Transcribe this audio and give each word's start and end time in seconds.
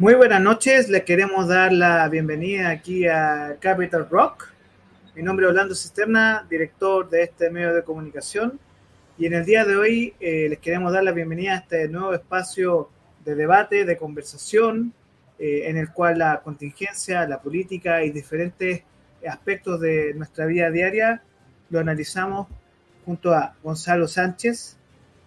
Muy 0.00 0.14
buenas 0.14 0.40
noches, 0.40 0.88
les 0.88 1.04
queremos 1.04 1.46
dar 1.46 1.74
la 1.74 2.08
bienvenida 2.08 2.70
aquí 2.70 3.06
a 3.06 3.58
Capital 3.60 4.08
Rock. 4.08 4.50
Mi 5.14 5.22
nombre 5.22 5.44
es 5.44 5.50
Orlando 5.50 5.74
Cisterna, 5.74 6.46
director 6.48 7.10
de 7.10 7.24
este 7.24 7.50
medio 7.50 7.74
de 7.74 7.84
comunicación. 7.84 8.58
Y 9.18 9.26
en 9.26 9.34
el 9.34 9.44
día 9.44 9.66
de 9.66 9.76
hoy 9.76 10.14
eh, 10.18 10.46
les 10.48 10.58
queremos 10.58 10.94
dar 10.94 11.04
la 11.04 11.12
bienvenida 11.12 11.52
a 11.52 11.56
este 11.56 11.86
nuevo 11.88 12.14
espacio 12.14 12.88
de 13.26 13.34
debate, 13.34 13.84
de 13.84 13.98
conversación, 13.98 14.94
eh, 15.38 15.64
en 15.66 15.76
el 15.76 15.90
cual 15.92 16.20
la 16.20 16.40
contingencia, 16.40 17.28
la 17.28 17.42
política 17.42 18.02
y 18.02 18.10
diferentes 18.10 18.82
aspectos 19.28 19.82
de 19.82 20.14
nuestra 20.14 20.46
vida 20.46 20.70
diaria 20.70 21.22
lo 21.68 21.78
analizamos 21.78 22.48
junto 23.04 23.34
a 23.34 23.54
Gonzalo 23.62 24.08
Sánchez, 24.08 24.78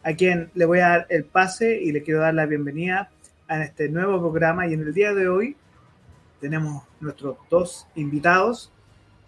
a 0.02 0.14
quien 0.14 0.50
le 0.56 0.66
voy 0.66 0.80
a 0.80 0.88
dar 0.88 1.06
el 1.10 1.26
pase 1.26 1.80
y 1.80 1.92
le 1.92 2.02
quiero 2.02 2.22
dar 2.22 2.34
la 2.34 2.48
bienvenida 2.48 3.12
en 3.56 3.62
este 3.62 3.90
nuevo 3.90 4.20
programa 4.20 4.68
y 4.68 4.74
en 4.74 4.82
el 4.82 4.94
día 4.94 5.14
de 5.14 5.28
hoy 5.28 5.56
tenemos 6.42 6.84
nuestros 7.00 7.38
dos 7.50 7.88
invitados, 7.96 8.72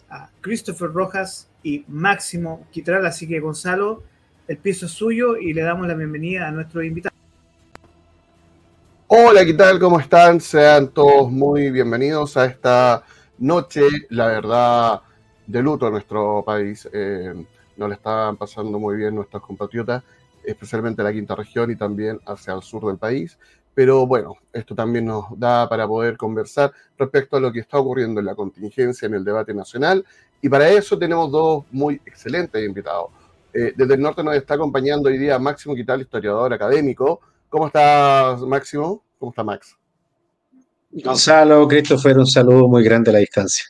a 0.09 0.29
Christopher 0.41 0.91
Rojas 0.91 1.47
y 1.63 1.83
Máximo 1.87 2.65
Quitral, 2.71 3.05
así 3.05 3.27
que 3.27 3.39
Gonzalo, 3.39 4.03
el 4.47 4.57
piso 4.57 4.85
es 4.85 4.91
suyo 4.91 5.37
y 5.37 5.53
le 5.53 5.61
damos 5.61 5.87
la 5.87 5.93
bienvenida 5.93 6.47
a 6.47 6.51
nuestro 6.51 6.83
invitado. 6.83 7.15
Hola, 9.07 9.45
¿qué 9.45 9.53
tal? 9.53 9.79
¿Cómo 9.79 9.99
están? 9.99 10.41
Sean 10.41 10.89
todos 10.89 11.31
muy 11.31 11.71
bienvenidos 11.71 12.37
a 12.37 12.45
esta 12.45 13.03
noche, 13.37 13.81
la 14.09 14.27
verdad, 14.27 15.01
de 15.47 15.61
luto 15.61 15.87
a 15.87 15.91
nuestro 15.91 16.43
país. 16.45 16.87
Eh, 16.91 17.33
no 17.77 17.87
le 17.87 17.95
están 17.95 18.37
pasando 18.37 18.79
muy 18.79 18.97
bien 18.97 19.15
nuestros 19.15 19.41
compatriotas, 19.43 20.03
especialmente 20.43 21.03
la 21.03 21.13
quinta 21.13 21.35
región 21.35 21.71
y 21.71 21.75
también 21.75 22.19
hacia 22.25 22.53
el 22.53 22.61
sur 22.61 22.85
del 22.85 22.97
país. 22.97 23.37
Pero 23.75 24.07
bueno, 24.07 24.37
esto 24.53 24.73
también 24.73 25.05
nos 25.05 25.25
da 25.37 25.67
para 25.67 25.85
poder 25.85 26.15
conversar 26.15 26.71
respecto 26.97 27.35
a 27.35 27.41
lo 27.41 27.51
que 27.51 27.59
está 27.59 27.77
ocurriendo 27.77 28.21
en 28.21 28.25
la 28.25 28.33
contingencia, 28.33 29.05
en 29.05 29.15
el 29.15 29.23
debate 29.25 29.53
nacional. 29.53 30.03
Y 30.41 30.47
para 30.47 30.69
eso 30.69 30.97
tenemos 30.97 31.29
dos 31.29 31.65
muy 31.71 31.95
excelentes 32.05 32.65
invitados. 32.65 33.09
Eh, 33.53 33.73
desde 33.75 33.95
el 33.95 34.01
norte 34.01 34.23
nos 34.23 34.35
está 34.35 34.55
acompañando 34.55 35.09
hoy 35.09 35.17
día 35.17 35.37
Máximo 35.37 35.75
Quital, 35.75 36.01
historiador 36.01 36.53
académico. 36.53 37.19
¿Cómo 37.49 37.67
estás, 37.67 38.41
Máximo? 38.41 39.03
¿Cómo 39.19 39.31
está 39.31 39.43
Max? 39.43 39.77
Gonzalo, 40.91 41.67
Christopher, 41.67 42.17
un 42.17 42.27
saludo 42.27 42.67
muy 42.69 42.83
grande 42.83 43.09
a 43.09 43.13
la 43.13 43.19
distancia. 43.19 43.65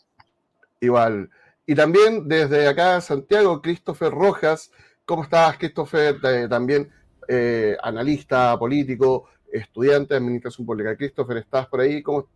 Igual. 0.80 1.30
Y 1.66 1.74
también 1.74 2.28
desde 2.28 2.68
acá, 2.68 3.02
Santiago, 3.02 3.60
Christopher 3.62 4.12
Rojas. 4.12 4.70
¿Cómo 5.06 5.24
estás, 5.24 5.58
Christopher? 5.58 6.18
Eh, 6.24 6.48
también 6.48 6.92
eh, 7.28 7.76
analista 7.82 8.58
político, 8.60 9.26
estudiante 9.56 10.16
Administración 10.16 10.66
Pública. 10.66 10.96
Christopher, 10.96 11.38
¿estás 11.38 11.68
por 11.68 11.80
ahí? 11.80 12.04
¿Cómo, 12.04 12.28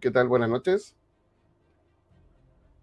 ¿Qué 0.00 0.10
tal? 0.10 0.28
Buenas 0.28 0.50
noches. 0.50 0.94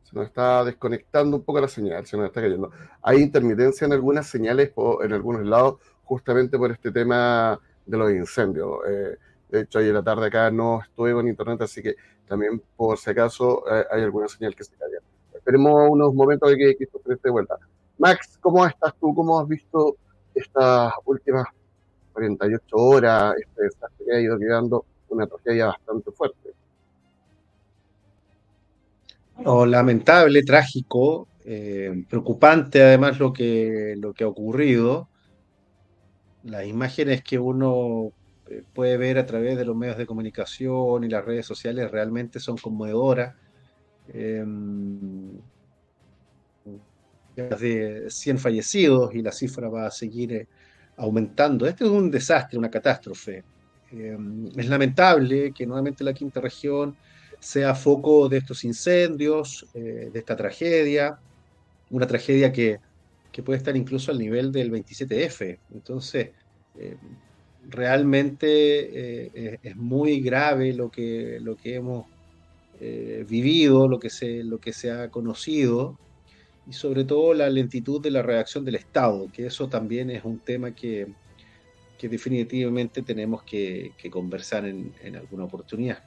Se 0.04 0.16
nos 0.16 0.26
está 0.26 0.64
desconectando 0.64 1.38
un 1.38 1.44
poco 1.44 1.62
la 1.62 1.68
señal, 1.68 2.06
se 2.06 2.18
nos 2.18 2.28
está 2.28 2.42
cayendo. 2.42 2.72
Hay 3.02 3.20
intermitencia 3.20 3.86
en 3.86 3.94
algunas 3.94 4.28
señales, 4.28 4.72
en 5.02 5.14
algunos 5.14 5.46
lados, 5.46 5.80
justamente 6.04 6.58
por 6.58 6.72
este 6.72 6.92
tema 6.92 7.60
de 7.86 7.98
los 7.98 8.12
incendios. 8.12 8.80
Eh, 8.88 9.18
de 9.50 9.62
hecho, 9.62 9.80
ayer 9.80 9.94
la 9.94 10.04
tarde 10.04 10.28
acá 10.28 10.50
no 10.50 10.82
estuve 10.82 11.14
con 11.14 11.28
internet, 11.28 11.62
así 11.62 11.82
que 11.82 11.96
también, 12.28 12.62
por 12.76 12.98
si 12.98 13.12
acaso, 13.12 13.64
eh, 13.72 13.86
hay 13.92 14.02
alguna 14.02 14.28
señal 14.28 14.56
que 14.56 14.64
se 14.64 14.76
caiga. 14.76 15.00
Esperemos 15.34 15.90
unos 15.90 16.14
momentos 16.14 16.50
de 16.50 16.58
que 16.58 16.76
Christopher 16.78 17.14
esté 17.14 17.28
de 17.28 17.32
vuelta. 17.32 17.58
Max, 18.00 18.38
¿cómo 18.42 18.66
estás 18.66 18.94
tú? 19.00 19.14
¿Cómo 19.14 19.40
has 19.40 19.48
visto 19.48 19.98
estas 20.34 20.94
últimas 21.06 21.46
48 22.14 22.76
horas, 22.76 23.36
este 23.40 23.64
desastre 23.64 24.16
ha 24.16 24.20
ido 24.22 24.38
quedando 24.38 24.86
una 25.10 25.28
tragedia 25.28 25.68
bastante 25.68 26.12
fuerte. 26.12 26.54
Lamentable, 29.46 30.44
trágico, 30.44 31.28
eh, 31.44 32.06
preocupante 32.10 32.82
además 32.82 33.20
lo 33.20 33.34
que, 33.34 33.96
lo 33.98 34.14
que 34.14 34.24
ha 34.24 34.28
ocurrido. 34.28 35.10
Las 36.44 36.66
imágenes 36.66 37.24
que 37.24 37.40
uno 37.40 38.12
eh, 38.50 38.64
puede 38.74 38.98
ver 38.98 39.18
a 39.18 39.26
través 39.26 39.58
de 39.58 39.66
los 39.66 39.76
medios 39.76 39.98
de 39.98 40.06
comunicación 40.06 41.04
y 41.04 41.10
las 41.10 41.26
redes 41.26 41.46
sociales 41.46 41.92
realmente 41.92 42.40
son 42.40 42.58
conmovedoras. 42.58 43.36
Eh, 44.10 44.46
de 47.36 48.06
100 48.10 48.38
fallecidos 48.38 49.16
y 49.16 49.22
la 49.22 49.32
cifra 49.32 49.68
va 49.68 49.88
a 49.88 49.92
seguir 49.92 50.48
aumentando. 51.04 51.68
Este 51.68 51.84
es 51.84 51.90
un 51.90 52.10
desastre, 52.10 52.58
una 52.58 52.72
catástrofe. 52.72 53.44
Eh, 53.92 54.18
es 54.56 54.68
lamentable 54.68 55.52
que 55.52 55.66
nuevamente 55.66 56.04
la 56.04 56.14
quinta 56.14 56.42
región 56.42 56.96
sea 57.40 57.76
foco 57.76 58.30
de 58.30 58.38
estos 58.38 58.64
incendios, 58.64 59.66
eh, 59.74 60.10
de 60.12 60.20
esta 60.20 60.36
tragedia, 60.36 61.20
una 61.90 62.08
tragedia 62.08 62.52
que, 62.52 62.80
puede 63.44 63.58
estar 63.58 63.76
incluso 63.76 64.12
al 64.12 64.20
nivel 64.20 64.52
del 64.52 64.72
27F. 64.72 65.58
Entonces, 65.74 66.30
eh, 66.78 66.96
realmente 67.68 69.58
es 69.68 69.76
muy 69.76 70.22
grave 70.22 70.72
lo 70.74 70.92
que, 70.92 71.40
lo 71.42 71.56
que 71.56 71.76
hemos 71.76 72.06
vivido, 73.28 73.88
lo 73.88 73.98
que, 73.98 74.12
se, 74.12 74.44
lo 74.44 74.60
que 74.60 74.72
se 74.74 74.92
ha 74.92 75.10
conocido 75.10 75.98
y 76.68 76.74
sobre 76.74 77.04
todo 77.04 77.34
la 77.34 77.50
lentitud 77.50 78.02
de 78.02 78.12
la 78.12 78.22
reacción 78.22 78.64
del 78.64 78.76
Estado, 78.76 79.28
que 79.32 79.48
eso 79.48 79.68
también 79.68 80.10
es 80.10 80.24
un 80.24 80.40
tema 80.40 80.72
que, 80.72 81.08
definitivamente 82.02 83.02
tenemos 83.02 83.44
que, 83.44 83.94
conversar 84.12 84.66
en, 84.66 85.16
alguna 85.16 85.46
oportunidad. 85.46 86.04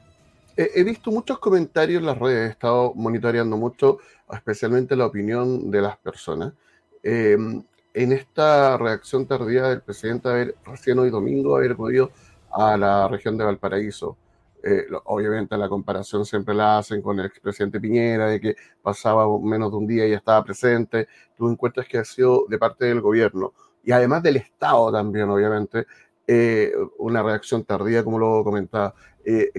He 0.55 0.85
visto 0.85 1.11
muchos 1.11 1.39
comentarios 1.39 2.01
en 2.01 2.07
las 2.07 2.19
redes, 2.19 2.49
he 2.49 2.53
estado 2.53 2.93
monitoreando 2.95 3.57
mucho, 3.57 3.99
especialmente 4.31 4.95
la 4.95 5.07
opinión 5.07 5.71
de 5.71 5.81
las 5.81 5.97
personas. 5.97 6.53
Em, 7.03 7.63
en 7.95 8.13
esta 8.13 8.77
reacción 8.77 9.27
tardía 9.27 9.69
del 9.69 9.81
presidente 9.81 10.29
haber 10.29 10.55
recién 10.67 10.99
hoy 10.99 11.09
domingo 11.09 11.57
haber 11.57 11.75
podido 11.77 12.11
a 12.51 12.77
la 12.77 13.09
región 13.09 13.39
de 13.39 13.45
Valparaíso. 13.45 14.19
Eh, 14.63 14.87
obviamente 15.05 15.57
la 15.57 15.69
comparación 15.69 16.25
siempre 16.25 16.55
la 16.55 16.79
hacen 16.79 17.03
con 17.03 17.21
el 17.21 17.27
expresidente 17.27 17.81
Piñera, 17.81 18.29
de 18.29 18.41
que 18.41 18.57
pasaba 18.83 19.27
menos 19.41 19.71
de 19.71 19.77
un 19.77 19.87
día 19.87 20.07
y 20.07 20.11
ya 20.11 20.17
estaba 20.17 20.45
presente. 20.45 21.09
Tú 21.37 21.49
encuentras 21.49 21.87
que 21.87 21.99
ha 21.99 22.05
sido 22.05 22.47
de 22.49 22.59
parte 22.59 22.87
del 22.87 23.01
gobierno 23.01 23.53
y 23.85 23.93
además 23.93 24.23
del 24.23 24.37
Estado 24.37 24.91
también, 24.93 25.29
obviamente, 25.31 25.87
eh, 26.27 26.73
una 26.99 27.23
reacción 27.23 27.65
tardía, 27.65 28.03
como 28.03 28.19
lo 28.19 28.43
comentaba. 28.43 28.95
Eh, 29.25 29.51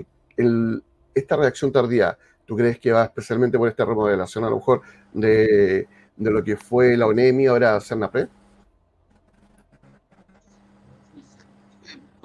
esta 1.14 1.36
reacción 1.38 1.72
tardía, 1.72 2.18
¿tú 2.46 2.56
crees 2.58 2.80
que 2.80 2.92
va 2.92 3.06
especialmente 3.06 3.58
por 3.58 3.70
esta 3.70 3.86
remodelación 3.86 4.44
a 4.44 4.50
lo 4.50 4.58
mejor 4.58 4.82
de, 5.14 5.88
de 6.18 6.32
lo 6.32 6.44
que 6.44 6.58
fue 6.58 6.98
la 6.98 7.08
ONEMI, 7.08 7.48
ahora 7.48 7.80
CERNAPRE? 7.80 8.28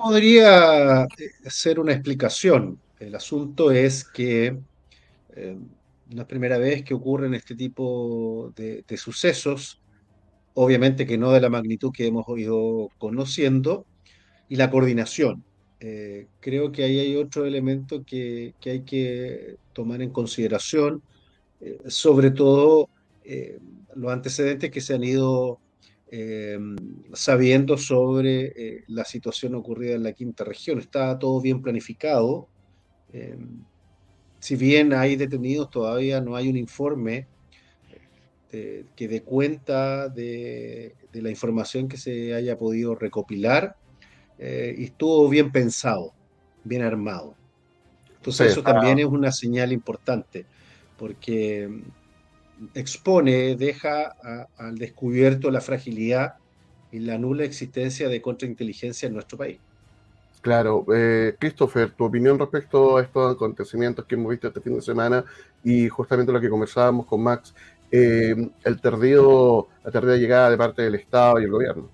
Podría 0.02 1.06
ser 1.46 1.78
una 1.78 1.92
explicación. 1.92 2.80
El 2.98 3.14
asunto 3.14 3.70
es 3.70 4.04
que 4.04 4.56
eh, 5.36 5.56
no 6.10 6.22
es 6.22 6.28
primera 6.28 6.58
vez 6.58 6.82
que 6.82 6.94
ocurren 6.94 7.34
este 7.34 7.54
tipo 7.54 8.52
de, 8.56 8.84
sucesos, 8.96 9.80
obviamente 10.54 11.06
que 11.06 11.18
no 11.18 11.30
de 11.30 11.40
la 11.40 11.48
magnitud 11.48 11.92
que 11.92 12.06
hemos 12.06 12.26
ido 12.36 12.90
conociendo, 12.98 13.86
y 14.48 14.56
la 14.56 14.70
coordinación. 14.70 15.44
Eh, 15.80 16.26
creo 16.40 16.70
que 16.72 16.84
ahí 16.84 16.98
hay 16.98 17.16
otro 17.16 17.46
elemento 17.46 18.04
que, 18.04 18.54
hay 18.64 18.82
que 18.82 19.56
tomar 19.72 20.02
en 20.02 20.10
consideración, 20.10 21.02
eh, 21.60 21.78
sobre 21.86 22.30
todo 22.30 22.88
los 23.94 24.12
antecedentes 24.12 24.70
que 24.70 24.80
se 24.80 24.94
han 24.94 25.04
ido 25.04 25.60
eh, 26.14 26.58
sabiendo 27.14 27.78
sobre 27.78 28.52
eh, 28.54 28.84
la 28.88 29.02
situación 29.02 29.54
ocurrida 29.54 29.94
en 29.94 30.02
la 30.02 30.12
quinta 30.12 30.44
región. 30.44 30.78
Está 30.78 31.18
todo 31.18 31.40
bien 31.40 31.62
planificado. 31.62 32.48
Eh, 33.14 33.38
si 34.38 34.56
bien 34.56 34.92
hay 34.92 35.16
detenidos, 35.16 35.70
todavía 35.70 36.20
no 36.20 36.36
hay 36.36 36.50
un 36.50 36.58
informe 36.58 37.28
que 38.50 39.08
dé 39.08 39.22
cuenta 39.22 40.10
de, 40.10 40.94
la 41.14 41.30
información 41.30 41.88
que 41.88 41.96
se 41.96 42.34
haya 42.34 42.58
podido 42.58 42.94
recopilar 42.94 43.76
y 44.38 44.84
estuvo 44.84 45.26
bien 45.30 45.50
pensado, 45.50 46.12
bien 46.62 46.82
armado. 46.82 47.34
Entonces 48.16 48.52
eso 48.52 48.62
también 48.62 48.98
es 48.98 49.06
una 49.06 49.32
señal 49.32 49.72
importante, 49.72 50.44
porque 50.98 51.82
expone, 52.74 53.56
deja 53.56 54.14
al 54.56 54.78
descubierto 54.78 55.50
la 55.50 55.60
fragilidad 55.60 56.34
y 56.90 57.00
la 57.00 57.18
nula 57.18 57.44
existencia 57.44 58.08
de 58.08 58.20
contrainteligencia 58.20 59.06
en 59.06 59.14
nuestro 59.14 59.38
país. 59.38 59.58
Claro, 60.42 60.84
eh, 60.92 61.36
Christopher, 61.38 61.92
tu 61.92 62.04
opinión 62.04 62.38
respecto 62.38 62.96
a 62.96 63.02
estos 63.02 63.36
acontecimientos 63.36 64.04
que 64.04 64.16
hemos 64.16 64.30
visto 64.30 64.48
este 64.48 64.60
fin 64.60 64.74
de 64.74 64.82
semana 64.82 65.24
y 65.62 65.88
justamente 65.88 66.32
lo 66.32 66.40
que 66.40 66.48
conversábamos 66.48 67.06
con 67.06 67.22
Max, 67.22 67.54
eh, 67.92 68.34
el 68.64 68.80
tardío, 68.80 69.68
la 69.84 69.90
tardía 69.92 70.16
llegada 70.16 70.50
de 70.50 70.58
parte 70.58 70.82
del 70.82 70.96
Estado 70.96 71.40
y 71.40 71.44
el 71.44 71.50
gobierno. 71.50 71.88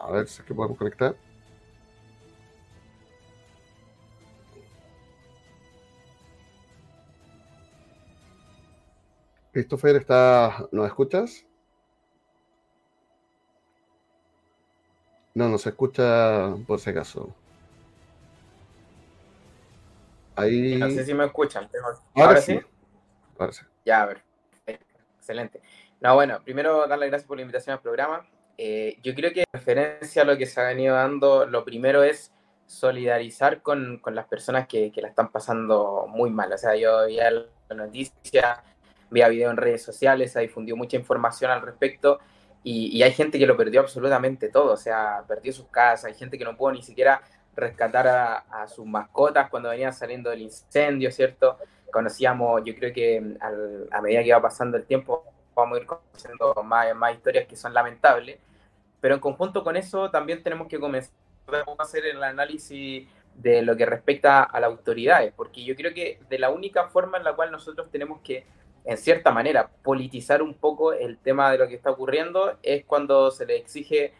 A 0.00 0.12
ver 0.12 0.28
si 0.28 0.40
es 0.40 0.46
que 0.46 0.54
podemos 0.54 0.78
conectar. 0.78 1.16
Christopher, 9.56 9.96
está, 9.96 10.68
¿nos 10.70 10.86
escuchas? 10.86 11.46
No, 15.32 15.48
no 15.48 15.56
se 15.56 15.70
escucha 15.70 16.54
por 16.66 16.78
si 16.78 16.90
acaso. 16.90 17.34
Ahí... 20.34 20.76
No 20.76 20.90
sé 20.90 21.06
si 21.06 21.14
me 21.14 21.24
escuchan. 21.24 21.70
Ahora, 22.14 22.38
sí? 22.42 22.60
Ahora 23.38 23.52
sí. 23.54 23.64
Ya, 23.86 24.02
a 24.02 24.04
ver. 24.04 24.22
Excelente. 24.66 25.62
No, 26.02 26.14
bueno, 26.14 26.42
primero 26.44 26.86
darle 26.86 27.06
gracias 27.06 27.26
por 27.26 27.38
la 27.38 27.42
invitación 27.42 27.72
al 27.72 27.80
programa. 27.80 28.28
Eh, 28.58 28.98
yo 29.02 29.14
creo 29.14 29.32
que 29.32 29.40
en 29.40 29.46
referencia 29.54 30.20
a 30.20 30.26
lo 30.26 30.36
que 30.36 30.44
se 30.44 30.60
ha 30.60 30.64
venido 30.64 30.96
dando, 30.96 31.46
lo 31.46 31.64
primero 31.64 32.02
es 32.02 32.30
solidarizar 32.66 33.62
con, 33.62 34.00
con 34.00 34.14
las 34.14 34.26
personas 34.26 34.68
que, 34.68 34.92
que, 34.92 35.00
la 35.00 35.08
están 35.08 35.32
pasando 35.32 36.06
muy 36.10 36.28
mal. 36.28 36.52
O 36.52 36.58
sea, 36.58 36.76
yo 36.76 37.06
veía 37.06 37.30
la 37.30 37.74
noticia, 37.74 38.62
veía 39.10 39.28
video 39.28 39.50
en 39.50 39.56
redes 39.56 39.82
sociales, 39.82 40.32
se 40.32 40.40
difundió 40.40 40.76
mucha 40.76 40.96
información 40.96 41.50
al 41.50 41.62
respecto 41.62 42.18
y, 42.62 42.96
y, 42.96 43.02
hay 43.02 43.12
gente 43.12 43.38
que 43.38 43.46
lo 43.46 43.56
perdió 43.56 43.80
absolutamente 43.80 44.48
todo. 44.48 44.72
O 44.72 44.76
sea, 44.76 45.22
perdió 45.28 45.52
sus 45.52 45.66
casas, 45.68 46.06
hay 46.06 46.14
gente 46.14 46.36
que 46.36 46.44
no 46.44 46.56
pudo 46.56 46.72
ni 46.72 46.82
siquiera 46.82 47.22
rescatar 47.54 48.06
a, 48.08 48.36
a 48.50 48.68
sus 48.68 48.84
mascotas 48.86 49.48
cuando 49.48 49.70
venían 49.70 49.92
saliendo 49.92 50.30
del 50.30 50.42
incendio, 50.42 51.10
¿cierto? 51.10 51.58
Conocíamos, 51.90 52.62
yo 52.64 52.74
creo 52.74 52.92
que 52.92 53.36
al, 53.40 53.88
a 53.90 54.02
medida 54.02 54.20
que 54.20 54.28
iba 54.28 54.42
pasando 54.42 54.76
el 54.76 54.84
tiempo, 54.84 55.24
vamos 55.54 55.78
a 55.78 55.80
ir 55.80 55.86
conociendo 55.86 56.54
más, 56.62 56.94
más 56.94 57.14
historias 57.14 57.46
que 57.46 57.56
son 57.56 57.72
lamentables, 57.72 58.38
pero 59.00 59.14
en 59.14 59.20
conjunto 59.20 59.64
con 59.64 59.76
eso 59.76 60.10
también 60.10 60.42
tenemos 60.42 60.68
que 60.68 60.78
comenzar 60.78 61.14
a 61.48 61.82
hacer 61.82 62.04
el 62.04 62.22
análisis 62.22 63.08
de 63.34 63.62
lo 63.62 63.76
que 63.76 63.86
respecta 63.86 64.42
a 64.42 64.60
las 64.60 64.70
autoridades, 64.70 65.32
porque 65.34 65.64
yo 65.64 65.74
creo 65.76 65.94
que 65.94 66.20
de 66.28 66.38
la 66.38 66.50
única 66.50 66.88
forma 66.88 67.18
en 67.18 67.24
la 67.24 67.34
cual 67.34 67.50
nosotros 67.50 67.90
tenemos 67.90 68.20
que, 68.20 68.44
en 68.86 68.96
cierta 68.96 69.32
manera, 69.32 69.68
politizar 69.82 70.42
un 70.42 70.54
poco 70.54 70.92
el 70.92 71.18
tema 71.18 71.50
de 71.50 71.58
lo 71.58 71.66
que 71.66 71.74
está 71.74 71.90
ocurriendo 71.90 72.56
es 72.62 72.84
cuando 72.84 73.32
se 73.32 73.44
le 73.44 73.56
exige 73.56 74.14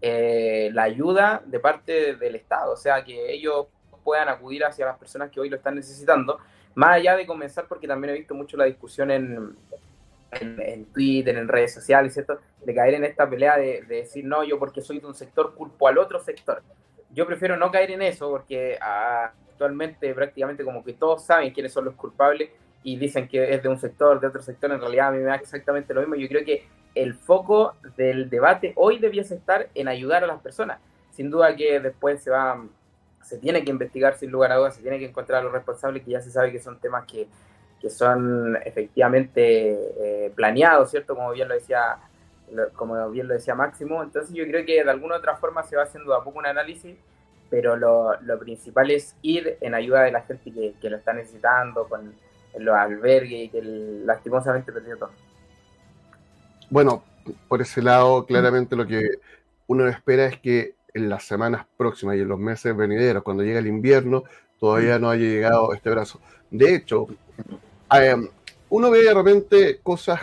eh, 0.00 0.70
la 0.72 0.84
ayuda 0.84 1.42
de 1.44 1.58
parte 1.58 2.14
del 2.14 2.36
Estado, 2.36 2.72
o 2.72 2.76
sea, 2.76 3.02
que 3.02 3.32
ellos 3.32 3.66
puedan 4.04 4.28
acudir 4.28 4.64
hacia 4.64 4.86
las 4.86 4.96
personas 4.96 5.30
que 5.30 5.40
hoy 5.40 5.48
lo 5.48 5.56
están 5.56 5.74
necesitando, 5.74 6.38
más 6.74 6.96
allá 6.96 7.16
de 7.16 7.26
comenzar, 7.26 7.66
porque 7.66 7.88
también 7.88 8.14
he 8.14 8.18
visto 8.18 8.34
mucho 8.34 8.56
la 8.56 8.64
discusión 8.64 9.10
en, 9.10 9.56
Twitter, 10.94 11.36
en 11.36 11.48
redes 11.48 11.74
sociales. 11.74 12.18
De 12.64 12.74
caer 12.74 12.94
en 12.94 13.04
esta 13.04 13.28
pelea 13.28 13.58
de, 13.58 13.82
decir, 13.82 14.24
no, 14.24 14.42
yo 14.44 14.58
porque 14.58 14.80
soy 14.80 14.98
de 14.98 15.06
un 15.06 15.14
sector 15.14 15.54
culpo 15.54 15.88
al 15.88 15.98
otro 15.98 16.18
sector. 16.20 16.62
Yo 17.10 17.26
prefiero 17.26 17.56
no 17.56 17.70
caer 17.70 17.90
en 17.90 18.00
eso 18.00 18.30
porque 18.30 18.78
ah, 18.80 19.32
actualmente 19.50 20.14
prácticamente 20.14 20.64
como 20.64 20.82
que 20.82 20.94
todos 20.94 21.24
saben 21.26 21.52
quiénes 21.52 21.72
son 21.72 21.84
los 21.84 21.94
culpables 21.94 22.50
y 22.82 22.96
dicen 22.96 23.28
que 23.28 23.54
es 23.54 23.62
de 23.62 23.68
un 23.68 23.78
sector, 23.78 24.20
de 24.20 24.26
otro 24.26 24.42
sector, 24.42 24.70
en 24.72 24.80
realidad 24.80 25.08
a 25.08 25.10
mí 25.12 25.18
me 25.18 25.24
da 25.24 25.36
exactamente 25.36 25.94
lo 25.94 26.00
mismo. 26.00 26.16
Yo 26.16 26.28
creo 26.28 26.44
que 26.44 26.66
el 26.94 27.14
foco 27.14 27.74
del 27.96 28.28
debate 28.28 28.72
hoy 28.76 28.98
debiese 28.98 29.34
estar 29.34 29.68
en 29.74 29.88
ayudar 29.88 30.24
a 30.24 30.26
las 30.26 30.40
personas. 30.40 30.78
Sin 31.10 31.30
duda 31.30 31.54
que 31.56 31.80
después 31.80 32.22
se 32.22 32.30
va, 32.30 32.62
se 33.22 33.38
tiene 33.38 33.64
que 33.64 33.70
investigar 33.70 34.16
sin 34.16 34.30
lugar 34.30 34.52
a 34.52 34.56
dudas, 34.56 34.76
se 34.76 34.82
tiene 34.82 34.98
que 34.98 35.06
encontrar 35.06 35.40
a 35.40 35.44
los 35.44 35.52
responsables, 35.52 36.02
que 36.02 36.10
ya 36.10 36.20
se 36.20 36.30
sabe 36.30 36.52
que 36.52 36.58
son 36.58 36.78
temas 36.78 37.06
que 37.06 37.28
que 37.82 37.90
son 37.90 38.56
efectivamente 38.64 39.72
eh, 39.98 40.32
planeados, 40.36 40.92
¿cierto? 40.92 41.16
Como 41.16 41.32
bien 41.32 41.48
lo 41.48 41.54
decía 41.54 41.98
como 42.76 43.10
bien 43.10 43.26
lo 43.26 43.34
decía 43.34 43.54
Máximo. 43.56 44.02
Entonces 44.02 44.32
yo 44.34 44.44
creo 44.44 44.64
que 44.64 44.84
de 44.84 44.90
alguna 44.90 45.16
u 45.16 45.18
otra 45.18 45.36
forma 45.36 45.64
se 45.64 45.74
va 45.74 45.82
haciendo 45.82 46.14
a 46.14 46.22
poco 46.22 46.38
un 46.38 46.46
análisis, 46.46 46.96
pero 47.50 47.76
lo, 47.76 48.20
lo 48.20 48.38
principal 48.38 48.90
es 48.92 49.16
ir 49.22 49.56
en 49.60 49.74
ayuda 49.74 50.02
de 50.02 50.12
la 50.12 50.20
gente 50.20 50.52
que, 50.52 50.74
que 50.80 50.90
lo 50.90 50.96
está 50.96 51.12
necesitando, 51.12 51.88
con 51.88 52.14
los 52.58 52.74
albergues 52.74 53.44
y 53.44 53.48
que 53.48 53.62
lastimosamente 53.62 54.72
perdió 54.72 54.96
todo. 54.96 55.10
Bueno, 56.70 57.04
por 57.48 57.62
ese 57.62 57.82
lado, 57.82 58.26
claramente 58.26 58.76
lo 58.76 58.86
que 58.86 59.18
uno 59.66 59.86
espera 59.88 60.26
es 60.26 60.38
que 60.38 60.74
en 60.94 61.08
las 61.08 61.24
semanas 61.24 61.66
próximas 61.76 62.16
y 62.16 62.20
en 62.20 62.28
los 62.28 62.38
meses 62.38 62.76
venideros, 62.76 63.22
cuando 63.22 63.42
llegue 63.42 63.58
el 63.58 63.66
invierno, 63.66 64.24
todavía 64.58 64.98
no 64.98 65.10
haya 65.10 65.24
llegado 65.24 65.72
este 65.72 65.90
brazo. 65.90 66.20
De 66.50 66.74
hecho, 66.74 67.08
Em, 67.94 68.26
uno 68.70 68.90
ve 68.90 69.02
de 69.02 69.12
repente 69.12 69.80
cosas 69.82 70.20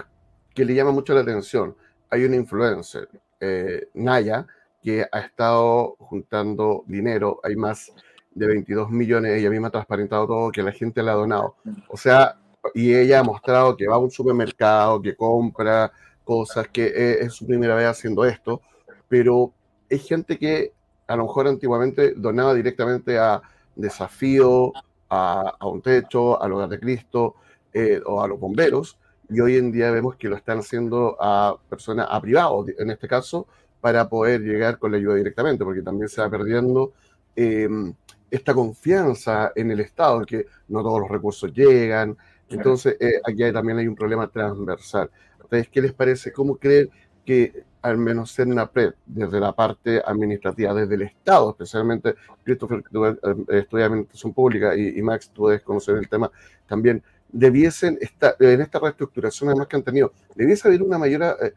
que 0.56 0.66
le 0.66 0.74
llaman 0.74 0.96
mucho 0.96 1.14
la 1.14 1.22
atención. 1.22 1.76
Hay 2.10 2.26
una 2.26 2.36
influencer, 2.36 3.08
eh, 3.40 3.90
Naya, 3.94 4.48
que 4.82 5.06
ha 5.12 5.20
estado 5.20 5.96
juntando 6.00 6.84
dinero. 6.88 7.40
Hay 7.44 7.56
más 7.56 7.92
de 8.40 8.48
22 8.48 8.90
millones. 8.90 9.38
Ella 9.38 9.50
misma 9.50 9.68
ha 9.68 9.72
transparentado 9.72 10.28
todo, 10.28 10.52
que 10.52 10.64
la 10.64 10.72
gente 10.72 11.04
le 11.04 11.12
ha 11.12 11.14
donado. 11.14 11.56
O 11.90 11.98
sea, 11.98 12.38
y 12.74 12.94
ella 12.94 13.20
ha 13.20 13.24
mostrado 13.24 13.76
que 13.78 13.88
va 13.88 13.96
a 13.96 14.00
un 14.00 14.12
supermercado, 14.12 15.02
que 15.02 15.16
compra 15.16 15.92
cosas, 16.24 16.68
que 16.70 16.88
es, 16.88 17.28
es 17.28 17.34
su 17.34 17.46
primera 17.46 17.76
vez 17.76 17.88
haciendo 17.88 18.26
esto. 18.26 18.62
Pero 19.08 19.54
hay 19.90 20.00
gente 20.00 20.38
que 20.38 20.74
a 21.08 21.16
lo 21.16 21.24
mejor 21.24 21.48
antiguamente 21.48 22.14
donaba 22.16 22.54
directamente 22.54 23.18
a 23.18 23.42
Desafío, 23.76 24.72
a, 25.10 25.56
a 25.60 25.68
Un 25.68 25.82
Techo, 25.82 26.42
al 26.42 26.54
Hogar 26.54 26.70
de 26.70 26.80
Cristo 26.80 27.36
eh, 27.74 28.02
o 28.06 28.22
a 28.22 28.28
los 28.28 28.40
bomberos, 28.40 28.98
y 29.30 29.40
hoy 29.40 29.58
en 29.58 29.72
día 29.72 29.92
vemos 29.92 30.16
que 30.16 30.28
lo 30.28 30.36
están 30.36 30.60
haciendo 30.60 31.16
a 31.20 31.56
personas, 31.70 32.08
a 32.10 32.20
privados 32.20 32.68
en 32.78 32.90
este 32.90 33.08
caso, 33.08 33.48
para 33.82 34.10
poder 34.10 34.42
llegar 34.42 34.80
con 34.80 34.92
la 34.92 34.98
ayuda 34.98 35.16
directamente, 35.16 35.64
porque 35.64 35.82
también 35.82 36.10
se 36.10 36.22
va 36.22 36.30
perdiendo 36.30 36.94
em, 37.36 37.94
esta 38.32 38.54
confianza 38.54 39.52
en 39.56 39.72
el 39.72 39.80
Estado, 39.80 40.20
en 40.20 40.26
que 40.26 40.46
no 40.68 40.82
todos 40.82 41.02
los 41.02 41.10
recursos 41.10 41.52
llegan. 41.54 42.18
Entonces, 42.50 42.98
eh, 43.00 43.22
aquí 43.24 43.52
también 43.52 43.78
hay 43.78 43.88
un 43.88 43.96
problema 43.96 44.28
transversal. 44.28 45.10
Entonces, 45.36 45.70
¿qué 45.70 45.82
les 45.82 45.94
parece? 45.94 46.32
¿Cómo 46.32 46.58
creen 46.58 46.90
que 47.26 47.64
al 47.82 47.98
menos 47.98 48.34
CERNAPRED, 48.36 48.94
desde 49.06 49.40
la 49.40 49.54
parte 49.54 50.02
administrativa, 50.06 50.74
desde 50.74 50.96
el 50.96 51.04
Estado, 51.04 51.52
especialmente, 51.52 52.16
Christopher, 52.44 52.84
tú 52.92 53.06
eh, 53.06 53.16
estudias 53.50 53.88
administración 53.88 54.34
pública 54.34 54.76
y, 54.76 55.00
y 55.00 55.02
Max, 55.02 55.32
tú 55.34 55.48
debes 55.48 55.64
conocer 55.64 55.96
el 55.96 56.10
tema 56.10 56.30
también, 56.68 57.02
debiesen 57.32 57.98
estar, 58.02 58.36
en 58.40 58.62
esta 58.62 58.80
reestructuración 58.80 59.50
además 59.50 59.68
que 59.68 59.78
han 59.78 59.84
tenido, 59.84 60.12
debiese 60.36 60.68
haber 60.68 60.82
una 60.82 60.98
mayor 60.98 61.38
eh, 61.42 61.54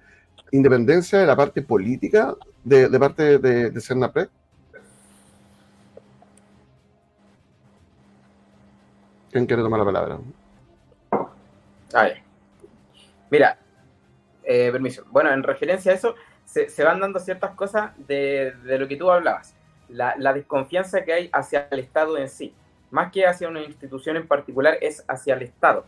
independencia 0.52 1.18
de 1.18 1.26
la 1.26 1.34
parte 1.34 1.62
política 1.62 2.36
de, 2.62 2.88
de 2.88 2.98
parte 3.00 3.38
de, 3.38 3.70
de 3.70 3.80
CERNAPRED? 3.80 4.28
¿Quién 9.32 9.46
quiere 9.46 9.62
tomar 9.62 9.80
la 9.80 9.86
palabra? 9.86 10.18
A 11.94 12.02
ver. 12.04 12.22
Mira, 13.30 13.58
eh, 14.44 14.70
permiso. 14.70 15.04
Bueno, 15.10 15.32
en 15.32 15.42
referencia 15.42 15.90
a 15.90 15.94
eso, 15.96 16.14
se, 16.44 16.84
van 16.84 17.00
dando 17.00 17.18
ciertas 17.18 17.54
cosas 17.54 17.92
de, 18.06 18.54
lo 18.64 18.86
que 18.86 18.96
tú 18.96 19.10
hablabas. 19.10 19.56
La, 19.88 20.32
desconfianza 20.32 21.02
que 21.04 21.12
hay 21.12 21.30
hacia 21.32 21.66
el 21.70 21.80
Estado 21.80 22.16
en 22.16 22.28
sí 22.28 22.54
más 22.92 23.10
que 23.10 23.26
hacia 23.26 23.48
una 23.48 23.62
institución 23.62 24.16
en 24.16 24.28
particular, 24.28 24.76
es 24.80 25.02
hacia 25.08 25.34
el 25.34 25.42
Estado. 25.42 25.84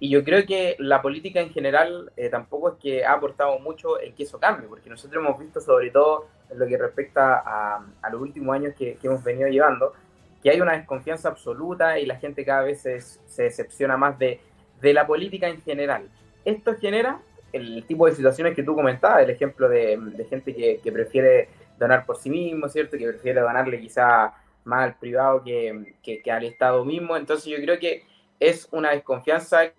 Y 0.00 0.10
yo 0.10 0.22
creo 0.24 0.44
que 0.44 0.76
la 0.78 1.00
política 1.00 1.40
en 1.40 1.50
general 1.50 2.12
eh, 2.16 2.28
tampoco 2.28 2.70
es 2.70 2.74
que 2.80 3.04
ha 3.04 3.12
aportado 3.12 3.58
mucho 3.60 4.00
en 4.00 4.12
que 4.14 4.24
eso 4.24 4.38
cambie, 4.38 4.68
porque 4.68 4.90
nosotros 4.90 5.24
hemos 5.24 5.38
visto, 5.38 5.60
sobre 5.60 5.90
todo 5.90 6.26
en 6.50 6.58
lo 6.58 6.66
que 6.66 6.76
respecta 6.76 7.42
a, 7.44 8.10
los 8.10 8.20
últimos 8.20 8.54
años 8.54 8.74
que, 8.76 8.98
hemos 9.02 9.22
venido 9.22 9.48
llevando, 9.48 9.92
que 10.42 10.50
hay 10.50 10.60
una 10.60 10.72
desconfianza 10.72 11.28
absoluta 11.28 11.98
y 11.98 12.06
la 12.06 12.16
gente 12.16 12.44
cada 12.44 12.62
vez 12.62 12.82
se, 12.82 13.00
se 13.00 13.42
decepciona 13.42 13.96
más 13.96 14.18
de, 14.18 14.40
de, 14.80 14.94
la 14.94 15.06
política 15.06 15.48
en 15.48 15.60
general. 15.62 16.08
Esto 16.44 16.76
genera 16.76 17.20
el 17.52 17.84
tipo 17.86 18.06
de 18.06 18.14
situaciones 18.14 18.54
que 18.54 18.62
tú 18.62 18.74
comentabas, 18.74 19.22
el 19.22 19.30
ejemplo 19.30 19.68
de, 19.68 20.26
gente 20.28 20.54
que, 20.54 20.92
prefiere 20.92 21.48
donar 21.78 22.04
por 22.06 22.16
sí 22.16 22.30
mismo, 22.30 22.68
¿cierto? 22.68 22.96
Que 22.96 23.08
prefiere 23.08 23.40
donarle 23.40 23.80
quizá 23.80 24.34
más 24.64 24.84
al 24.84 24.94
privado 24.96 25.42
que, 25.42 25.94
que, 26.02 26.22
que, 26.22 26.30
al 26.30 26.44
Estado 26.44 26.84
mismo. 26.84 27.16
Entonces 27.16 27.46
yo 27.46 27.56
creo 27.56 27.78
que 27.78 28.04
es 28.38 28.68
una 28.70 28.90
desconfianza 28.90 29.72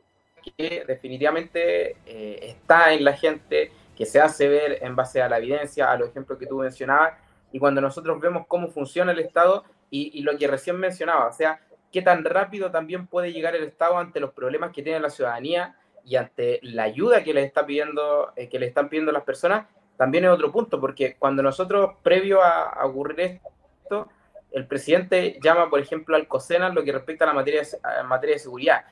que 0.58 0.84
definitivamente 0.88 1.98
eh, 2.06 2.40
está 2.42 2.94
en 2.94 3.04
la 3.04 3.14
gente, 3.14 3.72
que 3.96 4.06
se 4.06 4.20
hace 4.20 4.48
ver 4.48 4.80
en 4.82 4.96
base 4.96 5.22
a 5.22 5.30
la 5.30 5.38
evidencia, 5.38 5.92
a 5.92 5.98
los 5.98 6.10
ejemplos 6.10 6.40
que 6.40 6.48
tú 6.48 6.58
mencionabas, 6.58 7.14
y 7.52 7.60
cuando 7.60 7.82
nosotros 7.82 8.20
vemos 8.20 8.46
cómo 8.48 8.70
funciona 8.70 9.12
el 9.12 9.20
Estado 9.20 9.64
y, 9.90 10.22
lo 10.22 10.38
que 10.38 10.48
recién 10.48 10.78
mencionaba, 10.78 11.28
o 11.28 11.34
sea, 11.34 11.60
qué 11.92 12.02
tan 12.02 12.24
rápido 12.24 12.72
también 12.72 13.08
puede 13.08 13.34
llegar 13.34 13.56
el 13.56 13.64
Estado 13.64 13.98
ante 13.98 14.20
los 14.20 14.32
problemas 14.32 14.72
que 14.72 14.84
tiene 14.84 15.00
la 15.00 15.10
ciudadanía 15.10 15.76
y 16.06 16.16
ante 16.16 16.60
la 16.62 16.84
ayuda 16.84 17.24
que 17.24 17.34
les 17.34 17.46
está 17.46 17.66
pidiendo, 17.66 18.32
eh, 18.36 18.48
que 18.50 18.60
le 18.60 18.68
están 18.68 18.90
pidiendo 18.90 19.12
las 19.12 19.24
personas, 19.24 19.66
también 19.98 20.26
es 20.26 20.32
otro 20.32 20.52
punto, 20.52 20.80
porque 20.80 21.16
cuando 21.18 21.44
nosotros, 21.44 21.92
previo 22.04 22.42
a, 22.42 22.86
ocurrir 22.86 23.42
esto, 23.84 24.08
el 24.52 24.66
presidente 24.66 25.40
llama, 25.44 25.70
por 25.70 25.80
ejemplo, 25.80 26.16
al 26.16 26.28
COSENA 26.28 26.70
lo 26.70 26.84
que 26.84 26.92
respecta 26.92 27.26
a 27.26 27.28
la 27.28 27.34
materia, 27.34 27.64
materia 28.06 28.36
de 28.36 28.40
seguridad. 28.40 28.86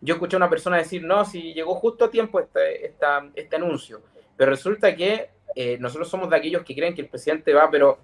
Yo 0.00 0.14
escuché 0.14 0.36
a 0.36 0.38
una 0.38 0.50
persona 0.50 0.78
decir, 0.78 1.04
no, 1.04 1.24
si 1.24 1.52
llegó 1.52 1.74
justo 1.74 2.06
a 2.06 2.10
tiempo 2.10 2.40
este, 2.40 2.86
este 2.86 3.56
anuncio, 3.56 4.02
pero 4.36 4.50
resulta 4.50 4.94
que 4.94 5.30
eh, 5.54 5.78
nosotros 5.78 6.08
somos 6.08 6.28
de 6.30 6.36
aquellos 6.36 6.62
que 6.64 6.74
creen 6.74 6.94
que 6.94 7.02
el 7.02 7.08
presidente 7.08 7.54
va, 7.54 7.70
pero 7.70 7.98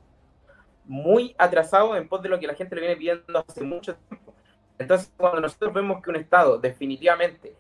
muy 0.84 1.34
atrasado 1.38 1.96
en 1.96 2.08
pos 2.08 2.22
de 2.22 2.28
lo 2.28 2.38
que 2.38 2.46
la 2.46 2.54
gente 2.54 2.74
le 2.74 2.80
viene 2.80 2.96
pidiendo 2.96 3.44
hace 3.48 3.62
mucho 3.62 3.94
tiempo. 3.94 4.34
Entonces, 4.78 5.12
cuando 5.16 5.40
nosotros 5.40 5.72
vemos 5.72 6.02
que 6.02 6.10
un 6.10 6.16
Estado 6.16 6.58
definitivamente 6.58 7.54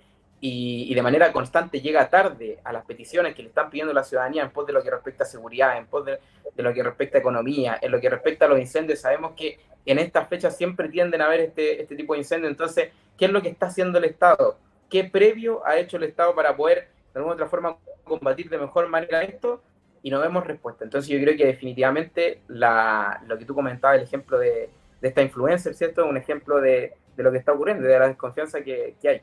y, 0.44 0.92
de 0.92 1.02
manera 1.02 1.32
constante 1.32 1.80
llega 1.80 2.10
tarde 2.10 2.58
a 2.64 2.72
las 2.72 2.84
peticiones 2.84 3.34
que 3.34 3.42
le 3.42 3.48
están 3.48 3.70
pidiendo 3.70 3.94
la 3.94 4.02
ciudadanía 4.02 4.42
en 4.42 4.50
pos 4.50 4.66
de 4.66 4.72
lo 4.72 4.82
que 4.82 4.90
respecta 4.90 5.22
a 5.22 5.26
seguridad, 5.26 5.78
en 5.78 5.86
pos 5.86 6.04
de, 6.04 6.18
lo 6.56 6.74
que 6.74 6.82
respecta 6.82 7.18
a 7.18 7.20
economía, 7.20 7.78
en 7.80 7.92
lo 7.92 8.00
que 8.00 8.10
respecta 8.10 8.46
a 8.46 8.48
los 8.48 8.58
incendios, 8.58 8.98
sabemos 8.98 9.34
que 9.36 9.60
en 9.86 10.00
estas 10.00 10.28
fechas 10.28 10.56
siempre 10.56 10.88
tienden 10.88 11.20
a 11.20 11.26
haber 11.26 11.40
este, 11.40 11.80
este 11.80 11.94
tipo 11.94 12.14
de 12.14 12.20
incendios. 12.20 12.50
Entonces, 12.50 12.90
¿qué 13.16 13.26
es 13.26 13.30
lo 13.30 13.40
que 13.40 13.50
está 13.50 13.66
haciendo 13.66 13.98
el 13.98 14.04
Estado? 14.04 14.58
¿Qué 14.90 15.04
previo 15.04 15.64
ha 15.64 15.78
hecho 15.78 15.96
el 15.96 16.02
Estado 16.02 16.34
para 16.34 16.56
poder, 16.56 16.88
de 17.14 17.18
alguna 17.18 17.34
otra 17.34 17.46
forma, 17.46 17.76
combatir 18.02 18.50
de 18.50 18.58
mejor 18.58 18.88
manera 18.88 19.22
esto? 19.22 19.62
Y 20.02 20.10
no 20.10 20.20
vemos 20.20 20.46
respuesta. 20.46 20.84
Entonces, 20.84 21.08
yo 21.08 21.20
creo 21.20 21.36
que 21.36 21.46
definitivamente 21.46 22.42
la, 22.48 23.22
lo 23.26 23.38
que 23.38 23.44
tú 23.44 23.54
comentabas, 23.54 23.98
el 23.98 24.02
ejemplo 24.02 24.38
de, 24.38 24.70
de 25.00 25.08
esta 25.08 25.22
influencer, 25.22 25.74
¿cierto? 25.74 26.04
Es 26.04 26.10
un 26.10 26.16
ejemplo 26.16 26.60
de, 26.60 26.94
de, 27.16 27.22
lo 27.22 27.30
que 27.30 27.38
está 27.38 27.52
ocurriendo, 27.52 27.86
de 27.86 27.98
la 27.98 28.08
desconfianza 28.08 28.62
que, 28.62 28.96
que 29.00 29.08
hay. 29.08 29.20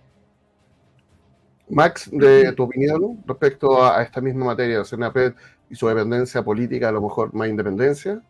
Max, 1.69 2.09
de 2.12 2.51
tu 2.53 2.63
opinión 2.63 3.24
respecto 3.25 3.83
a, 3.83 4.01
esta 4.01 4.21
misma 4.21 4.45
materia, 4.45 4.83
CNAPED 4.83 5.33
y 5.69 5.75
su 5.75 5.88
dependencia 5.88 6.43
política, 6.43 6.89
a 6.89 6.91
lo 6.91 7.01
mejor 7.01 7.33
más 7.33 7.48
independencia. 7.48 8.21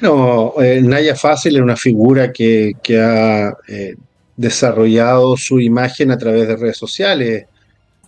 Bueno, 0.00 0.54
eh, 0.60 0.80
Naya 0.82 1.14
Fácil 1.14 1.56
es 1.56 1.62
una 1.62 1.76
figura 1.76 2.32
que, 2.32 2.74
ha 2.98 3.56
eh, 3.68 3.96
desarrollado 4.36 5.36
su 5.36 5.60
imagen 5.60 6.10
a 6.10 6.18
través 6.18 6.46
de 6.48 6.56
redes 6.56 6.76
sociales. 6.76 7.46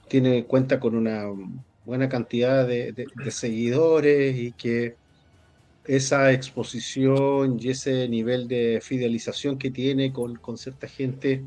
Tiene 0.08 0.46
cuenta 0.46 0.80
con 0.80 0.96
una 0.96 1.24
buena 1.84 2.08
cantidad 2.08 2.66
de 2.66 3.30
seguidores 3.30 4.36
y 4.36 4.52
que 4.52 4.96
esa 5.88 6.32
exposición 6.32 7.56
y 7.58 7.70
ese 7.70 8.08
nivel 8.08 8.46
de 8.46 8.80
fidelización 8.82 9.58
que 9.58 9.70
tiene 9.70 10.12
con, 10.12 10.38
cierta 10.58 10.86
gente 10.86 11.42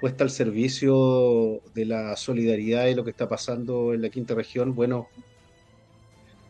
puesta 0.00 0.24
al 0.24 0.30
servicio 0.30 1.60
de 1.74 1.84
la 1.84 2.16
solidaridad 2.16 2.86
y 2.86 2.94
lo 2.94 3.04
que 3.04 3.10
está 3.10 3.28
pasando 3.28 3.92
en 3.92 4.00
la 4.00 4.08
quinta 4.08 4.34
región, 4.34 4.74
bueno, 4.74 5.08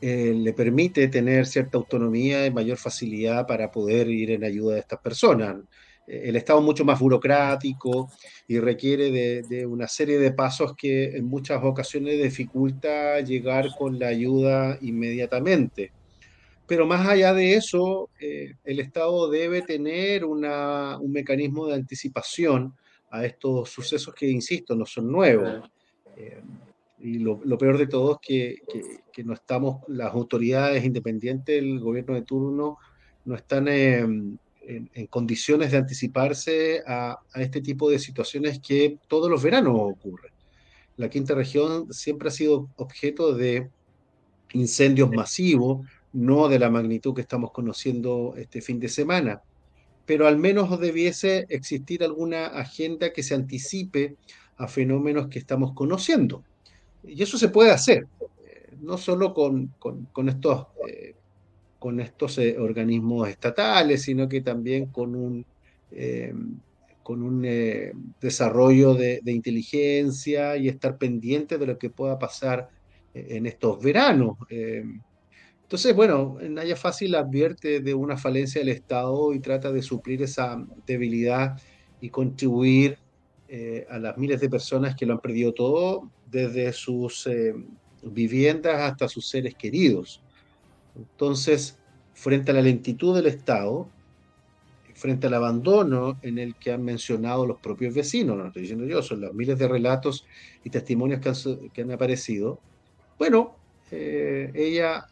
eh, 0.00 0.32
le 0.34 0.52
permite 0.52 1.08
tener 1.08 1.46
cierta 1.46 1.78
autonomía 1.78 2.46
y 2.46 2.52
mayor 2.52 2.78
facilidad 2.78 3.46
para 3.46 3.70
poder 3.70 4.08
ir 4.08 4.30
en 4.30 4.44
ayuda 4.44 4.74
de 4.74 4.80
estas 4.80 5.00
personas. 5.00 5.56
Eh, 6.06 6.22
el 6.26 6.36
Estado 6.36 6.58
es 6.58 6.64
mucho 6.64 6.84
más 6.84 6.98
burocrático 6.98 8.10
y 8.48 8.58
requiere 8.58 9.10
de, 9.10 9.42
de, 9.42 9.66
una 9.66 9.88
serie 9.88 10.18
de 10.18 10.32
pasos 10.32 10.74
que 10.76 11.16
en 11.16 11.24
muchas 11.24 11.62
ocasiones 11.62 12.22
dificulta 12.22 13.20
llegar 13.20 13.68
con 13.76 13.98
la 13.98 14.08
ayuda 14.08 14.78
inmediatamente. 14.80 15.92
Pero 16.66 16.86
más 16.86 17.06
allá 17.06 17.34
de 17.34 17.54
eso, 17.54 18.08
eh, 18.18 18.54
el 18.64 18.80
Estado 18.80 19.28
debe 19.28 19.60
tener 19.60 20.24
un 20.24 20.40
mecanismo 21.12 21.66
de 21.66 21.74
anticipación 21.74 22.74
a 23.10 23.26
estos 23.26 23.68
sucesos 23.68 24.14
que, 24.14 24.26
insisto, 24.26 24.74
no 24.74 24.86
son 24.86 25.12
nuevos. 25.12 25.70
Eh, 26.16 26.40
y 27.00 27.18
lo, 27.18 27.38
peor 27.58 27.76
de 27.76 27.88
todo 27.88 28.12
es 28.12 28.18
que, 28.26 29.22
no 29.22 29.34
estamos, 29.34 29.82
las 29.88 30.14
autoridades 30.14 30.82
independientes 30.82 31.60
del 31.60 31.78
gobierno 31.78 32.14
de 32.14 32.22
turno 32.22 32.78
no 33.26 33.34
están 33.34 33.68
en, 34.66 35.06
condiciones 35.06 35.70
de 35.72 35.78
anticiparse 35.78 36.82
a, 36.86 37.18
a, 37.32 37.42
este 37.42 37.60
tipo 37.60 37.90
de 37.90 37.98
situaciones 37.98 38.60
que 38.60 38.98
todos 39.08 39.30
los 39.30 39.42
veranos 39.42 39.74
ocurren. 39.76 40.32
La 40.96 41.08
quinta 41.08 41.34
región 41.34 41.92
siempre 41.92 42.28
ha 42.28 42.32
sido 42.32 42.68
objeto 42.76 43.34
de 43.34 43.70
incendios 44.52 45.10
masivos, 45.10 45.86
no 46.12 46.48
de 46.48 46.58
la 46.58 46.70
magnitud 46.70 47.14
que 47.14 47.22
estamos 47.22 47.50
conociendo 47.52 48.34
este 48.36 48.60
fin 48.60 48.78
de 48.78 48.88
semana, 48.88 49.42
pero 50.04 50.26
al 50.26 50.36
menos 50.36 50.78
debiese 50.78 51.46
existir 51.48 52.02
alguna 52.02 52.46
agenda 52.46 53.12
que 53.12 53.22
se 53.22 53.34
anticipe 53.34 54.16
a 54.56 54.68
fenómenos 54.68 55.28
que 55.28 55.38
estamos 55.38 55.72
conociendo. 55.72 56.44
Y 57.04 57.22
eso 57.22 57.38
se 57.38 57.48
puede 57.48 57.70
hacer, 57.70 58.06
eh, 58.44 58.76
no 58.80 58.98
solo 58.98 59.32
con, 59.32 59.72
estos, 60.28 60.66
eh, 60.88 61.14
con 61.82 61.98
estos 61.98 62.38
eh, 62.38 62.56
organismos 62.60 63.28
estatales, 63.28 64.02
sino 64.02 64.28
que 64.28 64.40
también 64.40 64.86
con 64.86 65.16
un, 65.16 65.44
con 67.02 67.24
un 67.24 67.42
desarrollo 68.20 68.94
de, 68.94 69.18
de, 69.20 69.32
inteligencia 69.32 70.56
y 70.56 70.68
estar 70.68 70.96
pendiente 70.96 71.58
de 71.58 71.66
lo 71.66 71.76
que 71.76 71.90
pueda 71.90 72.20
pasar 72.20 72.70
en 73.12 73.46
estos 73.46 73.82
veranos. 73.82 74.38
Entonces, 75.72 75.96
bueno, 75.96 76.38
Naya 76.48 76.76
Fácil 76.76 77.16
advierte 77.16 77.80
de 77.80 77.94
una 77.94 78.16
falencia 78.16 78.60
del 78.60 78.68
Estado 78.68 79.34
y 79.34 79.40
trata 79.40 79.72
de 79.72 79.82
suplir 79.82 80.22
esa 80.22 80.64
debilidad 80.86 81.58
y 82.00 82.10
contribuir 82.10 82.98
eh, 83.48 83.86
a 83.90 83.98
las 83.98 84.16
miles 84.16 84.40
de 84.40 84.48
personas 84.48 84.96
que 84.96 85.04
lo 85.04 85.12
han 85.12 85.20
perdido 85.20 85.52
todo, 85.52 86.10
desde 86.30 86.72
sus 86.72 87.26
eh, 87.26 87.54
viviendas 88.02 88.80
hasta 88.80 89.08
sus 89.08 89.28
seres 89.28 89.54
queridos. 89.54 90.22
Entonces, 90.96 91.78
frente 92.14 92.50
a 92.50 92.54
la 92.54 92.62
lentitud 92.62 93.14
del 93.14 93.26
Estado, 93.26 93.88
frente 94.94 95.26
al 95.26 95.34
abandono 95.34 96.18
en 96.22 96.38
el 96.38 96.54
que 96.54 96.72
han 96.72 96.84
mencionado 96.84 97.46
los 97.46 97.58
propios 97.58 97.94
vecinos, 97.94 98.36
no 98.36 98.46
estoy 98.46 98.62
diciendo 98.62 98.86
yo, 98.86 99.02
son 99.02 99.20
los 99.20 99.34
miles 99.34 99.58
de 99.58 99.68
relatos 99.68 100.26
y 100.64 100.70
testimonios 100.70 101.20
que 101.72 101.82
han, 101.82 101.90
aparecido, 101.90 102.60
bueno, 103.18 103.56
eh, 103.90 104.50
ella 104.54 105.06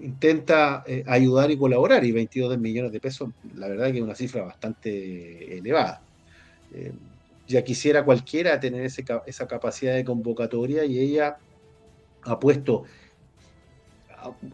intenta 0.00 0.84
eh, 0.86 1.04
ayudar 1.06 1.50
y 1.50 1.56
colaborar, 1.56 2.04
y 2.04 2.12
22 2.12 2.58
millones 2.58 2.92
de 2.92 3.00
pesos, 3.00 3.30
la 3.54 3.68
verdad 3.68 3.90
que 3.90 3.98
es 3.98 4.04
una 4.04 4.14
cifra 4.14 4.42
bastante 4.42 5.58
elevada. 5.58 6.02
Eh, 6.72 6.92
ya 7.46 7.62
quisiera 7.62 8.04
cualquiera 8.04 8.58
tener 8.60 8.84
esa 8.84 9.46
capacidad 9.46 9.94
de 9.94 10.04
convocatoria 10.04 10.84
y 10.84 10.98
ella 10.98 11.36
ha 12.22 12.38
puesto, 12.38 12.84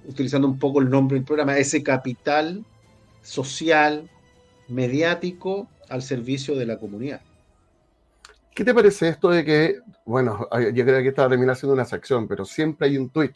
utilizando 0.07 0.49
un 0.49 0.59
poco 0.59 0.81
el 0.81 0.91
nombre 0.91 1.17
del 1.17 1.25
programa, 1.25 1.57
ese 1.59 1.83
capital 1.83 2.65
social, 3.23 4.09
mediático 4.69 5.69
al 5.89 6.03
servicio 6.03 6.55
de 6.55 6.67
la 6.67 6.79
comunidad. 6.79 7.21
¿Qué 8.55 8.65
te 8.65 8.75
parece 8.75 9.09
esto 9.09 9.31
de 9.31 9.45
que, 9.45 9.79
bueno, 10.05 10.49
yo 10.75 10.85
creo 10.85 11.03
que 11.03 11.09
está 11.09 11.29
terminando 11.29 11.55
siendo 11.55 11.75
una 11.75 11.85
sección, 11.85 12.27
pero 12.27 12.45
siempre 12.45 12.89
hay 12.89 12.99
un 12.99 13.09
tuit 13.11 13.33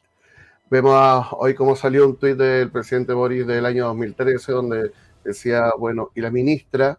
Vemos 0.72 1.26
hoy 1.32 1.54
cómo 1.54 1.76
salió 1.76 2.06
un 2.06 2.16
tuit 2.16 2.34
del 2.34 2.70
presidente 2.70 3.12
Boris 3.12 3.46
del 3.46 3.66
año 3.66 3.88
2013 3.88 4.52
donde 4.52 4.92
decía, 5.22 5.70
bueno, 5.78 6.12
y 6.14 6.22
la 6.22 6.30
ministra 6.30 6.98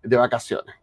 de 0.00 0.16
vacaciones. 0.16 0.76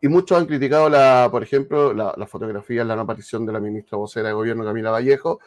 Y 0.00 0.06
muchos 0.06 0.38
han 0.38 0.46
criticado, 0.46 0.88
la, 0.88 1.26
por 1.28 1.42
ejemplo, 1.42 1.92
la, 1.92 2.14
la 2.16 2.26
fotografía, 2.28 2.84
la 2.84 2.94
no 2.94 3.02
aparición 3.02 3.44
de 3.46 3.52
la 3.52 3.58
ministra 3.58 3.98
vocera 3.98 4.28
de 4.28 4.34
gobierno, 4.34 4.64
Camila 4.64 4.92
Vallejo. 4.92 5.40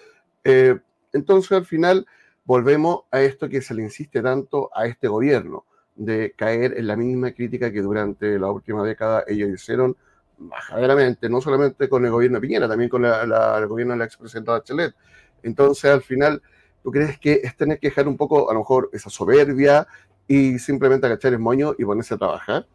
Eh, 0.43 0.77
entonces, 1.13 1.51
al 1.53 1.65
final, 1.65 2.05
volvemos 2.45 3.03
a 3.11 3.21
esto 3.21 3.47
que 3.49 3.61
se 3.61 3.73
le 3.73 3.83
insiste 3.83 4.21
tanto 4.21 4.69
a 4.75 4.85
este 4.87 5.07
gobierno, 5.07 5.65
de 5.95 6.33
caer 6.35 6.77
en 6.77 6.87
la 6.87 6.95
misma 6.95 7.31
crítica 7.31 7.71
que 7.71 7.81
durante 7.81 8.39
la 8.39 8.51
última 8.51 8.83
década 8.83 9.23
ellos 9.27 9.49
hicieron 9.49 9.95
majadamente, 10.39 11.29
no 11.29 11.39
solamente 11.39 11.87
con 11.87 12.03
el 12.03 12.11
gobierno 12.11 12.37
de 12.37 12.41
Piñera, 12.41 12.67
también 12.67 12.89
con 12.89 13.05
el 13.05 13.67
gobierno 13.67 13.93
de 13.93 13.99
la 13.99 14.05
expresidenta 14.05 14.53
Bachelet. 14.53 14.95
Entonces, 15.43 15.85
al 15.91 16.01
final, 16.01 16.41
¿tú 16.83 16.91
crees 16.91 17.19
que 17.19 17.41
es 17.43 17.55
tener 17.55 17.79
que 17.79 17.87
dejar 17.87 18.07
un 18.07 18.17
poco, 18.17 18.49
a 18.49 18.53
lo 18.53 18.59
mejor, 18.59 18.89
esa 18.91 19.09
soberbia 19.09 19.87
y 20.27 20.57
simplemente 20.59 21.05
agachar 21.05 21.33
el 21.33 21.39
moño 21.39 21.75
y 21.77 21.85
ponerse 21.85 22.15
a 22.15 22.17
trabajar? 22.17 22.65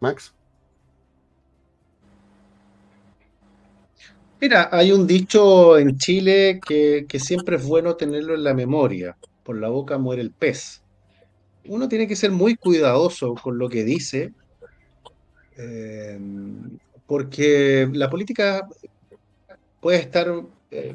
Max. 0.00 0.34
Mira, 4.44 4.68
hay 4.70 4.92
un 4.92 5.06
dicho 5.06 5.78
en 5.78 5.96
Chile 5.96 6.60
que, 6.60 7.06
siempre 7.18 7.56
es 7.56 7.66
bueno 7.66 7.96
tenerlo 7.96 8.34
en 8.34 8.44
la 8.44 8.52
memoria. 8.52 9.16
Por 9.42 9.58
la 9.58 9.70
boca 9.70 9.96
muere 9.96 10.20
el 10.20 10.32
pez. 10.32 10.82
Uno 11.66 11.88
tiene 11.88 12.06
que 12.06 12.14
ser 12.14 12.30
muy 12.30 12.54
cuidadoso 12.54 13.34
con 13.36 13.56
lo 13.56 13.70
que 13.70 13.84
dice, 13.84 14.34
eh, 15.56 16.20
porque 17.06 17.88
la 17.90 18.10
política 18.10 18.68
puede 19.80 20.00
estar 20.00 20.30
eh, 20.70 20.94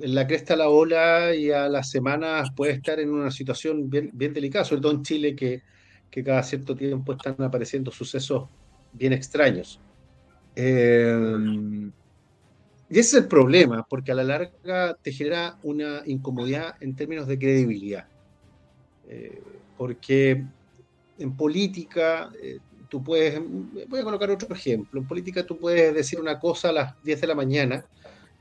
en 0.00 0.14
la 0.16 0.26
cresta 0.26 0.54
de 0.54 0.58
la 0.58 0.68
ola 0.68 1.36
y 1.36 1.52
a 1.52 1.68
las 1.68 1.88
semanas 1.88 2.50
puede 2.50 2.72
estar 2.72 2.98
en 2.98 3.10
una 3.10 3.30
situación 3.30 3.88
bien, 3.90 4.10
delicada, 4.12 4.64
sobre 4.64 4.82
todo 4.82 4.90
en 4.90 5.04
Chile, 5.04 5.36
que, 5.36 5.62
que 6.10 6.24
cada 6.24 6.42
cierto 6.42 6.74
tiempo 6.74 7.12
están 7.12 7.36
apareciendo 7.38 7.92
sucesos 7.92 8.48
bien 8.92 9.12
extraños. 9.12 9.78
Eh, 10.56 11.92
y 12.92 12.98
ese 12.98 13.16
es 13.16 13.22
el 13.22 13.28
problema, 13.28 13.86
porque 13.88 14.12
a 14.12 14.14
la 14.14 14.22
larga 14.22 14.98
te 15.00 15.12
genera 15.12 15.56
una 15.62 16.02
incomodidad 16.04 16.74
en 16.80 16.94
términos 16.94 17.26
de 17.26 17.38
credibilidad. 17.38 18.06
Eh, 19.08 19.40
porque 19.78 20.44
en 21.18 21.36
política, 21.36 22.30
tú 22.90 23.02
puedes, 23.02 23.40
voy 23.88 24.00
a 24.00 24.04
colocar 24.04 24.30
otro 24.30 24.54
ejemplo, 24.54 25.00
en 25.00 25.06
política 25.06 25.46
tú 25.46 25.56
puedes 25.56 25.94
decir 25.94 26.20
una 26.20 26.38
cosa 26.38 26.68
a 26.68 26.72
las 26.72 27.02
10 27.02 27.22
de 27.22 27.26
la 27.26 27.34
mañana 27.34 27.82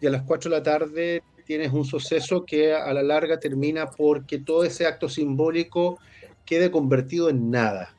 y 0.02 0.08
a 0.08 0.10
las 0.10 0.24
4 0.24 0.52
de 0.52 0.58
la 0.58 0.64
tarde 0.64 1.24
tienes 1.46 1.72
un 1.72 1.86
suceso 1.86 2.44
que 2.46 2.74
a 2.74 2.94
la 2.94 3.04
larga 3.04 3.40
termina 3.40 3.90
porque 3.90 4.40
todo 4.40 4.66
ese 4.66 4.86
acto 4.86 5.08
simbólico 5.08 5.98
quede 6.46 6.70
convertido 6.70 7.30
en 7.30 7.50
nada. 7.50 7.96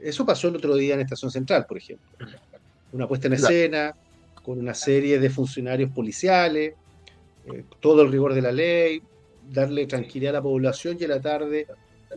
Eso 0.00 0.26
pasó 0.26 0.48
el 0.48 0.56
otro 0.56 0.74
día 0.74 0.94
en 0.94 1.00
Estación 1.00 1.30
Central, 1.30 1.66
por 1.66 1.78
ejemplo. 1.78 2.10
Una 2.92 3.06
puesta 3.06 3.28
en 3.28 3.34
escena, 3.34 3.94
con 4.46 4.60
una 4.60 4.74
serie 4.74 5.18
de 5.18 5.28
funcionarios 5.28 5.90
policiales, 5.90 6.74
eh, 7.46 7.64
todo 7.80 8.02
el 8.02 8.12
rigor 8.12 8.32
de 8.32 8.42
la 8.42 8.52
ley, 8.52 9.02
darle 9.50 9.86
tranquilidad 9.86 10.36
a 10.36 10.38
la 10.38 10.42
población 10.42 10.96
y 11.00 11.02
en 11.02 11.10
la 11.10 11.20
tarde 11.20 11.66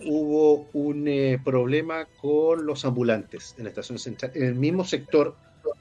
hubo 0.05 0.67
un 0.73 1.07
eh, 1.07 1.41
problema 1.43 2.05
con 2.21 2.67
los 2.67 2.85
ambulantes 2.85 3.55
en 3.57 3.63
la 3.63 3.69
estación 3.69 3.97
central, 3.97 4.31
en 4.35 4.43
el 4.43 4.53
mismo 4.53 4.85
sector 4.85 5.35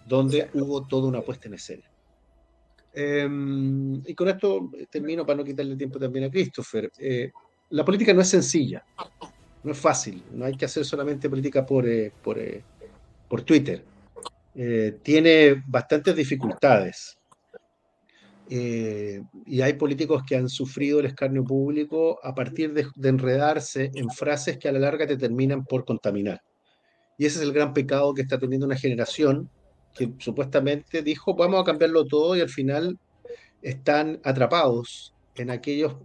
donde 0.06 0.48
hubo 0.54 0.86
toda 0.86 1.08
una 1.08 1.20
puesta 1.20 1.48
en 1.48 1.54
escena. 1.54 1.84
Em, 2.94 4.02
y 4.06 4.14
con 4.14 4.28
esto 4.28 4.70
termino 4.88 5.26
para 5.26 5.36
no 5.36 5.44
quitarle 5.44 5.76
tiempo 5.76 5.98
también 5.98 6.24
a 6.24 6.30
Christopher. 6.30 6.90
Eh, 6.98 7.30
la 7.70 7.84
política 7.84 8.14
no 8.14 8.22
es 8.22 8.28
sencilla, 8.28 8.82
no 9.62 9.72
es 9.72 9.78
fácil, 9.78 10.24
no 10.32 10.46
hay 10.46 10.56
que 10.56 10.64
hacer 10.64 10.86
solamente 10.86 11.28
política 11.28 11.66
por, 11.66 11.84
por, 12.22 12.38
por 13.28 13.42
Twitter. 13.42 13.84
Tiene 15.02 15.62
bastantes 15.66 16.16
dificultades. 16.16 17.18
Eh, 18.50 19.22
y 19.44 19.60
hay 19.60 19.74
políticos 19.74 20.22
que 20.26 20.36
han 20.36 20.48
sufrido 20.48 21.00
el 21.00 21.06
escarnio 21.06 21.44
público 21.44 22.18
a 22.22 22.34
partir 22.34 22.72
de, 22.72 22.86
enredarse 23.06 23.90
en 23.94 24.08
frases 24.08 24.56
que 24.56 24.68
a 24.68 24.72
la 24.72 24.78
larga 24.78 25.06
te 25.06 25.18
terminan 25.18 25.64
por 25.64 25.84
contaminar. 25.84 26.40
Y 27.18 27.26
ese 27.26 27.38
es 27.38 27.44
el 27.44 27.52
gran 27.52 27.74
pecado 27.74 28.14
que 28.14 28.22
está 28.22 28.38
teniendo 28.38 28.66
una 28.66 28.76
generación 28.76 29.50
que 29.94 30.12
supuestamente 30.18 31.02
dijo, 31.02 31.34
vamos 31.34 31.60
a 31.60 31.64
cambiarlo 31.64 32.06
todo 32.06 32.36
y 32.36 32.40
al 32.40 32.48
final 32.48 32.98
están 33.60 34.20
atrapados 34.24 35.14
en 35.34 35.50
aquellos 35.50 35.96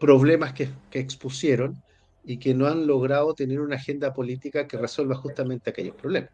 problemas 0.00 0.54
que, 0.54 0.68
expusieron 0.92 1.80
y 2.24 2.38
que 2.38 2.54
no 2.54 2.66
han 2.66 2.86
logrado 2.86 3.34
tener 3.34 3.60
una 3.60 3.76
agenda 3.76 4.12
política 4.12 4.66
que 4.66 4.78
resuelva 4.78 5.14
justamente 5.14 5.70
aquellos 5.70 5.94
problemas. 5.94 6.30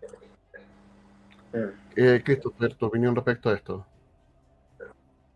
Eh, 1.52 2.22
Christopher, 2.24 2.74
tu 2.74 2.86
opinión 2.86 3.14
respecto 3.14 3.50
a 3.50 3.54
esto. 3.54 3.86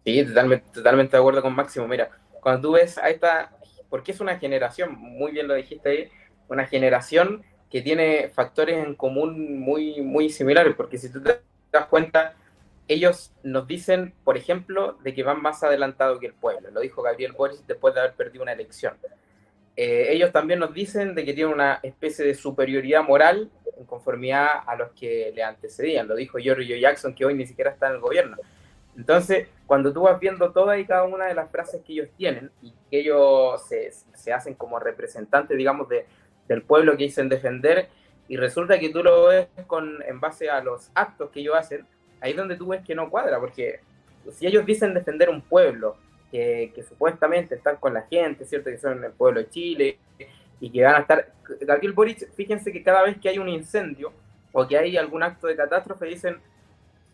Sí, 0.05 0.25
totalmente, 0.25 0.67
totalmente 0.73 1.17
de 1.17 1.21
acuerdo 1.21 1.43
con 1.43 1.55
Máximo. 1.55 1.87
Mira, 1.87 2.11
cuando 2.41 2.69
tú 2.69 2.73
ves 2.75 2.99
a 2.99 3.09
esta, 3.09 3.57
porque 3.89 4.13
es 4.13 4.21
una 4.21 4.39
generación, 4.39 4.97
muy 4.99 5.33
bien 5.33 5.49
lo 5.49 5.55
dijiste 5.55 5.89
ahí, 5.89 6.09
una 6.49 6.67
generación 6.67 7.45
que 7.71 7.81
tiene 7.81 8.31
factores 8.35 8.85
en 8.85 8.95
común 8.95 9.61
muy, 9.61 10.03
muy 10.03 10.29
similares, 10.29 10.75
porque 10.77 10.99
si 10.99 11.11
tú 11.11 11.23
te 11.23 11.41
das 11.71 11.87
cuenta, 11.87 12.35
ellos 12.89 13.33
nos 13.43 13.67
dicen, 13.67 14.13
por 14.25 14.37
ejemplo, 14.37 14.99
de 15.03 15.15
que 15.15 15.23
van 15.23 15.41
más 15.41 15.63
adelantados 15.63 16.19
que 16.19 16.27
el 16.27 16.35
pueblo. 16.35 16.71
Lo 16.71 16.81
dijo 16.81 17.01
Gabriel 17.01 17.33
Boris 17.33 17.65
después 17.67 17.95
de 17.95 18.01
haber 18.01 18.15
perdido 18.15 18.43
una 18.43 18.53
elección. 18.53 18.95
Eh, 19.77 20.09
ellos 20.11 20.33
también 20.33 20.59
nos 20.59 20.75
dicen 20.75 21.15
de 21.15 21.25
que 21.25 21.33
tienen 21.33 21.55
una 21.55 21.81
especie 21.83 22.27
de 22.27 22.35
superioridad 22.35 23.03
moral 23.05 23.51
en 23.77 23.85
conformidad 23.85 24.63
a 24.67 24.77
los 24.77 24.91
que 24.93 25.33
le 25.35 25.43
antecedían. 25.43 26.09
Lo 26.09 26.15
dijo 26.15 26.39
Giorgio 26.39 26.77
Jackson, 26.77 27.15
que 27.15 27.25
hoy 27.25 27.35
ni 27.35 27.47
siquiera 27.47 27.71
está 27.71 27.89
en 27.89 27.95
el 27.95 28.01
gobierno. 28.01 28.37
Entonces, 28.97 29.49
cuando 29.67 29.93
tú 29.93 30.03
vas 30.03 30.21
viendo 30.21 30.53
todas 30.53 30.79
y 30.79 30.85
cada 30.85 31.05
una 31.05 31.27
de 31.27 31.35
las 31.35 31.51
frases 31.51 31.81
que 31.83 31.95
ellos 31.95 32.09
tienen 32.17 32.51
y 32.61 32.73
que 32.91 33.01
ellos 33.01 33.67
se, 33.67 33.91
se 33.91 34.33
hacen 34.33 34.55
como 34.55 34.79
representantes, 34.79 35.57
digamos, 35.57 35.89
de, 35.89 36.07
del 36.47 36.63
pueblo 36.63 36.97
que 36.97 37.05
dicen 37.05 37.29
defender, 37.29 37.89
y 38.29 38.37
resulta 38.37 38.79
que 38.79 38.91
tú 38.91 39.03
lo 39.03 39.29
ves 39.29 39.49
con, 39.67 40.03
en 40.03 40.21
base 40.21 40.51
a 40.51 40.63
los 40.63 40.91
actos 40.95 41.31
que 41.31 41.41
ellos 41.41 41.57
hacen, 41.57 41.87
ahí 42.21 42.33
es 42.33 42.37
donde 42.37 42.57
tú 42.57 42.69
ves 42.69 42.83
que 42.85 42.95
no 42.95 43.11
cuadra, 43.11 43.41
porque 43.41 43.81
si 44.31 44.47
ellos 44.47 44.65
dicen 44.65 44.95
defender 44.95 45.29
un 45.31 45.41
pueblo, 45.41 45.97
que, 46.31 46.73
que 46.75 46.83
supuestamente 46.83 47.57
están 47.57 47.77
con 47.77 47.93
la 47.93 48.03
gente, 48.03 48.47
¿cierto? 48.47 48.71
Que 48.71 48.79
son 48.79 49.05
el 49.05 49.13
pueblo 49.13 49.41
de 49.41 49.51
Chile, 49.51 49.99
y 50.63 50.71
que 50.71 50.83
van 50.83 50.95
a 50.95 50.99
estar... 51.01 51.33
Gabriel 51.61 51.93
Boric, 51.93 52.33
fíjense 52.35 52.73
que 52.73 52.83
cada 52.83 53.03
vez 53.03 53.19
que 53.19 53.29
hay 53.29 53.39
un 53.39 53.49
incendio 53.49 54.13
o 54.53 54.67
que 54.67 54.79
hay 54.79 54.97
algún 54.97 55.23
acto 55.23 55.49
de 55.49 55.57
catástrofe, 55.57 56.07
dicen, 56.07 56.39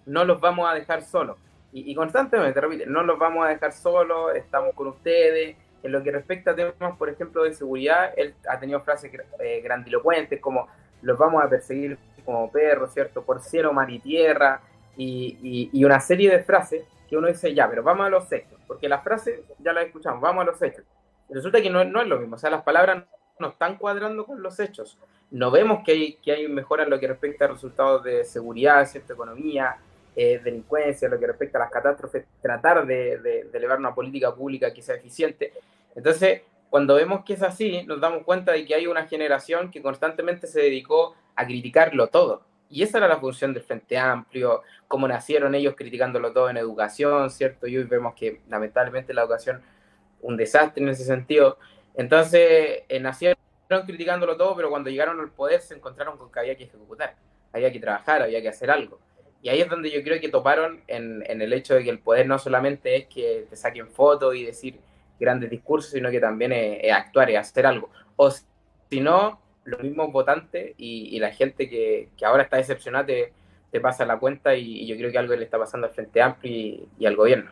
no 0.06 0.24
los 0.24 0.40
vamos 0.40 0.70
a 0.70 0.74
dejar 0.74 1.02
solos 1.02 1.38
y, 1.72 1.94
constantemente 1.94 2.61
repite, 2.61 2.87
no 2.87 3.02
los 3.02 3.18
vamos 3.18 3.46
a 3.46 3.50
dejar 3.50 3.72
solos, 3.72 4.34
estamos 4.34 4.74
con 4.74 4.88
ustedes. 4.88 5.56
En 5.82 5.92
lo 5.92 6.02
que 6.02 6.11
respecta 6.11 6.52
a 6.52 6.56
temas, 6.56 6.96
por 6.98 7.08
ejemplo, 7.08 7.44
de 7.44 7.54
seguridad, 7.54 8.12
él 8.16 8.34
ha 8.48 8.58
tenido 8.58 8.80
frases 8.80 9.12
eh, 9.38 9.61
grandilocuentes 9.62 10.40
como 10.40 10.66
los 11.02 11.16
vamos 11.16 11.44
a 11.44 11.48
perseguir 11.48 11.98
como 12.24 12.50
perros, 12.50 12.92
¿cierto? 12.92 13.22
Por 13.22 13.40
cielo, 13.40 13.72
mar 13.72 13.88
y 13.90 14.00
tierra, 14.00 14.61
y, 14.96 15.84
una 15.84 16.00
serie 16.00 16.30
de 16.30 16.42
frases 16.42 16.84
que 17.08 17.16
uno 17.16 17.28
dice, 17.28 17.54
ya, 17.54 17.68
pero 17.68 17.82
vamos 17.82 18.06
a 18.06 18.11
los 18.11 18.30
hechos, 18.32 18.58
porque 18.66 18.88
las 18.88 19.04
frases 19.04 19.40
ya 19.58 19.72
las 19.72 19.87
escuchamos, 19.87 20.20
vamos 20.20 20.42
a 20.42 20.46
los 20.46 20.61
hechos. 20.61 20.84
Resulta 21.30 21.62
que 21.62 21.70
no, 21.70 21.84
no 21.84 22.00
es 22.00 22.08
lo 22.08 22.18
mismo, 22.18 22.37
o 22.37 22.38
sea, 22.38 22.50
las 22.50 22.62
palabras 22.62 23.04
no 23.40 23.48
están 23.48 23.77
cuadrando 23.77 24.24
con 24.27 24.42
los 24.42 24.59
hechos. 24.61 24.98
No 25.31 25.51
vemos 25.51 25.83
que 25.85 25.92
hay, 25.92 26.12
que 26.14 26.33
hay 26.33 26.48
mejora 26.48 26.85
en 26.85 26.90
lo 26.90 26.98
que 26.98 27.09
respecta 27.09 27.44
a 27.44 27.48
resultados 27.48 28.03
de 28.03 28.24
seguridad, 28.24 28.87
¿cierto? 28.87 29.12
Economía, 29.12 29.77
eh, 30.20 30.40
delincuencia, 30.42 31.09
lo 31.09 31.16
que 31.16 31.29
respecta 31.29 31.59
a 31.59 31.61
las 31.61 31.70
catástrofes, 31.70 32.24
tratar 32.42 32.85
de, 32.85 33.46
elevar 33.53 33.79
una 33.79 33.94
política 33.94 34.35
pública 34.35 34.74
que 34.74 34.83
sea 34.83 34.96
eficiente. 34.96 35.53
Entonces, 35.94 36.42
cuando 36.70 36.96
vemos 36.96 37.24
que 37.24 37.35
es 37.35 37.42
así, 37.44 37.85
nos 37.85 38.01
damos 38.01 38.24
cuenta 38.24 38.51
de 38.51 38.66
que 38.66 38.74
hay 38.74 38.88
una 38.88 39.07
generación 39.07 39.70
que 39.70 39.81
constantemente 39.81 40.48
se 40.48 40.61
dedicó 40.61 41.14
a 41.37 41.46
criticarlo 41.46 42.09
todo. 42.09 42.42
Y 42.68 42.83
esa 42.83 42.98
era 42.98 43.07
la 43.07 43.18
función 43.18 43.55
del 43.55 43.62
Frente 43.62 43.96
Amplio, 43.96 44.62
cómo 44.88 45.07
nacieron 45.07 45.55
ellos 45.55 45.74
criticándolo 45.77 46.33
todo 46.33 46.51
en 46.51 46.57
educación, 46.57 47.31
¿cierto? 47.31 47.68
Y 47.68 47.77
hoy 47.77 47.85
vemos 47.85 48.14
que 48.14 48.40
lamentablemente 48.48 49.14
la 49.14 49.22
educación, 49.22 49.62
un 50.20 50.37
desastre 50.37 50.83
en 50.83 50.88
ese 50.88 51.05
sentido. 51.05 51.59
Entonces, 51.98 52.84
eh, 52.88 53.00
nacieron 53.00 53.37
criticándolo 53.84 54.37
todo, 54.37 54.54
pero 54.54 54.70
cuando 54.70 54.88
llegaron 54.88 55.18
al 55.18 55.32
poder 55.32 55.61
se 55.61 55.74
encontraron 55.74 56.16
con 56.16 56.30
que 56.30 56.38
había 56.38 56.56
que 56.56 56.64
ejecutar, 56.64 57.16
había 57.52 57.72
que 57.72 57.80
trabajar, 57.80 58.22
había 58.22 58.40
que 58.40 58.48
hacer 58.48 58.70
algo. 58.70 59.00
Y 59.42 59.48
ahí 59.48 59.61
es 59.61 59.68
donde 59.68 59.90
yo 59.90 60.00
creo 60.04 60.20
que 60.20 60.28
toparon 60.28 60.80
en, 60.87 61.24
el 61.26 61.52
hecho 61.52 61.74
de 61.74 61.82
que 61.82 61.90
el 61.90 61.98
poder 61.98 62.28
no 62.28 62.38
solamente 62.38 62.94
es 62.94 63.06
que 63.06 63.46
te 63.50 63.56
saquen 63.56 63.88
fotos 63.88 64.37
y 64.37 64.44
decir 64.44 64.78
grandes 65.18 65.50
discursos, 65.50 65.90
sino 65.90 66.08
que 66.11 66.20
también 66.20 66.52
es, 66.52 66.92
actuar, 66.92 67.30
y 67.30 67.37
hacer 67.37 67.66
algo. 67.66 67.90
O 68.14 68.30
si 68.30 69.00
no, 69.00 69.40
los 69.64 69.80
mismos 69.80 70.12
votantes 70.12 70.74
y, 70.76 71.18
la 71.18 71.32
gente 71.32 71.68
que, 71.68 72.11
ahora 72.22 72.44
está 72.44 72.58
decepcionada 72.58 73.06
te, 73.06 73.80
pasa 73.80 74.06
la 74.06 74.20
cuenta 74.20 74.54
y, 74.54 74.87
yo 74.87 74.96
creo 74.96 75.11
que 75.11 75.18
algo 75.18 75.34
le 75.34 75.44
está 75.44 75.58
pasando 75.58 75.88
al 75.88 75.92
Frente 75.92 76.22
Amplio 76.22 76.87
y 76.96 77.06
al 77.06 77.16
gobierno. 77.16 77.50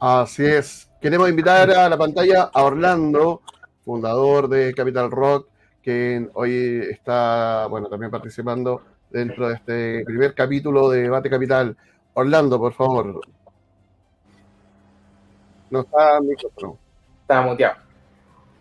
Así 0.00 0.44
es. 0.44 0.88
Queremos 1.00 1.28
invitar 1.28 1.70
a 1.72 1.88
la 1.88 1.98
pantalla 1.98 2.50
a 2.52 2.62
Orlando, 2.62 3.42
fundador 3.84 4.48
de 4.48 4.72
Capital 4.72 5.10
Rock, 5.10 5.48
que 5.82 6.28
hoy 6.34 6.86
está, 6.88 7.66
bueno, 7.66 7.88
también 7.88 8.10
participando 8.10 8.82
dentro 9.10 9.48
de 9.48 9.54
este 9.54 10.04
primer 10.04 10.34
capítulo 10.34 10.88
de 10.90 11.02
Debate 11.02 11.28
Capital. 11.28 11.76
Orlando, 12.14 12.60
por 12.60 12.74
favor. 12.74 13.20
No 15.70 15.80
está 15.80 16.20
micrófono. 16.20 16.78
Está 17.22 17.42
muteado. 17.42 17.76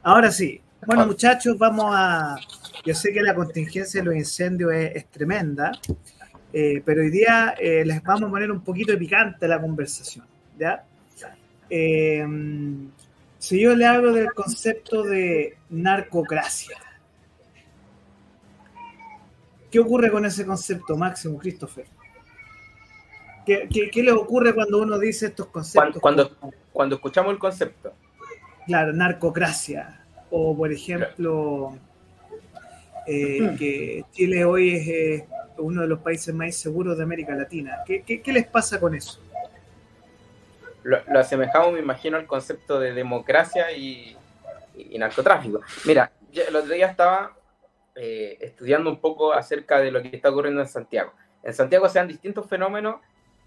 Ahora 0.02 0.32
sí. 0.32 0.60
Bueno, 0.88 1.06
muchachos, 1.06 1.56
vamos 1.58 1.86
a. 1.96 2.36
Yo 2.84 2.96
sé 2.96 3.14
que 3.14 3.22
la 3.22 3.36
contingencia 3.36 4.02
de 4.02 4.06
los 4.06 4.16
incendios 4.16 4.72
es, 4.74 5.06
tremenda, 5.08 5.72
eh, 6.52 6.82
pero 6.84 7.02
hoy 7.02 7.12
día 7.12 7.54
eh, 7.60 7.84
les 7.86 8.02
vamos 8.02 8.30
a 8.30 8.32
poner 8.32 8.52
un 8.52 8.62
poquito 8.62 8.92
de 8.92 8.98
picante 8.98 9.46
a 9.46 9.50
la 9.50 9.62
conversación. 9.62 10.26
¿ya? 10.58 10.84
Eh, 11.70 12.26
si 13.40 13.62
yo 13.62 13.76
le 13.76 13.86
hablo 13.86 14.14
del 14.14 14.32
concepto 14.34 15.04
de 15.04 15.58
narcocracia, 15.70 16.78
¿Qué 19.72 19.80
ocurre 19.80 20.12
con 20.12 20.26
ese 20.26 20.46
concepto, 20.46 20.96
Máximo, 20.96 21.38
Christopher? 21.38 21.86
¿Qué, 23.46 23.68
qué, 23.92 24.04
les 24.04 24.14
ocurre 24.14 24.54
cuando 24.54 24.82
uno 24.82 25.00
dice 25.00 25.28
estos 25.28 25.48
conceptos? 25.48 26.02
Cuando, 26.02 26.32
cuando, 26.72 26.96
escuchamos 26.96 27.32
el 27.32 27.40
concepto. 27.40 27.94
Claro, 28.66 28.92
narcocracia. 28.94 30.06
O, 30.30 30.56
por 30.56 30.72
ejemplo, 30.72 31.78
eh, 33.06 33.56
que 33.58 34.06
Chile 34.12 34.44
hoy 34.44 34.76
es 34.76 34.88
eh, 34.88 35.28
uno 35.58 35.82
de 35.82 35.88
los 35.88 36.00
países 36.00 36.34
más 36.34 36.56
seguros 36.56 36.98
de 36.98 37.04
América 37.04 37.36
Latina. 37.36 37.78
¿Qué, 37.86 38.02
qué 38.04 38.34
les 38.34 38.48
pasa 38.48 38.80
con 38.80 38.96
eso? 38.96 39.22
Lo, 40.88 41.20
asemejamos, 41.20 41.74
me 41.74 41.80
imagino, 41.80 42.16
al 42.16 42.26
concepto 42.26 42.80
de 42.80 42.94
democracia 42.94 43.74
y, 43.74 44.16
narcotráfico. 44.98 45.60
Mira, 45.84 46.14
el 46.32 46.56
otro 46.56 46.74
día 46.74 46.88
estaba 46.88 47.36
eh, 47.94 48.38
estudiando 48.40 48.90
un 48.90 49.02
poco 49.02 49.34
acerca 49.34 49.80
de 49.80 49.92
lo 49.92 50.02
que 50.02 50.16
está 50.16 50.30
ocurriendo 50.30 50.62
en 50.62 50.68
Santiago. 50.68 51.12
En 51.44 51.54
Santiago 51.54 51.90
se 51.90 52.00
dan 52.00 52.08
distintos 52.08 52.48
fenómenos 52.48 53.02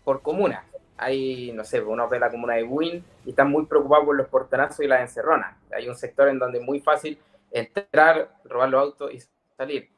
por 0.05 0.21
comunas. 0.21 0.67
Hay, 0.99 1.51
no 1.53 1.65
sé, 1.65 1.81
uno 1.81 2.11
ve 2.11 2.21
la 2.21 2.31
comuna 2.31 2.57
de 2.57 2.65
Buin 2.65 3.03
y 3.25 3.31
están 3.31 3.51
muy 3.51 3.65
preocupados 3.65 4.05
por 4.05 4.17
los 4.17 4.29
portonazos 4.29 4.81
y 4.81 4.89
las 4.89 5.01
encerronas. 5.01 5.57
Hay 5.75 5.89
un 5.89 5.97
sector 5.97 6.29
en 6.29 6.39
donde 6.39 6.59
es 6.59 6.65
muy 6.65 6.81
fácil 6.81 7.19
entrar, 7.51 8.35
robar 8.45 8.69
los 8.69 8.83
autos 8.83 9.15
y 9.15 9.23
salir. 9.57 9.89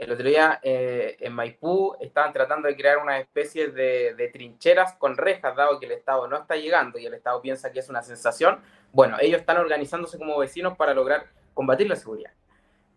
El 0.00 0.12
otro 0.12 0.26
día 0.26 0.58
eh, 0.62 1.18
en 1.20 1.34
Maipú 1.34 1.94
estaban 2.00 2.32
tratando 2.32 2.68
de 2.68 2.74
crear 2.74 2.96
una 2.96 3.18
especie 3.18 3.68
de, 3.68 4.30
trincheras 4.32 4.94
con 4.94 5.14
rejas, 5.14 5.54
dado 5.54 5.78
que 5.78 5.84
el 5.84 5.92
Estado 5.92 6.26
no 6.26 6.38
está 6.38 6.56
llegando 6.56 6.98
y 6.98 7.04
el 7.04 7.12
Estado 7.12 7.42
piensa 7.42 7.70
que 7.70 7.80
es 7.80 7.90
una 7.90 8.00
sensación. 8.02 8.60
Bueno, 8.94 9.18
ellos 9.20 9.40
están 9.40 9.58
organizándose 9.58 10.16
como 10.16 10.38
vecinos 10.38 10.74
para 10.78 10.94
lograr 10.94 11.26
combatir 11.52 11.86
la 11.86 11.96
seguridad. 11.96 12.30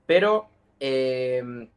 Pero 0.06 0.48
eh, 0.80 1.68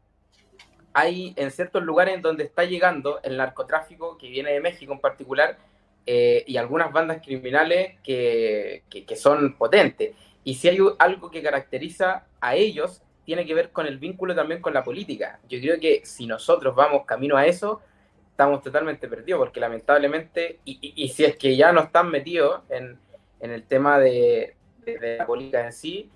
hay 0.93 1.35
en 1.35 1.51
ciertos 1.51 1.83
lugares 1.83 2.23
donde 2.23 2.45
está 2.45 2.63
llegando 2.63 3.19
el 3.25 3.37
narcotráfico 3.37 4.17
que 4.19 4.29
viene 4.31 4.53
de 4.53 4.61
México 4.61 4.93
en 4.93 5.01
particular 5.01 5.59
eh, 6.07 6.45
y 6.47 6.57
algunas 6.57 6.93
bandas 6.93 7.21
criminales 7.21 7.99
que, 8.05 8.85
que, 8.89 9.17
son 9.17 9.57
potentes. 9.59 10.15
Y 10.45 10.55
si 10.55 10.69
hay 10.69 10.79
algo 11.01 11.33
que 11.33 11.43
caracteriza 11.43 12.29
a 12.41 12.55
ellos, 12.55 13.03
tiene 13.27 13.45
que 13.45 13.55
ver 13.55 13.71
con 13.73 13.87
el 13.87 13.99
vínculo 13.99 14.35
también 14.35 14.63
con 14.63 14.73
la 14.73 14.83
política. 14.83 15.39
Yo 15.49 15.61
creo 15.61 15.79
que 15.79 16.01
si 16.05 16.27
nosotros 16.27 16.75
vamos 16.75 17.05
camino 17.05 17.37
a 17.37 17.45
eso, 17.45 17.83
estamos 18.31 18.63
totalmente 18.63 19.09
perdidos, 19.09 19.41
porque 19.41 19.61
lamentablemente, 19.61 20.61
y, 20.65 20.95
y, 20.97 21.09
si 21.09 21.25
es 21.25 21.37
que 21.37 21.57
ya 21.57 21.73
no 21.73 21.83
están 21.83 22.11
metidos 22.11 22.63
en, 22.71 22.99
en 23.41 23.51
el 23.51 23.65
tema 23.65 23.99
de, 23.99 24.55
de, 24.85 25.19
la 25.19 25.27
política 25.27 25.67
en 25.67 25.73
sí, 25.73 26.11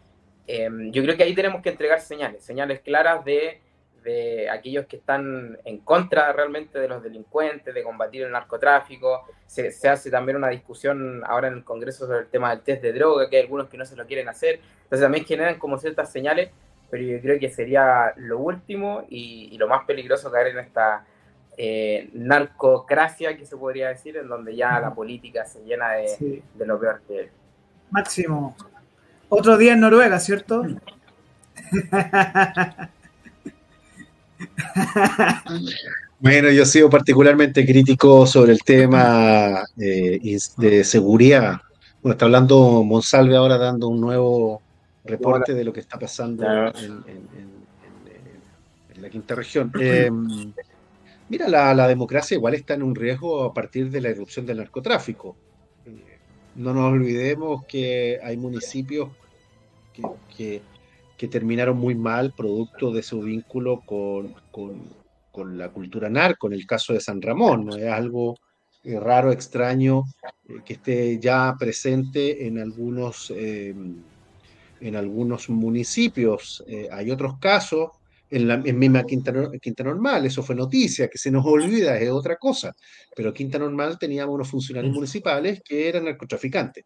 eh, 0.47 0.71
yo 0.91 1.03
creo 1.03 1.17
que 1.17 1.25
ahí 1.25 1.35
tenemos 1.35 1.61
que 1.61 1.71
entregar 1.71 2.01
señales, 2.01 2.45
señales 2.45 2.81
claras 2.81 3.25
de 3.25 3.61
de 4.03 4.49
aquellos 4.49 4.87
que 4.87 4.97
están 4.97 5.59
en 5.65 5.79
contra 5.79 6.33
realmente 6.33 6.79
de 6.79 6.89
los 6.89 7.03
delincuentes, 7.03 7.75
de 7.75 7.83
combatir 7.83 8.23
el 8.23 8.33
narcotráfico. 8.33 9.27
Se, 9.47 9.69
hace 9.89 10.11
también 10.11 10.37
una 10.37 10.49
discusión 10.49 11.23
ahora 11.27 11.49
en 11.49 11.55
el 11.55 11.65
Congreso 11.65 12.07
sobre 12.07 12.21
el 12.21 12.29
tema 12.29 12.51
del 12.51 12.63
test 12.63 12.83
de 12.83 12.93
droga, 12.93 13.29
que 13.29 13.37
hay 13.37 13.43
algunos 13.43 13.69
que 13.69 13.77
no 13.77 13.85
se 13.85 13.97
lo 13.97 14.07
quieren 14.07 14.29
hacer. 14.29 14.61
Entonces 14.85 15.01
también 15.01 15.25
generan 15.25 15.59
como 15.59 15.79
ciertas 15.79 16.11
señales, 16.11 16.51
pero 16.91 17.03
yo 17.05 17.21
creo 17.21 17.39
que 17.39 17.51
sería 17.51 18.13
lo 18.17 18.39
último 18.39 19.05
y, 19.09 19.57
lo 19.59 19.69
más 19.69 19.85
peligroso 19.85 20.31
caer 20.31 20.49
en 20.49 20.59
esta 20.59 21.05
eh, 21.57 22.11
narcocracia 22.15 23.37
que 23.37 23.47
se 23.47 23.57
podría 23.57 23.89
decir, 23.89 24.17
en 24.17 24.29
donde 24.29 24.57
ya 24.57 24.81
la 24.81 24.95
política 24.95 25.45
se 25.45 25.63
llena 25.65 25.93
de, 25.93 26.43
de 26.55 26.67
lo 26.67 26.81
peor 26.81 27.03
que 27.07 27.21
es. 27.21 27.31
Máximo. 27.91 28.57
Otro 29.29 29.57
día 29.57 29.75
en 29.75 29.81
Noruega, 29.81 30.19
¿cierto? 30.19 30.65
Bueno, 36.21 36.51
yo 36.51 36.65
he 36.65 36.67
sido 36.67 36.91
particularmente 36.91 37.65
crítico 37.65 38.27
sobre 38.27 38.53
el 38.53 38.63
tema 38.63 39.65
eh, 39.79 40.39
de 40.59 40.85
seguridad. 40.85 41.63
Bueno, 42.03 42.13
está 42.13 42.27
hablando 42.27 42.85
Monsalve 42.85 43.37
ahora 43.37 43.57
dando 43.57 43.89
un 43.89 44.03
nuevo 44.03 44.61
reporte 45.05 45.55
de 45.55 45.65
lo 45.65 45.73
que 45.73 45.81
está 45.81 45.99
pasando 45.99 46.45
en, 46.45 47.61
la 48.97 49.09
quinta 49.09 49.35
región. 49.35 49.73
Em, 49.81 50.53
mira, 51.29 51.49
la, 51.49 51.89
democracia 51.89 52.35
igual 52.35 52.55
está 52.55 52.75
en 52.75 52.83
un 52.83 52.95
riesgo 52.95 53.45
a 53.45 53.55
partir 53.55 53.91
de 53.91 54.01
la 54.01 54.11
irrupción 54.11 54.45
del 54.45 54.59
narcotráfico. 54.59 55.37
Eh, 55.87 56.19
no 56.57 56.75
nos 56.75 56.93
olvidemos 56.93 57.65
que 57.65 58.21
hay 58.23 58.37
municipios 58.37 59.09
que 60.37 60.61
que 61.21 61.29
terminaron 61.29 61.77
muy 61.77 61.95
mal 61.95 62.33
producto 62.33 62.91
de 62.91 63.03
su 63.03 63.21
vínculo 63.21 63.83
con, 63.85 64.35
con, 64.51 65.59
la 65.59 65.69
cultura 65.69 66.09
narco, 66.09 66.47
en 66.47 66.55
el 66.55 66.67
caso 66.67 66.95
de 66.95 67.01
San 67.01 67.21
Ramón, 67.21 67.67
¿no? 67.67 67.77
Es 67.77 67.93
algo 67.93 68.39
eh, 68.85 68.99
raro, 68.99 69.31
extraño, 69.31 70.05
eh, 70.49 70.61
que 70.65 70.73
esté 70.73 71.19
ya 71.19 71.55
presente 71.59 72.47
en 72.47 72.59
algunos, 72.59 73.31
eh, 73.37 73.75
en 74.81 74.97
algunos 74.97 75.49
municipios. 75.49 76.65
hay 76.91 77.11
otros 77.11 77.39
casos, 77.39 77.91
en 78.31 78.47
la 78.47 78.55
en 78.55 78.79
misma 78.79 79.05
Quinta, 79.05 79.33
Quinta, 79.61 79.83
Normal, 79.83 80.25
eso 80.25 80.43
fue 80.43 80.55
noticia, 80.55 81.09
que 81.09 81.19
se 81.19 81.31
nos 81.31 81.45
olvida, 81.45 81.99
es 81.99 82.11
otra 82.11 82.37
cosa, 82.37 82.75
pero 83.15 83.35
Quinta 83.35 83.59
Normal 83.59 83.99
teníamos 83.99 84.35
unos 84.35 84.49
funcionarios 84.49 84.95
municipales 84.95 85.61
que 85.65 85.89
eran 85.89 86.05
narcotraficantes. 86.05 86.85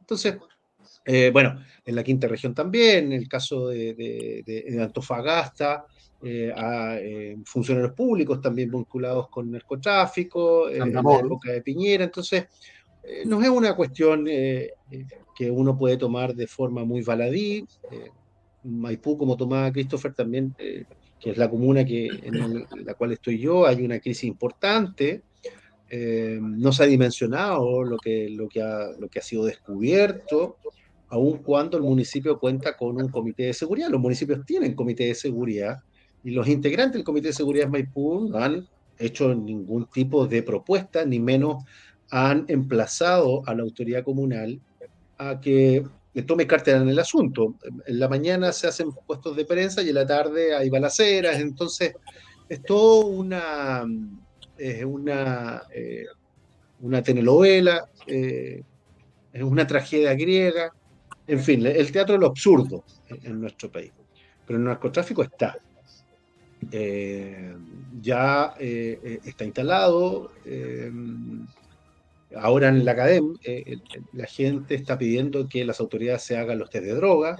Entonces, 0.00 0.36
eh, 1.08 1.30
bueno, 1.32 1.60
en 1.84 1.94
la 1.94 2.02
quinta 2.02 2.26
región 2.26 2.52
también, 2.52 3.12
en 3.12 3.20
el 3.20 3.28
caso 3.28 3.68
de, 3.68 4.78
Antofagasta, 4.80 5.84
eh, 6.22 6.52
a 6.54 6.96
eh, 6.98 7.36
funcionarios 7.44 7.92
públicos 7.92 8.40
también 8.40 8.70
vinculados 8.70 9.28
con 9.28 9.50
narcotráfico, 9.50 10.68
en 10.68 10.92
la 10.92 11.00
época 11.00 11.52
de 11.52 11.62
Piñera. 11.62 12.04
Entonces, 12.04 12.46
no 13.24 13.40
es 13.40 13.48
una 13.48 13.76
cuestión 13.76 14.26
que 15.36 15.50
uno 15.50 15.76
puede 15.76 15.96
tomar 15.96 16.34
de 16.34 16.46
forma 16.46 16.84
muy 16.84 17.02
baladí. 17.02 17.64
Maipú, 18.64 19.16
como 19.16 19.36
tomaba 19.36 19.70
Christopher, 19.70 20.14
también, 20.14 20.54
que 20.56 21.30
es 21.30 21.36
la 21.36 21.48
comuna 21.48 21.84
que, 21.84 22.06
en 22.06 22.66
la 22.84 22.94
cual 22.94 23.12
estoy 23.12 23.38
yo, 23.38 23.66
hay 23.66 23.84
una 23.84 24.00
crisis 24.00 24.24
importante. 24.24 25.22
no 26.40 26.72
se 26.72 26.82
ha 26.82 26.86
dimensionado 26.86 27.84
lo 27.84 27.98
que, 27.98 28.30
lo 28.30 28.48
que, 28.48 28.62
ha, 28.62 28.88
lo 28.98 29.08
que 29.08 29.18
ha 29.18 29.22
sido 29.22 29.44
descubierto 29.44 30.56
aun 31.08 31.38
cuando 31.38 31.76
el 31.76 31.82
municipio 31.82 32.38
cuenta 32.38 32.76
con 32.76 32.96
un 32.96 33.08
comité 33.08 33.44
de 33.44 33.54
seguridad. 33.54 33.88
Los 33.88 34.00
municipios 34.00 34.44
tienen 34.44 34.74
comité 34.74 35.04
de 35.04 35.14
seguridad 35.14 35.78
y 36.24 36.30
los 36.30 36.48
integrantes 36.48 36.94
del 36.94 37.04
comité 37.04 37.28
de 37.28 37.34
seguridad 37.34 37.66
de 37.66 37.70
Maipú 37.70 38.28
no 38.28 38.38
han 38.38 38.66
hecho 38.98 39.34
ningún 39.34 39.86
tipo 39.86 40.26
de 40.26 40.42
propuesta, 40.42 41.04
ni 41.04 41.20
menos 41.20 41.64
han 42.10 42.44
emplazado 42.48 43.42
a 43.46 43.54
la 43.54 43.62
autoridad 43.62 44.04
comunal 44.04 44.60
a 45.18 45.40
que 45.40 45.84
tome 46.26 46.46
cartera 46.46 46.78
en 46.78 46.88
el 46.88 46.98
asunto. 46.98 47.56
En 47.86 47.98
la 47.98 48.08
mañana 48.08 48.52
se 48.52 48.66
hacen 48.66 48.90
puestos 49.06 49.36
de 49.36 49.44
prensa 49.44 49.82
y 49.82 49.90
en 49.90 49.96
la 49.96 50.06
tarde 50.06 50.54
hay 50.54 50.70
balaceras, 50.70 51.38
entonces 51.38 51.94
es 52.48 52.62
todo 52.62 53.06
una, 53.06 53.84
una, 54.86 55.62
eh, 55.74 56.06
una 56.80 57.02
telenovela, 57.02 57.88
eh, 58.06 58.62
es 59.32 59.42
una 59.42 59.66
tragedia 59.66 60.14
griega, 60.14 60.72
en 61.26 61.40
fin, 61.40 61.66
el 61.66 61.92
teatro 61.92 62.14
es 62.14 62.20
lo 62.20 62.28
absurdo 62.28 62.84
en, 63.08 63.40
nuestro 63.40 63.70
país. 63.70 63.92
Pero 64.46 64.58
el 64.58 64.64
narcotráfico 64.64 65.22
está. 65.24 65.58
Eh, 66.70 67.54
ya 68.00 68.54
está 68.58 69.44
instalado. 69.44 70.30
Ahora 72.40 72.68
en 72.68 72.84
la 72.84 72.92
academia, 72.92 73.38
la 74.12 74.26
gente 74.26 74.74
está 74.74 74.98
pidiendo 74.98 75.48
que 75.48 75.64
las 75.64 75.80
autoridades 75.80 76.22
se 76.22 76.36
hagan 76.36 76.58
los 76.58 76.70
test 76.70 76.84
de 76.84 76.94
droga, 76.94 77.38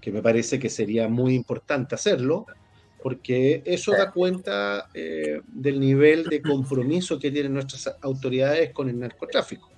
que 0.00 0.12
me 0.12 0.22
parece 0.22 0.58
que 0.58 0.68
sería 0.68 1.08
muy 1.08 1.34
importante 1.34 1.94
hacerlo, 1.94 2.46
porque 3.02 3.62
eso 3.64 3.92
da 3.92 4.10
cuenta 4.10 4.88
del 4.92 5.80
nivel 5.80 6.24
de 6.24 6.42
compromiso 6.42 7.18
que 7.18 7.30
tienen 7.30 7.54
nuestras 7.54 7.96
autoridades 8.02 8.72
con 8.72 8.88
el 8.88 8.98
narcotráfico 8.98 9.70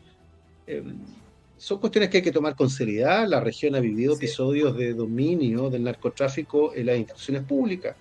son 1.58 1.78
cuestiones 1.78 2.08
que 2.08 2.18
hay 2.18 2.22
que 2.22 2.32
tomar 2.32 2.54
con 2.54 2.70
seriedad. 2.70 3.26
La 3.26 3.40
región 3.40 3.74
ha 3.74 3.80
vivido 3.80 4.14
episodios 4.14 4.76
de 4.76 4.94
dominio 4.94 5.68
del 5.68 5.84
narcotráfico 5.84 6.72
en 6.74 6.86
las 6.86 6.96
instituciones 6.96 7.42
públicas. 7.42 7.96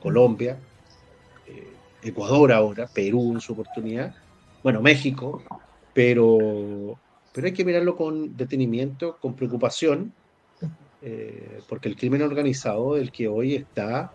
Colombia, 0.00 0.56
eh, 1.46 1.68
Ecuador 2.02 2.52
ahora, 2.52 2.88
Perú 2.88 3.32
en 3.34 3.40
su 3.40 3.52
oportunidad, 3.52 4.14
bueno, 4.62 4.80
México, 4.80 5.42
pero, 5.94 6.98
pero 7.32 7.46
hay 7.46 7.52
que 7.52 7.64
mirarlo 7.64 7.96
con 7.96 8.36
detenimiento, 8.36 9.18
con 9.20 9.34
preocupación, 9.34 10.12
eh, 11.02 11.60
porque 11.68 11.88
el 11.88 11.96
crimen 11.96 12.22
organizado, 12.22 12.96
el 12.96 13.10
que 13.10 13.28
hoy 13.28 13.56
está 13.56 14.12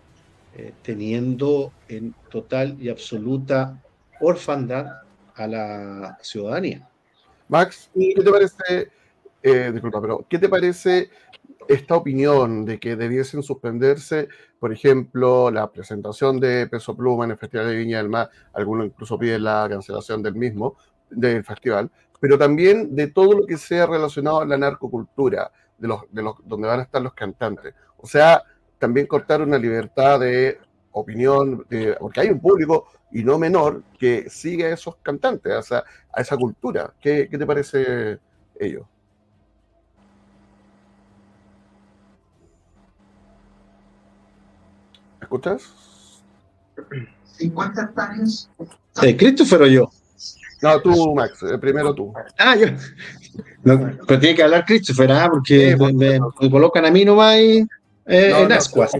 eh, 0.56 0.72
teniendo 0.82 1.72
en 1.88 2.14
total 2.30 2.76
y 2.80 2.88
absoluta 2.88 3.82
orfandad 4.20 5.02
a 5.34 5.46
la 5.46 6.18
ciudadanía. 6.22 6.88
Max, 7.48 7.90
¿qué 7.94 8.22
te 8.22 8.30
parece, 8.30 8.90
eh, 9.42 9.70
disculpa, 9.72 10.00
pero 10.00 10.26
¿qué 10.28 10.38
te 10.38 10.48
parece 10.48 11.10
esta 11.68 11.96
opinión 11.96 12.64
de 12.64 12.80
que 12.80 12.96
debiesen 12.96 13.42
suspenderse, 13.42 14.28
por 14.58 14.72
ejemplo, 14.72 15.50
la 15.50 15.70
presentación 15.70 16.40
de 16.40 16.66
Peso 16.66 16.96
Pluma 16.96 17.24
en 17.24 17.32
el 17.32 17.36
Festival 17.38 17.68
de 17.68 17.76
Viña 17.76 17.98
del 17.98 18.08
Mar, 18.08 18.30
algunos 18.54 18.86
incluso 18.86 19.18
piden 19.18 19.44
la 19.44 19.66
cancelación 19.68 20.22
del 20.22 20.34
mismo, 20.34 20.76
del 21.10 21.44
festival, 21.44 21.90
pero 22.20 22.38
también 22.38 22.94
de 22.94 23.08
todo 23.08 23.32
lo 23.32 23.46
que 23.46 23.56
sea 23.56 23.86
relacionado 23.86 24.40
a 24.40 24.46
la 24.46 24.58
narcocultura, 24.58 25.50
de 25.78 25.88
los, 25.88 26.02
de 26.10 26.22
los, 26.22 26.36
donde 26.44 26.68
van 26.68 26.80
a 26.80 26.82
estar 26.82 27.00
los 27.00 27.14
cantantes. 27.14 27.74
O 27.96 28.06
sea, 28.06 28.42
también 28.78 29.06
cortar 29.06 29.42
una 29.42 29.58
libertad 29.58 30.20
de 30.20 30.58
opinión, 30.92 31.66
porque 32.00 32.20
hay 32.20 32.30
un 32.30 32.40
público 32.40 32.86
y 33.10 33.22
no 33.22 33.38
menor 33.38 33.82
que 33.98 34.28
sigue 34.28 34.66
a 34.66 34.74
esos 34.74 34.96
cantantes, 34.96 35.52
a 35.52 35.58
esa, 35.60 35.84
a 36.12 36.20
esa 36.20 36.36
cultura. 36.36 36.92
¿Qué, 37.00 37.28
¿Qué, 37.30 37.38
te 37.38 37.46
parece 37.46 38.18
ello? 38.58 38.86
¿Escuchas? 45.20 46.22
50 47.24 47.82
hectáreas. 47.82 48.50
¿De 49.00 49.16
Christopher 49.16 49.62
o 49.62 49.66
yo? 49.66 49.90
No, 50.60 50.80
tú, 50.80 51.14
Max, 51.14 51.42
eh, 51.42 51.58
primero 51.58 51.94
tú. 51.94 52.12
Ah, 52.38 52.56
yo. 52.56 52.66
pero 53.62 54.20
tiene 54.20 54.34
que 54.34 54.42
hablar 54.42 54.64
Christopher, 54.64 55.12
¿ah? 55.12 55.28
porque 55.30 55.76
me, 55.94 56.18
colocan 56.50 56.84
a 56.84 56.90
mí 56.90 57.04
nomás 57.04 57.36
eh, 57.36 57.66
en 58.06 58.52
ascuas. 58.52 58.92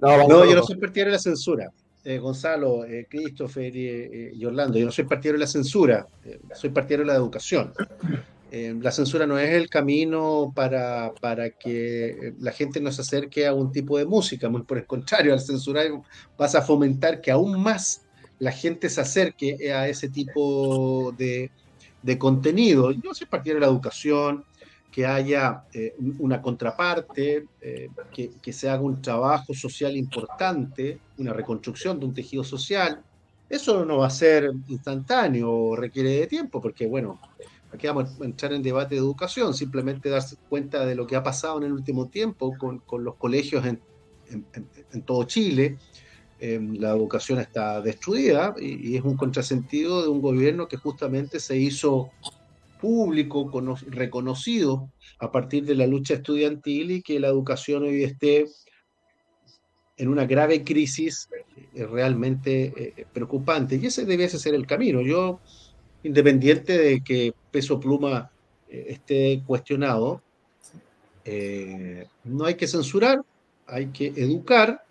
No, 0.00 0.44
yo 0.44 0.54
no 0.54 0.62
soy 0.62 0.76
partidario 0.76 1.12
de 1.12 1.16
la 1.16 1.22
censura. 1.22 1.72
Eh, 2.04 2.18
Gonzalo, 2.18 2.84
eh, 2.84 3.06
Christopher 3.10 3.74
y, 3.74 4.44
Orlando, 4.44 4.78
yo 4.78 4.86
no 4.86 4.92
soy 4.92 5.04
partidario 5.04 5.38
de 5.38 5.44
la 5.44 5.50
censura, 5.50 6.06
eh, 6.24 6.40
soy 6.54 6.70
partidario 6.70 7.04
de 7.04 7.12
la 7.12 7.18
educación. 7.18 7.72
Eh, 8.50 8.74
la 8.80 8.90
censura 8.90 9.26
no 9.26 9.38
es 9.38 9.50
el 9.50 9.68
camino 9.68 10.50
para, 10.54 11.12
para, 11.20 11.50
que 11.50 12.32
la 12.40 12.52
gente 12.52 12.80
no 12.80 12.90
se 12.90 13.02
acerque 13.02 13.46
a 13.46 13.52
un 13.52 13.72
tipo 13.72 13.98
de 13.98 14.06
música, 14.06 14.48
muy 14.48 14.62
por 14.62 14.78
el 14.78 14.86
contrario, 14.86 15.34
al 15.34 15.40
censurar 15.40 15.86
vas 16.38 16.54
a 16.54 16.62
fomentar 16.62 17.20
que 17.20 17.30
aún 17.30 17.60
más 17.60 18.06
la 18.38 18.52
gente 18.52 18.88
se 18.88 19.00
acerque 19.00 19.72
a 19.72 19.88
ese 19.88 20.08
tipo 20.08 21.12
de, 21.16 21.50
de 22.02 22.18
contenido. 22.18 22.92
Yo 22.92 23.14
soy 23.14 23.26
partidario 23.26 23.60
de 23.60 23.66
la 23.66 23.72
educación, 23.72 24.44
que 24.90 25.06
haya 25.06 25.64
eh, 25.72 25.94
una 26.18 26.40
contraparte, 26.40 27.46
eh, 27.60 27.88
que, 28.12 28.30
que, 28.40 28.52
se 28.52 28.68
haga 28.68 28.82
un 28.82 29.02
trabajo 29.02 29.54
social 29.54 29.96
importante, 29.96 30.98
una 31.18 31.32
reconstrucción 31.32 32.00
de 32.00 32.06
un 32.06 32.14
tejido 32.14 32.42
social. 32.42 33.02
Eso 33.48 33.84
no 33.84 33.98
va 33.98 34.06
a 34.06 34.10
ser 34.10 34.50
instantáneo, 34.68 35.76
requiere 35.76 36.10
de 36.10 36.26
tiempo, 36.26 36.60
porque 36.60 36.86
bueno, 36.86 37.20
aquí 37.72 37.86
vamos 37.86 38.20
a 38.20 38.24
entrar 38.24 38.52
en 38.52 38.62
debate 38.62 38.94
de 38.94 39.00
educación, 39.00 39.54
simplemente 39.54 40.08
darse 40.08 40.36
cuenta 40.48 40.84
de 40.84 40.94
lo 40.94 41.06
que 41.06 41.16
ha 41.16 41.22
pasado 41.22 41.58
en 41.58 41.64
el 41.64 41.72
último 41.72 42.08
tiempo 42.08 42.56
con, 42.58 42.78
con 42.80 43.04
los 43.04 43.14
colegios 43.16 43.66
en, 43.66 43.80
en 44.30 45.02
todo 45.02 45.24
Chile. 45.24 45.78
Eh, 46.40 46.60
la 46.74 46.90
educación 46.90 47.40
está 47.40 47.80
destruida 47.80 48.54
y, 48.60 48.96
es 48.96 49.02
un 49.02 49.16
contrasentido 49.16 50.02
de 50.02 50.08
un 50.08 50.20
gobierno 50.20 50.68
que 50.68 50.76
justamente 50.76 51.40
se 51.40 51.56
hizo 51.56 52.10
público, 52.80 53.50
reconocido 53.88 54.90
a 55.18 55.32
partir 55.32 55.64
de 55.64 55.74
la 55.74 55.86
lucha 55.86 56.14
estudiantil 56.14 56.92
y 56.92 57.02
que 57.02 57.18
la 57.18 57.28
educación 57.28 57.82
hoy 57.82 58.04
esté 58.04 58.46
en 59.98 60.08
una 60.08 60.26
grave 60.26 60.64
crisis 60.64 61.28
eh, 61.74 61.86
realmente 61.86 62.72
eh, 62.96 63.06
preocupante. 63.12 63.76
Y 63.76 63.86
ese 63.86 64.06
debiese 64.06 64.38
ser 64.38 64.54
el 64.54 64.66
camino. 64.66 65.02
Yo, 65.02 65.40
independiente 66.04 66.78
de 66.78 67.02
que 67.02 67.34
Peso 67.50 67.78
Pluma 67.78 68.30
eh, 68.68 68.86
esté 68.88 69.42
cuestionado, 69.44 70.22
no 72.24 72.46
hay 72.46 72.54
que 72.54 72.66
censurar, 72.66 73.20
hay 73.66 73.88
que 73.88 74.06
educar 74.16 74.82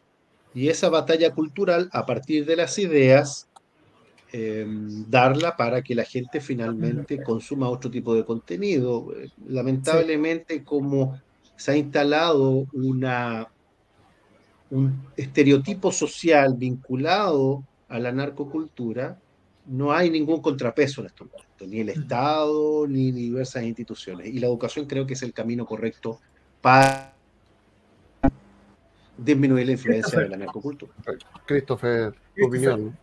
y 0.57 0.69
esa 0.69 0.89
batalla 0.89 1.35
cultural 1.35 1.87
a 1.93 2.07
partir 2.07 2.43
de 2.47 2.55
las 2.55 2.79
ideas 2.79 3.47
eh, 4.33 4.65
darla 5.07 5.55
para 5.55 5.83
que 5.83 5.93
la 5.93 6.03
gente 6.03 6.41
finalmente 6.41 7.21
consuma 7.21 7.69
otro 7.69 7.91
tipo 7.91 8.15
de 8.15 8.25
contenido. 8.25 9.13
Lamentablemente, 9.47 10.63
como 10.63 11.21
se 11.55 11.71
ha 11.71 11.77
instalado 11.77 12.65
una, 12.73 13.47
un 14.71 14.99
estereotipo 15.15 15.91
social 15.91 16.55
vinculado 16.57 17.63
a 17.87 17.99
la 17.99 18.11
narcocultura, 18.11 19.19
no 19.67 19.91
hay 19.93 20.09
ningún 20.09 20.41
contrapeso 20.41 21.01
en 21.01 21.07
estos 21.07 21.27
momentos, 21.31 21.67
ni 21.67 21.81
el 21.81 21.89
Estado, 21.89 22.87
ni 22.87 23.11
diversas 23.11 23.61
instituciones. 23.61 24.25
Y 24.25 24.39
la 24.39 24.47
educación 24.47 24.87
creo 24.87 25.05
que 25.05 25.13
es 25.13 25.21
el 25.21 25.33
camino 25.33 25.67
correcto 25.67 26.19
para 26.61 27.13
disminuir 29.17 29.65
la 29.65 29.71
influencia 29.73 30.19
de 30.19 30.29
la 30.29 30.37
narcocultura. 30.37 30.93
Christopher, 31.45 32.13
tu 32.35 32.45
opinión. 32.45 32.97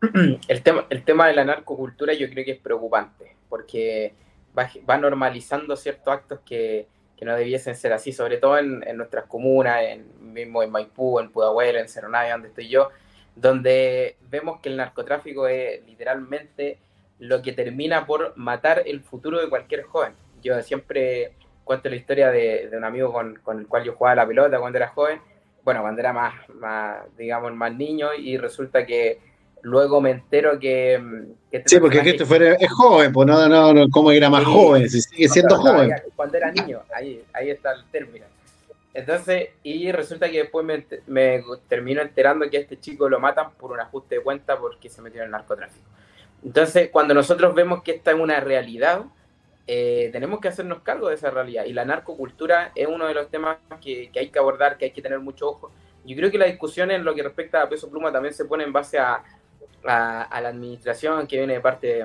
El 0.48 0.62
tema, 0.62 0.86
el 0.90 1.02
tema 1.02 1.26
de 1.26 1.34
la 1.34 1.44
narcocultura 1.44 2.14
yo 2.14 2.30
creo 2.30 2.44
que 2.44 2.52
es 2.52 2.60
preocupante, 2.60 3.34
porque 3.48 4.14
va, 4.56 4.70
va 4.88 4.96
normalizando 4.96 5.74
ciertos 5.74 6.14
actos 6.14 6.38
que, 6.46 6.86
que, 7.16 7.24
no 7.24 7.34
debiesen 7.34 7.74
ser 7.74 7.92
así, 7.92 8.12
sobre 8.12 8.36
todo 8.36 8.58
en, 8.58 8.84
en 8.86 8.96
nuestras 8.96 9.24
comunas, 9.24 9.82
en, 9.82 10.06
mismo 10.32 10.62
en 10.62 10.70
Maipú, 10.70 11.18
en 11.18 11.32
Pudahuel, 11.32 11.78
en 11.78 11.88
Cerro 11.88 12.08
Navia, 12.08 12.34
donde 12.34 12.48
estoy 12.48 12.68
yo, 12.68 12.90
donde 13.34 14.16
vemos 14.30 14.60
que 14.60 14.68
el 14.68 14.76
narcotráfico 14.76 15.48
es 15.48 15.84
literalmente 15.84 16.78
lo 17.18 17.42
que 17.42 17.52
termina 17.52 18.06
por 18.06 18.36
matar 18.36 18.84
el 18.86 19.00
futuro 19.00 19.40
de 19.40 19.48
cualquier 19.48 19.82
joven. 19.82 20.12
Yo 20.42 20.62
siempre 20.62 21.32
cuento 21.68 21.90
la 21.90 21.96
historia 21.96 22.30
de, 22.30 22.68
de 22.68 22.76
un 22.76 22.84
amigo 22.84 23.12
con, 23.12 23.36
con, 23.42 23.58
el 23.58 23.66
cual 23.66 23.84
yo 23.84 23.92
jugaba 23.92 24.16
la 24.16 24.26
pelota 24.26 24.58
cuando 24.58 24.78
era 24.78 24.88
joven, 24.88 25.20
bueno, 25.62 25.82
cuando 25.82 26.00
era 26.00 26.14
más, 26.14 26.34
más 26.54 26.96
digamos, 27.18 27.52
más 27.54 27.74
niño, 27.74 28.14
y 28.14 28.38
resulta 28.38 28.86
que 28.86 29.20
luego 29.60 30.00
me 30.00 30.12
entero 30.12 30.58
que... 30.58 30.98
que 31.50 31.58
este 31.58 31.68
sí, 31.68 31.78
porque 31.78 32.00
Christopher 32.00 32.42
es, 32.42 32.62
es 32.62 32.72
joven, 32.72 33.12
pues 33.12 33.28
no, 33.28 33.46
no, 33.48 33.74
no, 33.74 33.86
¿cómo 33.90 34.10
era 34.10 34.30
más 34.30 34.44
sí, 34.44 34.50
joven? 34.50 34.88
Si 34.88 35.02
sigue 35.02 35.28
siendo 35.28 35.56
no, 35.56 35.62
joven. 35.62 35.92
Cuando 36.16 36.38
era 36.38 36.50
niño, 36.50 36.80
ahí, 36.94 37.22
ahí 37.34 37.50
está 37.50 37.72
el 37.72 37.84
término. 37.90 38.24
Entonces, 38.94 39.50
y 39.62 39.92
resulta 39.92 40.30
que 40.30 40.38
después 40.38 40.64
me, 40.64 40.86
me, 41.06 41.44
termino 41.68 42.00
enterando 42.00 42.48
que 42.48 42.56
a 42.56 42.60
este 42.60 42.80
chico 42.80 43.10
lo 43.10 43.20
matan 43.20 43.50
por 43.52 43.72
un 43.72 43.80
ajuste 43.80 44.16
de 44.16 44.22
cuenta 44.22 44.58
porque 44.58 44.88
se 44.88 45.02
metió 45.02 45.20
en 45.20 45.26
el 45.26 45.30
narcotráfico. 45.32 45.84
Entonces, 46.42 46.88
cuando 46.90 47.12
nosotros 47.12 47.54
vemos 47.54 47.82
que 47.82 47.92
esta 47.92 48.12
es 48.12 48.18
una 48.18 48.40
realidad, 48.40 49.04
eh, 49.68 50.08
tenemos 50.10 50.40
que 50.40 50.48
hacernos 50.48 50.80
cargo 50.80 51.08
de 51.08 51.14
esa 51.14 51.30
realidad. 51.30 51.66
Y 51.66 51.72
la 51.72 51.84
narcocultura 51.84 52.72
es 52.74 52.88
uno 52.88 53.06
de 53.06 53.14
los 53.14 53.30
temas 53.30 53.58
que, 53.80 54.10
hay 54.16 54.30
que 54.30 54.38
abordar, 54.40 54.76
que 54.78 54.86
hay 54.86 54.90
que 54.90 55.02
tener 55.02 55.20
mucho 55.20 55.48
ojo. 55.48 55.70
Yo 56.04 56.16
creo 56.16 56.30
que 56.30 56.38
la 56.38 56.46
discusión 56.46 56.90
en 56.90 57.04
lo 57.04 57.14
que 57.14 57.22
respecta 57.22 57.62
a 57.62 57.68
peso 57.68 57.88
pluma 57.88 58.10
también 58.10 58.34
se 58.34 58.46
pone 58.46 58.64
en 58.64 58.72
base 58.72 58.98
a, 58.98 59.22
la 59.84 60.28
administración 60.30 61.26
que 61.26 61.36
viene 61.36 61.54
de 61.54 61.60
parte 61.60 62.04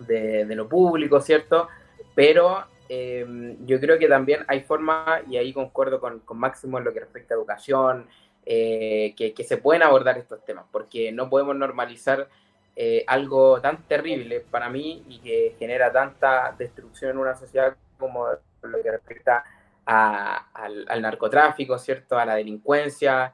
de, 0.00 0.44
de 0.44 0.54
lo 0.56 0.68
público, 0.68 1.20
¿cierto? 1.20 1.68
Pero 2.14 2.66
eh, 2.88 3.56
yo 3.64 3.80
creo 3.80 3.98
que 3.98 4.08
también 4.08 4.44
hay 4.48 4.60
formas, 4.60 5.22
y 5.28 5.36
ahí 5.36 5.52
concuerdo 5.52 6.00
con, 6.00 6.22
Máximo 6.34 6.78
en 6.78 6.84
lo 6.84 6.92
que 6.92 7.00
respecta 7.00 7.34
a 7.34 7.36
educación, 7.36 8.08
eh, 8.44 9.14
que, 9.16 9.44
se 9.44 9.56
pueden 9.56 9.82
abordar 9.82 10.18
estos 10.18 10.44
temas, 10.44 10.66
porque 10.70 11.10
no 11.12 11.28
podemos 11.28 11.56
normalizar 11.56 12.28
eh, 12.76 13.04
algo 13.06 13.60
tan 13.60 13.82
terrible 13.88 14.40
para 14.40 14.68
mí 14.68 15.04
y 15.08 15.18
que 15.20 15.56
genera 15.58 15.90
tanta 15.90 16.54
destrucción 16.56 17.12
en 17.12 17.18
una 17.18 17.34
sociedad 17.34 17.74
como 17.98 18.26
lo 18.62 18.82
que 18.82 18.90
respecta 18.90 19.42
a, 19.86 20.48
al, 20.52 21.00
narcotráfico, 21.00 21.78
¿cierto? 21.78 22.18
A 22.18 22.24
la 22.24 22.36
delincuencia. 22.36 23.32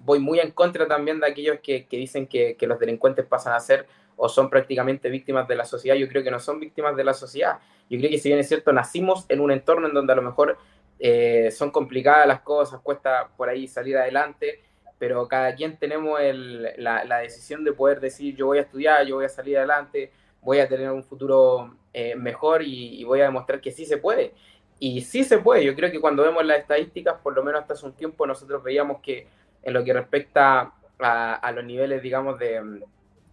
voy 0.00 0.18
muy 0.18 0.40
en 0.40 0.52
contra 0.52 0.88
también 0.88 1.20
de 1.20 1.26
aquellos 1.26 1.58
que, 1.60 1.86
dicen 1.90 2.26
que, 2.26 2.56
que 2.56 2.66
los 2.66 2.78
delincuentes 2.78 3.26
pasan 3.26 3.54
a 3.54 3.60
ser 3.60 3.86
o 4.16 4.28
son 4.28 4.48
prácticamente 4.50 5.08
víctimas 5.10 5.48
de 5.48 5.56
la 5.56 5.64
sociedad. 5.64 5.96
Yo 5.96 6.08
creo 6.08 6.22
que 6.22 6.30
no 6.30 6.38
son 6.38 6.60
víctimas 6.60 6.96
de 6.96 7.04
la 7.04 7.14
sociedad. 7.14 7.58
Yo 7.90 7.98
creo 7.98 8.10
que 8.10 8.18
si 8.18 8.28
bien 8.28 8.38
es 8.38 8.48
cierto, 8.48 8.72
nacimos 8.72 9.26
en 9.28 9.40
un 9.40 9.50
entorno 9.50 9.88
en 9.88 9.94
donde 9.94 10.12
a 10.12 10.16
lo 10.16 10.22
mejor 10.22 10.58
eh, 10.98 11.50
son 11.50 11.70
complicadas 11.70 12.26
las 12.26 12.40
cosas, 12.42 12.80
cuesta 12.80 13.28
por 13.36 13.48
ahí 13.48 13.66
salir 13.66 13.96
adelante, 13.96 14.62
pero 15.02 15.26
cada 15.26 15.52
quien 15.56 15.78
tenemos 15.78 16.20
el, 16.20 16.62
la, 16.76 17.04
la, 17.04 17.18
decisión 17.18 17.64
de 17.64 17.72
poder 17.72 17.98
decir 17.98 18.36
yo 18.36 18.46
voy 18.46 18.58
a 18.58 18.60
estudiar, 18.60 19.04
yo 19.04 19.16
voy 19.16 19.24
a 19.24 19.28
salir 19.28 19.58
adelante, 19.58 20.12
voy 20.40 20.60
a 20.60 20.68
tener 20.68 20.92
un 20.92 21.02
futuro 21.02 21.74
eh, 21.92 22.14
mejor 22.14 22.62
y, 22.62 23.00
y, 23.00 23.02
voy 23.02 23.20
a 23.20 23.24
demostrar 23.24 23.60
que 23.60 23.72
sí 23.72 23.84
se 23.84 23.96
puede. 23.96 24.32
Y 24.78 25.00
sí 25.00 25.24
se 25.24 25.38
puede. 25.38 25.64
Yo 25.64 25.74
creo 25.74 25.90
que 25.90 26.00
cuando 26.00 26.22
vemos 26.22 26.44
las 26.46 26.60
estadísticas, 26.60 27.16
por 27.20 27.34
lo 27.34 27.42
menos 27.42 27.62
hasta 27.62 27.74
hace 27.74 27.84
un 27.84 27.94
tiempo, 27.94 28.28
nosotros 28.28 28.62
veíamos 28.62 29.00
que 29.02 29.26
en 29.64 29.74
lo 29.74 29.82
que 29.82 29.92
respecta 29.92 30.72
a, 31.00 31.34
a 31.34 31.50
los 31.50 31.64
niveles, 31.64 32.00
digamos, 32.00 32.38
de 32.38 32.80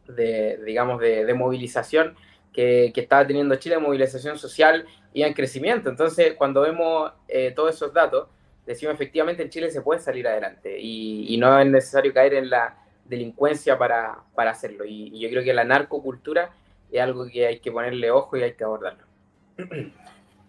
de, 0.08 0.58
digamos, 0.66 1.00
de, 1.00 1.24
de 1.24 1.34
movilización 1.36 2.16
que, 2.52 2.92
que, 2.96 3.02
estaba 3.02 3.28
teniendo 3.28 3.56
Chile, 3.58 3.78
movilización 3.78 4.40
social, 4.40 4.88
y 5.14 5.22
en 5.22 5.34
crecimiento. 5.34 5.88
Entonces, 5.88 6.34
cuando 6.34 6.62
vemos 6.62 7.12
eh, 7.28 7.52
todos 7.56 7.76
esos 7.76 7.94
datos, 7.94 8.28
decimos 8.70 8.94
efectivamente 8.94 9.42
en 9.42 9.50
Chile 9.50 9.72
se 9.72 9.82
puede 9.82 10.00
salir 10.00 10.28
adelante 10.28 10.80
y, 10.80 11.34
y 11.34 11.38
no 11.38 11.60
es 11.60 11.66
necesario 11.66 12.14
caer 12.14 12.36
en 12.36 12.52
la 12.52 12.78
delincuencia 13.04 13.80
para, 13.80 14.20
para 14.36 14.52
hacerlo. 14.52 14.86
Y, 14.86 15.10
y, 15.12 15.22
yo 15.22 15.30
creo 15.30 15.44
que 15.44 15.54
la 15.56 15.64
narcocultura 15.64 16.52
es 16.92 17.02
algo 17.02 17.26
que 17.26 17.48
hay 17.48 17.60
que 17.60 17.72
ponerle 17.72 18.12
ojo 18.12 18.38
y 18.38 18.44
hay 18.44 18.54
que 18.54 18.64
abordarlo. 18.64 19.04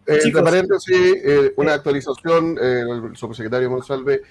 Eh, 0.07 0.31
de 0.33 0.43
paréntesis, 0.43 0.97
eh, 1.25 1.53
una 1.57 1.75
actualización, 1.75 2.59
eh, 2.61 2.81
el 2.81 3.17
subsecretario 3.17 3.71
Monsalve 3.71 4.23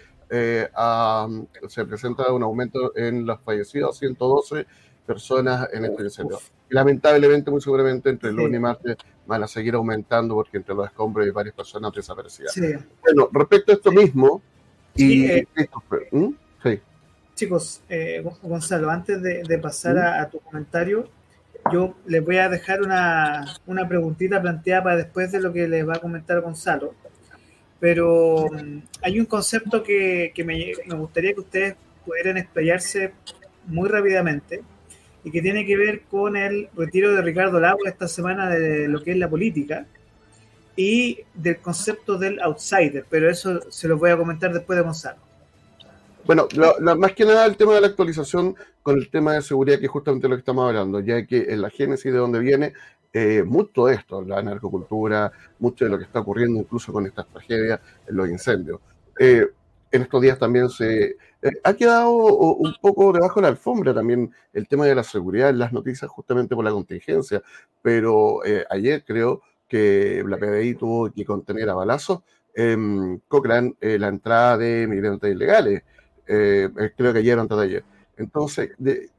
a, 0.75 1.27
se 1.67 1.85
presenta 1.85 2.31
un 2.31 2.43
aumento 2.43 2.95
en 2.95 3.25
los 3.25 3.39
fallecidos, 3.41 3.97
112 3.97 4.65
personas 5.05 5.67
en 5.73 5.85
este 5.85 6.03
incendio. 6.03 6.39
Lamentablemente, 6.69 7.49
muy 7.49 7.61
seguramente, 7.61 8.09
entre 8.09 8.29
el 8.29 8.35
lunes 8.35 8.57
y 8.57 8.59
martes 8.59 8.97
van 9.25 9.43
a 9.43 9.47
seguir 9.47 9.73
aumentando 9.75 10.35
porque 10.35 10.57
entre 10.57 10.75
los 10.75 10.85
escombros 10.87 11.25
hay 11.25 11.31
varias 11.31 11.55
personas 11.55 11.91
desaparecidas. 11.93 12.53
Sí. 12.53 12.61
Bueno, 13.01 13.29
respecto 13.31 13.71
a 13.71 13.75
esto 13.75 13.91
mismo, 13.91 14.41
y 14.95 15.07
sí, 15.07 15.25
eh, 15.31 15.47
¿Mm? 16.11 16.29
chicos, 17.35 17.81
eh, 17.89 18.23
Gonzalo, 18.43 18.89
antes 18.89 19.21
de, 19.21 19.43
de 19.43 19.57
pasar 19.59 19.95
¿Mm? 19.95 19.99
a, 19.99 20.21
a, 20.21 20.29
tu 20.29 20.39
comentario, 20.39 21.09
yo 21.71 21.95
les 22.05 22.23
voy 22.23 22.37
a 22.37 22.49
dejar 22.49 22.81
una, 22.81 23.45
una 23.65 23.87
preguntita 23.87 24.41
planteada 24.41 24.83
para 24.83 24.95
después 24.97 25.31
de 25.31 25.39
lo 25.39 25.53
que 25.53 25.67
les 25.67 25.87
va 25.87 25.95
a 25.95 25.99
comentar 25.99 26.41
Gonzalo. 26.41 26.93
Pero 27.79 28.45
um, 28.45 28.81
hay 29.01 29.19
un 29.19 29.25
concepto 29.25 29.81
que, 29.83 30.31
que 30.35 30.43
me, 30.43 30.73
me 30.85 30.95
gustaría 30.95 31.33
que 31.33 31.39
ustedes 31.39 31.75
pudieran 32.05 32.37
explayarse 32.37 33.13
muy 33.67 33.87
rápidamente, 33.87 34.61
y 35.23 35.31
que 35.31 35.41
tiene 35.41 35.65
que 35.65 35.77
ver 35.77 36.01
con 36.09 36.37
el 36.37 36.69
retiro 36.75 37.13
de 37.13 37.21
Ricardo 37.21 37.59
Lago 37.59 37.79
esta 37.85 38.07
semana 38.07 38.49
de 38.49 38.87
lo 38.87 39.03
que 39.03 39.11
es 39.11 39.17
la 39.17 39.29
política 39.29 39.85
y 40.75 41.19
del 41.33 41.57
concepto 41.57 42.17
del 42.17 42.39
outsider, 42.41 43.05
pero 43.09 43.29
eso 43.29 43.59
se 43.69 43.87
lo 43.87 43.97
voy 43.97 44.11
a 44.11 44.17
comentar 44.17 44.53
después 44.53 44.77
de 44.77 44.83
Gonzalo. 44.83 45.19
Bueno, 46.25 46.47
más 46.97 47.13
que 47.13 47.25
nada 47.25 47.45
el 47.45 47.57
tema 47.57 47.73
de 47.73 47.81
la 47.81 47.87
actualización 47.87 48.55
con 48.83 48.97
el 48.97 49.09
tema 49.09 49.33
de 49.33 49.41
seguridad, 49.41 49.79
que 49.79 49.85
es 49.85 49.91
justamente 49.91 50.27
lo 50.27 50.35
que 50.35 50.39
estamos 50.39 50.67
hablando, 50.67 50.99
ya 50.99 51.25
que 51.25 51.47
en 51.49 51.61
la 51.61 51.69
génesis 51.69 52.11
de 52.13 52.19
donde 52.19 52.39
viene 52.39 52.73
eh, 53.11 53.43
mucho 53.43 53.87
de 53.87 53.95
esto, 53.95 54.21
la 54.21 54.41
narcocultura, 54.41 55.31
mucho 55.57 55.85
de 55.85 55.91
lo 55.91 55.97
que 55.97 56.03
está 56.03 56.19
ocurriendo 56.19 56.59
incluso 56.59 56.93
con 56.93 57.05
estas 57.07 57.27
tragedias, 57.27 57.79
los 58.07 58.29
incendios. 58.29 58.79
Eh, 59.19 59.47
en 59.91 60.01
estos 60.03 60.21
días 60.21 60.39
también 60.39 60.69
se 60.69 61.15
ha 61.63 61.73
quedado 61.73 62.11
un 62.11 62.75
poco 62.81 63.13
debajo 63.13 63.39
de 63.39 63.43
la 63.43 63.47
alfombra 63.49 63.93
también 63.93 64.31
el 64.53 64.67
tema 64.67 64.85
de 64.85 64.95
la 64.95 65.03
seguridad 65.03 65.49
en 65.49 65.59
las 65.59 65.73
noticias 65.73 66.09
justamente 66.11 66.55
por 66.55 66.65
la 66.65 66.71
contingencia, 66.71 67.41
pero 67.81 68.41
ayer 68.69 69.03
creo 69.05 69.41
que 69.67 70.23
la 70.27 70.37
PDI 70.37 70.75
tuvo 70.75 71.11
que 71.11 71.25
contener 71.25 71.69
a 71.69 71.75
balazos 71.75 72.21
en 72.53 73.21
Cochrane 73.27 73.75
la 73.79 74.07
entrada 74.07 74.57
de 74.57 74.87
migrantes 74.87 75.31
ilegales. 75.31 75.83
creo 76.25 77.13
que 77.13 77.19
ayer 77.19 77.39
antes 77.39 77.57
de 77.57 77.63
ayer. 77.63 77.83
Entonces, 78.19 78.71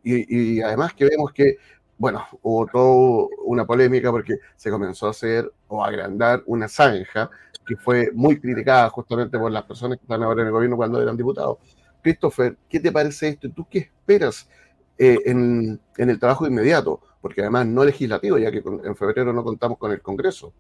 y, 0.05 0.61
además 0.61 0.93
que 0.93 1.07
vemos 1.07 1.33
que, 1.33 1.57
bueno, 2.01 2.27
hubo 2.41 2.67
toda 2.67 3.29
una 3.45 3.67
polémica 3.67 4.11
porque 4.11 4.39
se 4.57 4.71
comenzó 4.71 5.07
a 5.07 5.11
hacer 5.11 5.53
o 5.69 5.85
agrandar 5.85 6.43
una 6.47 6.67
zanja 6.67 7.29
que 7.67 7.77
fue 7.77 8.11
muy 8.15 8.41
criticada 8.41 8.89
justamente 8.89 9.39
por 9.39 9.53
las 9.53 9.65
personas 9.65 9.99
que 9.99 10.05
están 10.05 10.23
ahora 10.23 10.41
en 10.41 10.47
el 10.47 10.53
gobierno 10.53 10.79
cuando 10.79 11.03
eran 11.03 11.15
diputados. 11.15 11.59
Christopher, 12.03 12.57
¿qué 12.71 12.81
te 12.81 12.91
parece 12.91 13.29
esto? 13.29 13.51
¿Tú 13.51 13.67
qué 13.69 13.81
esperas 13.81 14.49
eh, 14.97 15.19
en, 15.27 15.79
el 15.99 16.19
trabajo 16.19 16.47
inmediato? 16.47 17.03
Porque 17.21 17.43
además 17.43 17.67
no 17.67 17.85
legislativo, 17.85 18.39
ya 18.39 18.51
que 18.51 18.63
en 18.65 18.97
febrero 18.97 19.35
no 19.35 19.45
contamos 19.45 19.77
con 19.77 19.93
el 19.93 20.01
Congreso. 20.01 20.55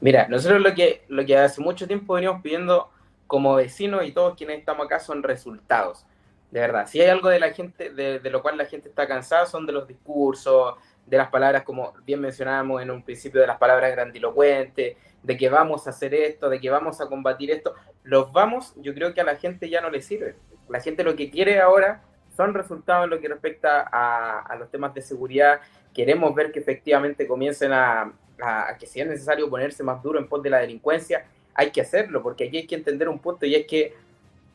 Mira, 0.00 0.26
nosotros 0.26 0.62
lo 0.62 0.74
que, 0.74 1.04
lo 1.08 1.26
que 1.26 1.36
hace 1.36 1.60
mucho 1.60 1.86
tiempo 1.86 2.14
venimos 2.14 2.40
pidiendo 2.40 2.88
como 3.26 3.56
vecinos 3.56 4.06
y 4.06 4.12
todos 4.12 4.38
quienes 4.38 4.60
estamos 4.60 4.86
acá 4.86 5.00
son 5.00 5.22
resultados. 5.22 6.06
De 6.54 6.60
verdad, 6.60 6.86
si 6.86 7.00
hay 7.00 7.08
algo 7.08 7.30
de 7.30 7.40
la 7.40 7.50
gente, 7.50 7.90
de, 7.90 8.30
lo 8.30 8.40
cual 8.40 8.56
la 8.56 8.64
gente 8.64 8.88
está 8.88 9.08
cansada, 9.08 9.44
son 9.44 9.66
de 9.66 9.72
los 9.72 9.88
discursos, 9.88 10.76
de 11.04 11.16
las 11.16 11.28
palabras, 11.28 11.64
como 11.64 11.92
bien 12.06 12.20
mencionábamos 12.20 12.80
en 12.80 12.92
un 12.92 13.02
principio, 13.02 13.40
de 13.40 13.48
las 13.48 13.58
palabras 13.58 13.90
grandilocuentes, 13.90 14.96
de 15.20 15.36
que 15.36 15.48
vamos 15.48 15.88
a 15.88 15.90
hacer 15.90 16.14
esto, 16.14 16.48
de 16.48 16.60
que 16.60 16.70
vamos 16.70 17.00
a 17.00 17.08
combatir 17.08 17.50
esto. 17.50 17.74
Los 18.04 18.32
vamos, 18.32 18.72
yo 18.76 18.94
creo 18.94 19.12
que 19.12 19.20
a 19.20 19.24
la 19.24 19.34
gente 19.34 19.68
ya 19.68 19.80
no 19.80 19.90
le 19.90 20.00
sirve. 20.00 20.36
La 20.68 20.78
gente 20.78 21.02
lo 21.02 21.16
que 21.16 21.28
quiere 21.28 21.58
ahora 21.60 22.04
son 22.36 22.54
resultados 22.54 23.02
en 23.02 23.10
lo 23.10 23.20
que 23.20 23.26
respecta 23.26 23.88
a, 23.90 24.54
los 24.56 24.70
temas 24.70 24.94
de 24.94 25.02
seguridad. 25.02 25.58
Queremos 25.92 26.36
ver 26.36 26.52
que 26.52 26.60
efectivamente 26.60 27.26
comiencen 27.26 27.72
a, 27.72 28.12
a, 28.40 28.76
que 28.78 28.86
sea 28.86 29.04
necesario 29.06 29.50
ponerse 29.50 29.82
más 29.82 30.00
duro 30.00 30.20
en 30.20 30.28
pos 30.28 30.40
de 30.40 30.50
la 30.50 30.58
delincuencia 30.58 31.24
hay 31.54 31.70
que 31.70 31.80
hacerlo, 31.80 32.22
porque 32.22 32.44
aquí 32.44 32.58
hay 32.58 32.66
que 32.66 32.74
entender 32.74 33.08
un 33.08 33.18
punto 33.18 33.46
y 33.46 33.54
es 33.54 33.66
que 33.66 33.94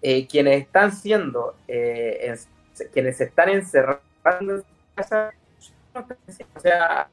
eh, 0.02 0.28
quienes 0.28 0.62
están 0.62 0.92
siendo, 0.92 1.56
eh, 1.68 2.36
quienes 2.94 3.20
están 3.20 3.50
encerrando 3.50 4.56
en 4.56 4.64
casa, 4.96 5.32
o 5.94 6.60
sea, 6.60 7.02
a, 7.02 7.10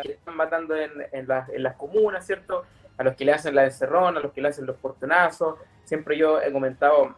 quienes 0.00 0.18
están 0.18 0.36
matando 0.36 0.74
en, 0.76 1.28
las 1.28 1.76
comunas, 1.76 2.26
¿cierto? 2.26 2.64
A 2.98 3.04
los 3.04 3.14
que 3.14 3.24
le 3.24 3.32
hacen 3.32 3.54
la 3.54 3.64
encerrona, 3.64 4.18
a 4.18 4.22
los 4.22 4.32
que 4.32 4.40
le 4.40 4.48
hacen 4.48 4.66
los 4.66 4.76
portonazos. 4.76 5.58
Siempre 5.84 6.16
yo 6.16 6.40
he 6.40 6.50
comentado 6.52 7.14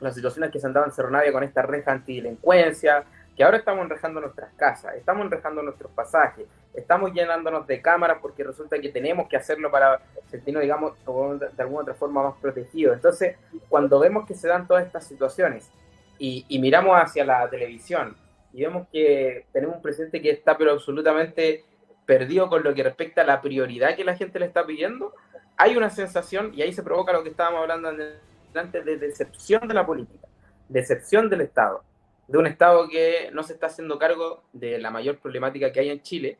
las 0.00 0.14
situaciones 0.14 0.50
que 0.50 0.60
se 0.60 0.66
han 0.66 0.72
dado 0.72 0.86
en 0.86 0.92
Cerro 0.92 1.10
Navia 1.10 1.32
con 1.32 1.42
esta 1.42 1.62
reja 1.62 1.92
antidelincuencia, 1.92 3.04
que 3.36 3.42
ahora 3.42 3.56
estamos 3.56 3.84
enrejando 3.84 4.20
nuestras 4.20 4.52
casas, 4.54 4.94
estamos 4.94 5.24
enrejando 5.24 5.62
nuestros 5.62 5.90
pasajes, 5.92 6.46
estamos 6.74 7.12
llenándonos 7.12 7.66
de 7.66 7.80
cámaras 7.80 8.18
porque 8.20 8.44
resulta 8.44 8.78
que 8.78 8.88
tenemos 8.88 9.28
que 9.28 9.36
hacerlo 9.36 9.70
para 9.70 10.00
sentirnos, 10.26 10.62
digamos, 10.62 10.92
de 11.04 11.62
alguna 11.62 11.82
otra 11.82 11.94
forma 11.94 12.22
más 12.22 12.34
protegidos. 12.40 12.96
Entonces, 12.96 13.36
cuando 13.68 13.98
vemos 13.98 14.26
que 14.26 14.34
se 14.34 14.48
dan 14.48 14.66
todas 14.66 14.84
estas 14.84 15.06
situaciones 15.06 15.70
y, 16.18 16.44
miramos 16.58 16.96
hacia 16.96 17.24
la 17.24 17.48
televisión 17.48 18.16
y 18.52 18.62
vemos 18.62 18.86
que 18.92 19.46
tenemos 19.52 19.76
un 19.76 19.82
presidente 19.82 20.22
que 20.22 20.30
está 20.30 20.56
pero 20.56 20.72
absolutamente 20.72 21.64
perdido 22.06 22.48
con 22.48 22.62
lo 22.62 22.74
que 22.74 22.82
respecta 22.82 23.22
a 23.22 23.24
la 23.24 23.40
prioridad 23.40 23.96
que 23.96 24.04
la 24.04 24.16
gente 24.16 24.38
le 24.38 24.46
está 24.46 24.66
pidiendo, 24.66 25.14
hay 25.56 25.76
una 25.76 25.88
sensación, 25.88 26.52
y 26.54 26.62
ahí 26.62 26.72
se 26.72 26.82
provoca 26.82 27.12
lo 27.12 27.22
que 27.22 27.30
estábamos 27.30 27.62
hablando 27.62 27.88
antes, 27.88 28.84
de 28.84 28.96
decepción 28.98 29.66
de 29.66 29.74
la 29.74 29.86
política, 29.86 30.28
decepción 30.68 31.30
del 31.30 31.40
Estado 31.42 31.82
de 32.28 32.38
un 32.38 32.46
Estado 32.46 32.88
que 32.88 33.30
no 33.32 33.42
se 33.42 33.52
está 33.52 33.66
haciendo 33.66 33.98
cargo 33.98 34.42
de 34.52 34.78
la 34.78 34.90
mayor 34.90 35.18
problemática 35.18 35.72
que 35.72 35.80
hay 35.80 35.90
en 35.90 36.02
Chile. 36.02 36.38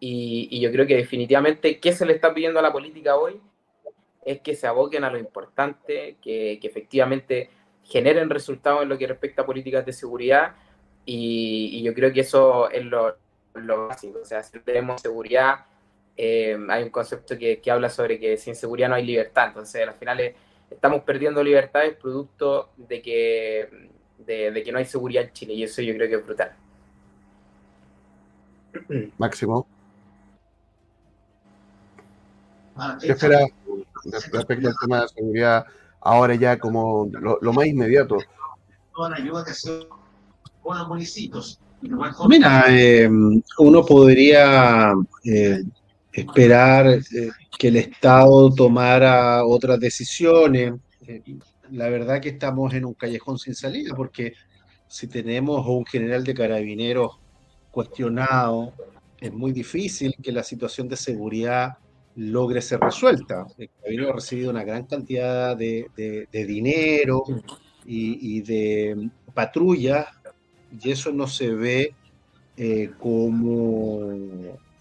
Y, 0.00 0.60
yo 0.60 0.70
creo 0.70 0.86
que 0.86 0.96
definitivamente, 0.96 1.80
¿qué 1.80 1.92
se 1.92 2.06
le 2.06 2.12
está 2.12 2.32
pidiendo 2.32 2.58
a 2.58 2.62
la 2.62 2.72
política 2.72 3.16
hoy? 3.16 3.40
Es 4.24 4.40
que 4.40 4.54
se 4.54 4.66
aboquen 4.66 5.04
a 5.04 5.10
lo 5.10 5.18
importante, 5.18 6.16
que, 6.22 6.58
efectivamente 6.62 7.50
generen 7.82 8.28
resultados 8.28 8.82
en 8.82 8.90
lo 8.90 8.98
que 8.98 9.06
respecta 9.06 9.42
a 9.42 9.46
políticas 9.46 9.84
de 9.86 9.92
seguridad. 9.92 10.54
Y, 11.04 11.82
yo 11.82 11.94
creo 11.94 12.12
que 12.12 12.20
eso 12.20 12.70
es 12.70 12.84
lo, 12.84 13.16
básico. 13.88 14.20
O 14.22 14.24
sea, 14.24 14.42
si 14.42 14.58
tenemos 14.60 15.00
seguridad, 15.00 15.66
eh, 16.16 16.58
hay 16.68 16.82
un 16.82 16.90
concepto 16.90 17.38
que, 17.38 17.60
que, 17.60 17.70
habla 17.70 17.90
sobre 17.90 18.20
que 18.20 18.36
sin 18.36 18.54
seguridad 18.54 18.88
no 18.88 18.94
hay 18.94 19.06
libertad. 19.06 19.48
Entonces, 19.48 19.86
al 19.86 19.94
final 19.94 20.34
estamos 20.70 21.02
perdiendo 21.02 21.42
libertades 21.42 21.96
producto 21.96 22.70
de 22.76 23.00
que 23.02 23.88
de, 24.28 24.62
que 24.62 24.72
no 24.72 24.78
hay 24.78 24.84
seguridad 24.84 25.24
en 25.24 25.32
Chile 25.32 25.54
y 25.54 25.62
eso 25.62 25.82
yo 25.82 25.94
creo 25.94 26.08
que 26.08 26.14
es 26.16 26.24
brutal. 26.24 26.52
Máximo. 29.18 29.66
¿Qué 33.00 33.12
esperas 33.12 33.50
respecto 34.32 34.68
al 34.68 34.74
tema 34.80 35.02
de 35.02 35.08
seguridad 35.08 35.66
ahora 36.00 36.34
ya 36.34 36.58
como 36.58 37.10
lo, 37.12 37.52
más 37.52 37.66
inmediato? 37.66 38.18
Toda 38.94 39.10
la 39.10 39.16
ayuda 39.16 39.44
que 39.44 39.54
se 39.54 39.86
con 40.62 40.78
los 40.78 40.88
municipios. 40.88 41.60
Mira, 42.28 42.64
eh, 42.68 43.08
uno 43.58 43.86
podría 43.86 44.92
eh, 45.24 45.62
esperar 46.12 46.86
eh, 46.88 47.02
que 47.56 47.68
el 47.68 47.76
Estado 47.76 48.52
tomara 48.52 49.44
otras 49.44 49.78
decisiones 49.78 50.74
la 51.70 51.88
verdad 51.88 52.20
que 52.20 52.30
estamos 52.30 52.72
en 52.74 52.84
un 52.84 52.94
callejón 52.94 53.38
sin 53.38 53.54
salida, 53.54 53.94
porque 53.94 54.34
si 54.86 55.06
tenemos 55.06 55.66
un 55.66 55.84
general 55.84 56.24
de 56.24 56.34
carabineros 56.34 57.18
cuestionado, 57.70 58.72
es 59.18 59.32
muy 59.32 59.52
difícil 59.52 60.14
que 60.22 60.32
la 60.32 60.42
situación 60.42 60.88
de 60.88 60.96
seguridad 60.96 61.78
logre 62.18 62.60
ser 62.60 62.80
resuelta. 62.80 63.46
El 63.56 63.70
carabinero 63.70 64.10
ha 64.10 64.16
recibido 64.16 64.50
una 64.50 64.64
gran 64.64 64.84
cantidad 64.86 65.56
de, 65.56 65.88
dinero 66.32 67.22
y, 67.86 68.40
de 68.42 69.10
patrullas, 69.32 70.06
y 70.82 70.90
eso 70.90 71.12
no 71.12 71.26
se 71.26 71.50
ve 71.54 71.94
eh, 72.56 72.90
como 72.98 74.00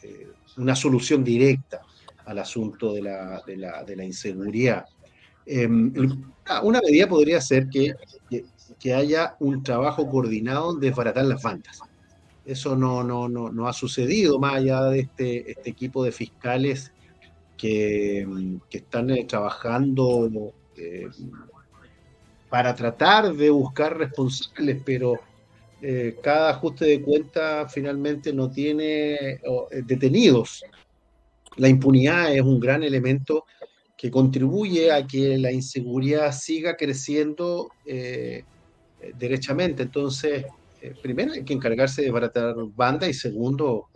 eh, 0.02 0.28
una 0.58 0.76
solución 0.76 1.24
directa 1.24 1.82
al 2.26 2.40
asunto 2.40 2.94
de 2.94 3.04
la, 3.04 3.44
de 3.46 3.96
la 3.96 4.04
inseguridad. 4.04 4.86
Em, 5.46 5.94
una 6.64 6.82
medida 6.82 7.08
podría 7.08 7.40
ser 7.40 7.70
que, 7.70 7.94
que, 8.80 8.94
haya 8.94 9.36
un 9.40 9.64
trabajo 9.64 10.10
coordinado 10.10 10.74
en 10.74 10.80
desbaratar 10.80 11.26
las 11.26 11.42
bandas. 11.42 11.80
Eso 12.46 12.76
no, 12.76 13.04
no, 13.04 13.30
no, 13.30 13.50
no 13.50 13.68
ha 13.68 13.74
sucedido 13.74 14.40
más 14.40 14.56
allá 14.56 14.84
de 14.86 15.02
este, 15.02 15.52
este 15.52 15.70
equipo 15.70 16.04
de 16.04 16.12
fiscales 16.12 16.92
que, 17.58 18.26
que 18.70 18.78
están 18.78 19.10
eh, 19.10 19.26
trabajando 19.26 20.54
eh, 20.78 21.08
para 22.50 22.76
tratar 22.76 23.34
de 23.34 23.50
buscar 23.50 23.98
responsables, 23.98 24.82
pero 24.86 25.20
eh, 25.82 26.16
cada 26.22 26.52
ajuste 26.52 26.86
de 26.86 27.02
cuenta 27.02 27.68
finalmente 27.68 28.32
no 28.32 28.50
tiene 28.50 29.42
detenidos. 29.86 30.64
La 31.58 31.68
impunidad 31.68 32.34
es 32.34 32.42
un 32.42 32.60
gran 32.60 32.84
elemento 32.84 33.46
que 33.98 34.12
contribuye 34.12 34.92
a 34.92 35.06
que 35.06 35.38
la 35.38 35.52
inseguridad 35.52 36.32
siga 36.32 36.78
creciendo 36.78 37.72
derechamente. 39.18 39.84
Entonces, 39.84 40.46
primero 41.02 41.34
hay 41.34 41.44
que 41.44 41.54
encargarse 41.54 42.04
de 42.04 42.12
baratar 42.12 42.56
banda 42.76 43.08
y 43.10 43.14
segundo, 43.14 43.88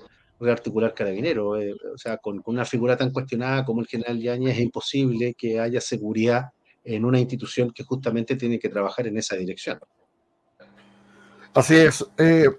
rearticular 0.41 0.93
carabinero. 0.93 1.59
Eh, 1.59 1.73
o 1.93 1.97
sea, 1.97 2.17
con, 2.17 2.41
una 2.45 2.65
figura 2.65 2.97
tan 2.97 3.11
cuestionada 3.11 3.63
como 3.63 3.81
el 3.81 3.87
general 3.87 4.19
Yáñez 4.19 4.57
es 4.57 4.63
imposible 4.63 5.33
que 5.35 5.59
haya 5.59 5.79
seguridad 5.79 6.51
en 6.83 7.05
una 7.05 7.19
institución 7.19 7.71
que 7.71 7.83
justamente 7.83 8.35
tiene 8.35 8.59
que 8.59 8.69
trabajar 8.69 9.07
en 9.07 9.17
esa 9.17 9.35
dirección. 9.35 9.79
Así 11.53 11.75
es. 11.75 12.05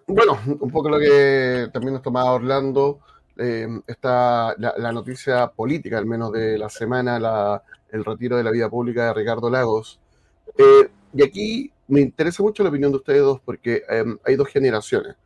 bueno, 0.06 0.38
un 0.60 0.70
poco 0.70 0.88
lo 0.88 0.98
que 0.98 1.68
también 1.72 1.94
nos 1.94 2.02
tomaba 2.02 2.32
Orlando 2.32 3.00
eh, 3.36 3.66
está 3.86 4.54
la, 4.58 4.92
noticia 4.92 5.48
política, 5.48 5.98
al 5.98 6.06
menos 6.06 6.32
de 6.32 6.58
la 6.58 6.68
semana, 6.68 7.62
el 7.90 8.04
retiro 8.04 8.36
de 8.36 8.44
la 8.44 8.50
vida 8.50 8.68
pública 8.68 9.06
de 9.06 9.14
Ricardo 9.14 9.50
Lagos. 9.50 10.00
Eh, 10.58 10.88
y 11.14 11.22
aquí 11.22 11.72
me 11.88 12.00
interesa 12.00 12.42
mucho 12.42 12.62
la 12.62 12.68
opinión 12.68 12.90
de 12.92 12.98
ustedes 12.98 13.22
dos, 13.22 13.40
porque 13.44 13.82
em, 13.88 14.18
hay 14.24 14.36
dos 14.36 14.48
generaciones. 14.48 15.16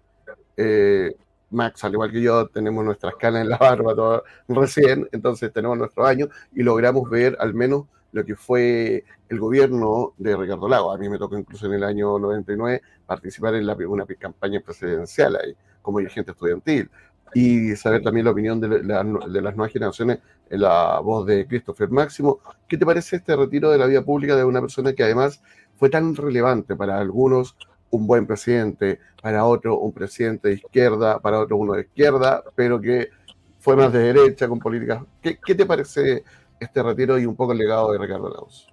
Eh, 0.56 1.14
Max, 1.50 1.84
al 1.84 1.92
igual 1.92 2.10
que 2.10 2.20
yo, 2.20 2.48
tenemos 2.48 2.84
nuestras 2.84 3.14
canas 3.16 3.42
en 3.42 3.50
la 3.50 3.56
barba 3.56 4.22
recién, 4.48 5.08
entonces 5.12 5.52
tenemos 5.52 5.78
nuestro 5.78 6.04
año 6.04 6.28
y 6.54 6.62
logramos 6.62 7.08
ver 7.08 7.36
al 7.40 7.54
menos 7.54 7.84
lo 8.12 8.24
que 8.24 8.34
fue 8.34 9.04
el 9.28 9.38
gobierno 9.38 10.14
de 10.16 10.36
Ricardo 10.36 10.68
Lagos. 10.68 10.94
A 10.94 10.98
mí 10.98 11.08
me 11.08 11.18
tocó 11.18 11.36
incluso 11.36 11.66
en 11.66 11.74
el 11.74 11.84
año 11.84 12.18
99 12.18 12.82
participar 13.06 13.54
en 13.54 13.66
la, 13.66 13.74
una 13.74 14.06
campaña 14.18 14.60
presidencial 14.60 15.36
ahí 15.36 15.54
como 15.82 15.98
dirigente 15.98 16.32
estudiantil 16.32 16.90
y 17.34 17.76
saber 17.76 18.02
también 18.02 18.24
la 18.24 18.30
opinión 18.30 18.60
de, 18.60 18.82
las 18.82 19.04
nuevas 19.04 19.72
generaciones 19.72 20.18
en 20.48 20.60
la 20.60 21.00
voz 21.00 21.26
de 21.26 21.46
Christopher 21.46 21.90
Máximo. 21.90 22.40
¿Qué 22.66 22.78
te 22.78 22.86
parece 22.86 23.16
este 23.16 23.36
retiro 23.36 23.70
de 23.70 23.78
la 23.78 23.86
vida 23.86 24.02
pública 24.02 24.36
de 24.36 24.44
una 24.44 24.60
persona 24.60 24.92
que 24.92 25.02
además 25.02 25.42
fue 25.76 25.90
tan 25.90 26.14
relevante 26.14 26.74
para 26.76 26.98
algunos 26.98 27.56
un 27.90 28.06
buen 28.06 28.26
presidente, 28.26 28.98
para 29.22 29.44
otro 29.44 29.78
un 29.78 29.92
presidente 29.92 30.48
de 30.48 30.54
izquierda, 30.54 31.18
para 31.20 31.40
otro 31.40 31.56
uno 31.56 31.74
de 31.74 31.82
izquierda, 31.82 32.42
pero 32.54 32.80
que 32.80 33.10
fue 33.58 33.76
más 33.76 33.92
de 33.92 34.12
derecha 34.12 34.48
con 34.48 34.58
políticas. 34.58 35.02
¿Qué, 35.22 35.38
qué 35.44 35.54
te 35.54 35.66
parece 35.66 36.24
este 36.60 36.82
retiro 36.82 37.18
y 37.18 37.26
un 37.26 37.36
poco 37.36 37.52
el 37.52 37.58
legado 37.58 37.92
de 37.92 37.98
Ricardo 37.98 38.28
Lagos? 38.28 38.68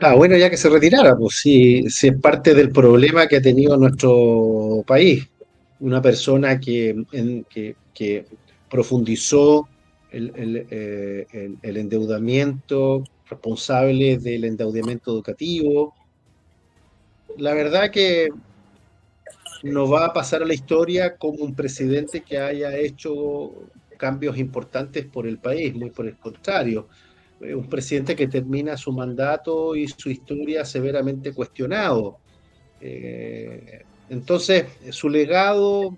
Ah, 0.00 0.14
bueno, 0.14 0.36
ya 0.36 0.50
que 0.50 0.56
se 0.56 0.68
retirara, 0.68 1.16
pues 1.16 1.36
sí, 1.36 1.84
sí 1.88 2.08
es 2.08 2.16
parte 2.18 2.54
del 2.54 2.70
problema 2.70 3.26
que 3.26 3.36
ha 3.36 3.42
tenido 3.42 3.76
nuestro 3.76 4.84
país. 4.86 5.28
Una 5.80 6.02
persona 6.02 6.60
que, 6.60 7.04
que, 7.48 8.26
profundizó 8.68 9.68
eh, 10.10 10.30
el, 10.34 11.58
el, 11.62 11.76
endeudamiento, 11.76 13.04
responsable 13.28 14.18
del 14.18 14.44
endeudamiento 14.44 15.12
educativo. 15.12 15.94
La 17.38 17.54
verdad 17.54 17.90
que 17.90 18.28
no 19.62 19.88
va 19.88 20.06
a 20.06 20.12
pasar 20.12 20.42
a 20.42 20.46
la 20.46 20.54
historia 20.54 21.16
como 21.16 21.44
un 21.44 21.54
presidente 21.54 22.22
que 22.22 22.38
haya 22.38 22.76
hecho 22.76 23.52
cambios 23.96 24.36
importantes 24.38 25.06
por 25.06 25.26
el 25.26 25.38
país, 25.38 25.74
muy 25.74 25.90
por 25.90 26.06
el 26.06 26.16
contrario 26.16 26.88
eh, 27.40 27.54
un 27.54 27.68
presidente 27.68 28.16
que 28.16 28.28
termina 28.28 28.76
su 28.76 28.92
mandato 28.92 29.76
y 29.76 29.88
su 29.88 30.10
historia 30.10 30.64
severamente 30.64 31.32
cuestionado. 31.32 32.18
Eh, 32.80 33.84
entonces, 34.08 34.66
su 34.90 35.08
legado 35.08 35.96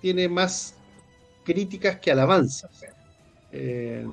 tiene 0.00 0.28
más 0.28 0.76
críticas 1.44 1.98
que 1.98 2.12
alabanzas. 2.12 2.84
Eh, 3.50 4.06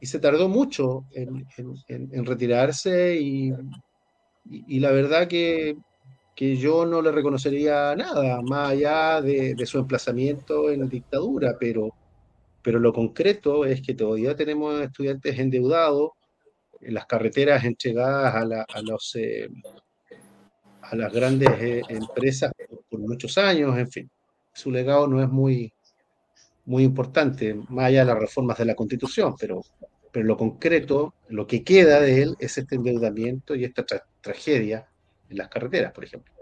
y 0.00 0.06
se 0.06 0.20
tardó 0.20 0.48
mucho 0.48 1.04
en, 1.12 2.24
retirarse 2.24 3.16
y, 3.20 3.52
la 4.78 4.92
verdad 4.92 5.26
que, 5.26 5.76
yo 6.38 6.86
no 6.86 7.02
le 7.02 7.10
reconocería 7.10 7.94
nada, 7.96 8.40
más 8.42 8.70
allá 8.70 9.20
de, 9.20 9.56
su 9.66 9.78
emplazamiento 9.78 10.70
en 10.70 10.80
la 10.80 10.86
dictadura, 10.86 11.56
pero 11.58 11.92
pero 12.62 12.80
lo 12.80 12.92
concreto 12.92 13.64
es 13.64 13.80
que 13.80 13.94
todavía 13.94 14.36
tenemos 14.36 14.80
estudiantes 14.80 15.38
endeudados, 15.38 16.10
en 16.80 16.94
las 16.94 17.06
carreteras 17.06 17.64
entregadas 17.64 18.34
a, 18.34 18.62
a 18.62 18.82
los, 18.82 19.16
eh, 19.16 19.48
a 20.82 20.94
las 20.94 21.12
grandes 21.12 21.48
eh, 21.60 21.82
empresas 21.88 22.52
por, 22.90 23.00
muchos 23.00 23.38
años, 23.38 23.76
en 23.78 23.90
fin. 23.90 24.10
Su 24.52 24.70
legado 24.70 25.06
no 25.06 25.22
es 25.22 25.28
muy, 25.28 25.72
muy 26.66 26.84
importante, 26.84 27.54
más 27.68 27.86
allá 27.86 28.00
de 28.00 28.06
las 28.06 28.18
reformas 28.18 28.58
de 28.58 28.64
la 28.66 28.74
Constitución, 28.74 29.34
pero, 29.38 29.62
pero 30.12 30.26
lo 30.26 30.36
concreto, 30.36 31.14
lo 31.28 31.46
que 31.46 31.64
queda 31.64 32.00
de 32.00 32.22
él 32.22 32.36
es 32.38 32.58
este 32.58 32.76
endeudamiento 32.76 33.54
y 33.54 33.64
esta 33.64 33.84
tragedia 34.20 34.88
en 35.30 35.36
las 35.36 35.48
carreteras, 35.48 35.92
por 35.92 36.04
ejemplo. 36.04 36.32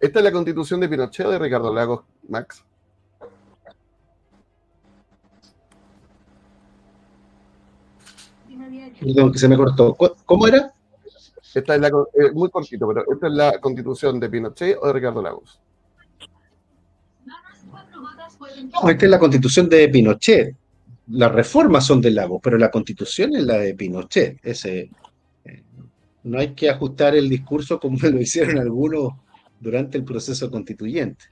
¿Esta 0.00 0.18
es 0.18 0.24
la 0.24 0.32
Constitución 0.32 0.80
de 0.80 0.88
Pinochet 0.88 1.26
o 1.26 1.30
de 1.30 1.38
Ricardo 1.38 1.72
Lagos, 1.72 2.02
Max? 2.28 2.64
Perdón, 9.00 9.32
que 9.32 9.38
se 9.38 9.48
me 9.48 9.56
cortó. 9.56 9.96
¿Cómo 10.24 10.46
era? 10.46 10.72
Esta 11.54 11.74
es 11.74 11.80
la, 11.80 11.88
eh, 11.88 12.32
muy 12.32 12.50
cortito, 12.50 12.88
pero 12.88 13.04
esta 13.12 13.26
es 13.26 13.32
la 13.32 13.58
constitución 13.60 14.18
de 14.18 14.30
Pinochet 14.30 14.78
o 14.80 14.86
de 14.86 14.92
Ricardo 14.92 15.22
Lagos. 15.22 15.60
No, 18.82 18.88
esta 18.88 19.04
es 19.04 19.10
la 19.10 19.18
constitución 19.18 19.68
de 19.68 19.88
Pinochet. 19.88 20.56
Las 21.08 21.32
reformas 21.32 21.84
son 21.84 22.00
de 22.00 22.10
Lagos, 22.10 22.40
pero 22.42 22.56
la 22.56 22.70
constitución 22.70 23.36
es 23.36 23.42
la 23.42 23.58
de 23.58 23.74
Pinochet. 23.74 24.38
Ese, 24.42 24.90
no 26.24 26.38
hay 26.38 26.54
que 26.54 26.70
ajustar 26.70 27.14
el 27.14 27.28
discurso 27.28 27.78
como 27.80 27.98
lo 28.02 28.20
hicieron 28.20 28.58
algunos 28.58 29.14
durante 29.60 29.98
el 29.98 30.04
proceso 30.04 30.50
constituyente. 30.50 31.24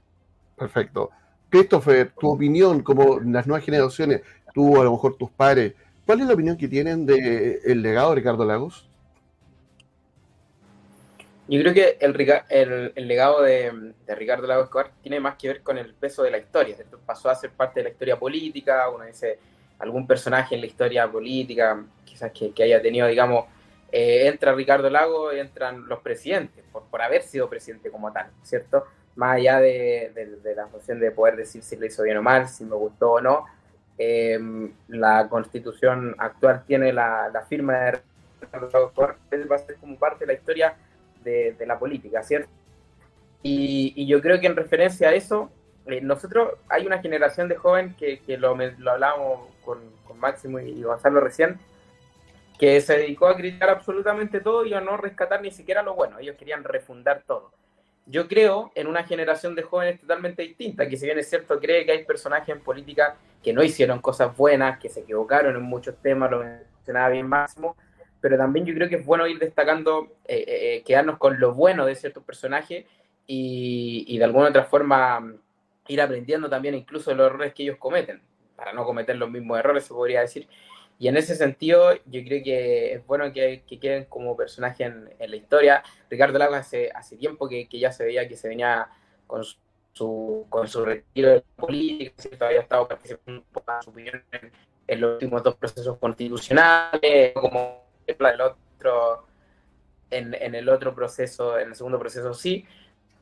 Perfecto. 0.57 1.09
Christopher, 1.49 2.13
tu 2.17 2.29
opinión, 2.29 2.81
como 2.81 3.19
las 3.19 3.45
nuevas 3.45 3.65
generaciones, 3.65 4.21
tú, 4.53 4.79
a 4.79 4.85
lo 4.85 4.91
mejor 4.91 5.17
tus 5.17 5.31
padres, 5.31 5.73
¿Cuál 6.11 6.19
es 6.19 6.27
la 6.27 6.33
opinión 6.33 6.57
que 6.57 6.67
tienen 6.67 7.05
del 7.05 7.81
legado 7.81 8.09
de 8.09 8.15
Ricardo 8.15 8.43
Lagos? 8.43 8.85
Yo 11.47 11.59
creo 11.61 11.73
que 11.73 11.97
el, 11.99 12.91
el, 12.95 13.07
legado 13.07 13.41
de, 13.41 13.93
Ricardo 14.07 14.47
Lagos 14.47 14.65
Escobar 14.65 14.91
tiene 15.01 15.19
más 15.19 15.35
que 15.35 15.49
ver 15.49 15.61
con 15.61 15.77
el 15.77 15.93
peso 15.93 16.23
de 16.23 16.31
la 16.31 16.37
historia. 16.37 16.75
Pasó 17.05 17.29
a 17.29 17.35
ser 17.35 17.51
parte 17.51 17.79
de 17.79 17.85
la 17.85 17.89
historia 17.91 18.19
política, 18.19 18.89
uno 18.89 19.05
dice 19.05 19.39
algún 19.79 20.07
personaje 20.07 20.55
en 20.55 20.61
la 20.61 20.67
historia 20.67 21.11
política, 21.11 21.81
quizás 22.03 22.31
que, 22.31 22.53
haya 22.63 22.81
tenido, 22.81 23.07
digamos, 23.07 23.45
eh, 23.91 24.27
entra 24.27 24.53
Ricardo 24.53 24.89
Lagos, 24.89 25.33
entran 25.33 25.87
los 25.87 25.99
presidentes, 25.99 26.63
por, 26.71 26.83
por 26.83 27.01
haber 27.01 27.23
sido 27.23 27.49
presidente 27.49 27.89
como 27.91 28.11
tal, 28.11 28.27
¿cierto? 28.43 28.85
Más 29.15 29.35
allá 29.35 29.59
de, 29.59 30.39
de 30.41 30.55
la 30.55 30.67
función 30.67 30.99
de 30.99 31.11
poder 31.11 31.35
decir 31.35 31.63
si 31.63 31.75
le 31.75 31.87
hizo 31.87 32.03
bien 32.03 32.17
o 32.17 32.21
mal, 32.21 32.47
si 32.47 32.63
me 32.63 32.75
gustó 32.75 33.13
o 33.13 33.21
no, 33.21 33.45
Em, 34.03 34.73
la 34.87 35.29
constitución 35.29 36.15
actual 36.17 36.63
tiene 36.65 36.91
la, 36.91 37.45
firma 37.47 37.73
de 37.73 39.45
va 39.45 39.55
a 39.55 39.59
ser 39.59 39.75
como 39.75 39.95
parte 39.95 40.25
de 40.25 40.33
la 40.33 40.33
historia 40.33 40.75
de, 41.23 41.55
la 41.67 41.77
política, 41.77 42.23
¿cierto? 42.23 42.49
Y, 43.43 44.07
yo 44.07 44.19
creo 44.19 44.39
que 44.39 44.47
en 44.47 44.55
referencia 44.55 45.09
a 45.09 45.13
eso, 45.13 45.51
eh, 45.85 46.01
nosotros 46.01 46.53
hay 46.67 46.87
una 46.87 46.97
generación 46.97 47.47
de 47.47 47.57
jóvenes 47.57 47.95
que, 47.95 48.19
lo, 48.39 48.55
lo 48.55 48.91
hablábamos 48.91 49.49
con, 49.63 49.79
Máximo 50.17 50.59
y 50.59 50.81
Gonzalo 50.81 51.19
recién, 51.19 51.59
que 52.61 52.79
se 52.79 52.95
dedicó 52.95 53.25
a 53.25 53.35
criticar 53.35 53.71
absolutamente 53.71 54.39
todo 54.39 54.63
y 54.67 54.75
a 54.75 54.81
no 54.81 54.95
rescatar 54.95 55.41
ni 55.41 55.49
siquiera 55.49 55.81
lo 55.81 55.95
bueno, 55.95 56.19
ellos 56.19 56.35
querían 56.37 56.63
refundar 56.63 57.23
todo. 57.25 57.51
Yo 58.05 58.27
creo 58.27 58.71
en 58.75 58.85
una 58.85 59.03
generación 59.03 59.55
de 59.55 59.63
jóvenes 59.63 59.99
totalmente 59.99 60.43
distinta, 60.43 60.87
que 60.87 60.95
si 60.95 61.07
bien 61.07 61.17
es 61.17 61.27
cierto, 61.27 61.59
cree 61.59 61.87
que 61.87 61.93
hay 61.93 62.05
personajes 62.05 62.49
en 62.55 62.61
política 62.61 63.17
que 63.41 63.51
no 63.51 63.63
hicieron 63.63 63.99
cosas 63.99 64.37
buenas, 64.37 64.77
que 64.77 64.89
se 64.89 64.99
equivocaron 64.99 65.55
en 65.55 65.63
muchos 65.63 65.99
temas, 66.03 66.29
lo 66.29 66.43
mencionaba 66.43 67.09
bien 67.09 67.27
Máximo, 67.27 67.75
pero 68.19 68.37
también 68.37 68.63
yo 68.63 68.75
creo 68.75 68.87
que 68.87 68.97
es 68.97 69.05
bueno 69.07 69.25
ir 69.25 69.39
destacando, 69.39 70.09
eh, 70.27 70.45
eh, 70.47 70.75
eh, 70.75 70.83
quedarnos 70.83 71.17
con 71.17 71.39
lo 71.39 71.55
bueno 71.55 71.87
de 71.87 71.95
ciertos 71.95 72.23
personajes 72.23 72.85
y, 73.25 74.05
y 74.07 74.19
de 74.19 74.23
alguna 74.23 74.49
otra 74.49 74.65
forma 74.65 75.33
ir 75.87 75.99
aprendiendo 75.99 76.47
también 76.47 76.75
incluso 76.75 77.11
los 77.15 77.25
errores 77.25 77.55
que 77.55 77.63
ellos 77.63 77.77
cometen, 77.77 78.21
para 78.55 78.71
no 78.71 78.85
cometer 78.85 79.15
los 79.15 79.31
mismos 79.31 79.57
errores, 79.57 79.83
se 79.83 79.95
podría 79.95 80.21
decir. 80.21 80.47
Y 81.01 81.07
en 81.07 81.17
ese 81.17 81.35
sentido, 81.35 81.95
yo 82.05 82.23
creo 82.23 82.43
que 82.43 82.93
es 82.93 83.07
bueno 83.07 83.33
que, 83.33 83.63
queden 83.81 84.05
como 84.05 84.37
personaje 84.37 84.83
en, 84.83 85.09
la 85.17 85.35
historia. 85.35 85.81
Ricardo 86.11 86.37
Lagos 86.37 86.57
hace, 86.57 86.91
hace 86.93 87.17
tiempo 87.17 87.49
que, 87.49 87.67
ya 87.71 87.91
se 87.91 88.05
veía 88.05 88.27
que 88.27 88.37
se 88.37 88.47
venía 88.47 88.87
con 89.25 89.43
su, 89.43 90.45
con 90.47 90.67
su 90.67 90.85
retiro 90.85 91.29
de 91.29 91.35
la 91.37 91.43
política, 91.55 92.13
¿cierto? 92.21 92.45
había 92.45 92.59
estado 92.59 92.87
participando 92.87 93.43
poco 93.51 93.81
su 93.81 93.89
opinión 93.89 94.23
en, 94.85 95.01
los 95.01 95.13
últimos 95.13 95.41
dos 95.41 95.55
procesos 95.55 95.97
constitucionales, 95.97 97.33
como 97.33 97.83
el 98.05 98.41
otro, 98.41 99.25
en, 100.11 100.35
en, 100.35 100.53
el 100.53 100.69
otro 100.69 100.93
proceso, 100.93 101.57
en 101.57 101.69
el 101.69 101.75
segundo 101.75 101.97
proceso 101.97 102.31
sí, 102.35 102.63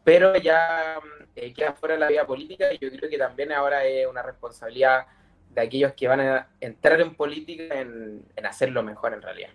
pero 0.03 0.35
ya 0.35 0.99
eh, 1.33 1.53
queda 1.53 1.71
fuera 1.71 1.95
de 1.95 2.01
la 2.01 2.09
vida 2.09 2.27
política 2.27 2.73
y 2.73 2.77
yo 2.77 2.89
creo 2.91 3.09
que 3.09 3.17
también 3.17 3.53
ahora 3.53 3.85
es 3.85 4.05
una 4.05 4.21
responsabilidad 4.21 5.07
de 5.53 5.61
aquellos 5.61 5.93
que 5.93 6.07
van 6.07 6.19
a 6.21 6.47
entrar 6.59 7.01
en 7.01 7.15
política 7.15 7.81
en, 7.81 8.21
hacerlo 8.43 8.83
mejor 8.83 9.13
en 9.13 9.21
realidad. 9.21 9.49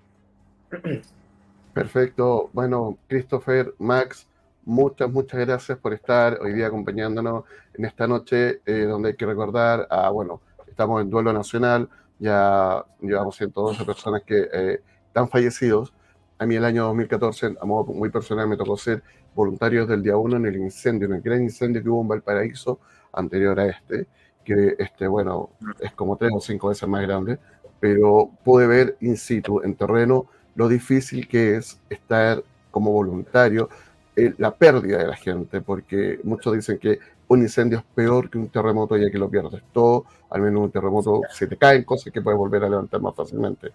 Perfecto. 1.73 2.51
Bueno, 2.53 2.99
Christopher, 3.09 3.75
Max, 3.79 4.29
muchas, 4.65 5.11
muchas 5.11 5.41
gracias 5.41 5.79
por 5.79 5.93
estar 5.95 6.39
hoy 6.41 6.53
día 6.53 6.69
acompañándonos 6.69 7.45
en 7.75 7.85
esta 7.85 8.07
noche 8.07 8.61
eh, 8.67 8.83
donde 8.83 9.11
hay 9.11 9.17
que 9.17 9.27
recordar, 9.27 9.87
a, 9.91 10.11
bueno, 10.11 10.41
estamos 10.67 11.03
en 11.03 11.11
duelo 11.11 11.33
nacional, 11.33 11.89
ya 12.19 12.85
llevamos 13.01 13.37
112 13.37 13.85
personas 13.85 14.23
que 14.23 14.49
eh, 14.53 14.81
están 15.07 15.29
fallecidos. 15.29 15.93
A 16.39 16.47
mí 16.47 16.57
el 16.57 16.65
año 16.65 16.85
2014, 16.85 17.55
a 17.61 17.65
modo 17.65 17.93
muy 17.93 18.11
personal, 18.11 18.49
me 18.49 18.57
tocó 18.57 18.77
ser 18.77 19.03
voluntario 19.35 19.87
del 19.87 20.03
día 20.03 20.17
1 20.17 20.37
en 20.37 20.47
el 20.47 20.57
incendio, 20.57 21.07
en 21.09 21.15
el 21.15 21.21
gran 21.21 21.43
incendio 21.43 21.83
que 21.83 21.89
hubo 21.89 22.03
en 22.03 22.09
Valparaíso 22.09 22.81
anterior 23.13 23.59
a 23.59 23.67
este 23.67 24.07
que 24.45 24.77
este, 24.79 25.07
bueno, 25.07 25.51
es 25.81 25.93
como 25.93 26.17
tres 26.17 26.33
o 26.35 26.41
cinco 26.41 26.69
veces 26.69 26.89
más 26.89 27.03
grande, 27.03 27.39
pero 27.81 28.31
pude 28.45 28.67
ver 28.67 28.97
in 29.01 29.17
situ, 29.17 29.61
en 29.63 29.75
terreno, 29.75 30.27
lo 30.55 30.69
difícil 30.69 31.27
que 31.29 31.57
es 31.57 31.81
estar 31.91 32.43
como 32.71 32.93
voluntario, 32.93 33.69
eh, 34.17 34.33
la 34.39 34.55
pérdida 34.55 34.99
de 34.99 35.07
la 35.09 35.17
gente, 35.17 35.61
porque 35.61 36.21
muchos 36.23 36.55
dicen 36.55 36.79
que 36.79 36.99
un 37.29 37.43
incendio 37.43 37.79
es 37.79 37.85
peor 37.95 38.31
que 38.31 38.39
un 38.39 38.49
terremoto 38.49 38.97
ya 38.97 39.11
que 39.11 39.19
lo 39.19 39.29
pierdes 39.29 39.63
todo, 39.73 40.05
al 40.31 40.43
menos 40.43 40.63
un 40.63 40.71
terremoto 40.71 41.23
se 41.31 41.47
te 41.47 41.57
caen 41.57 41.85
cosas 41.85 42.13
que 42.13 42.23
puedes 42.23 42.39
volver 42.39 42.65
a 42.65 42.69
levantar 42.69 43.01
más 43.01 43.15
fácilmente. 43.15 43.73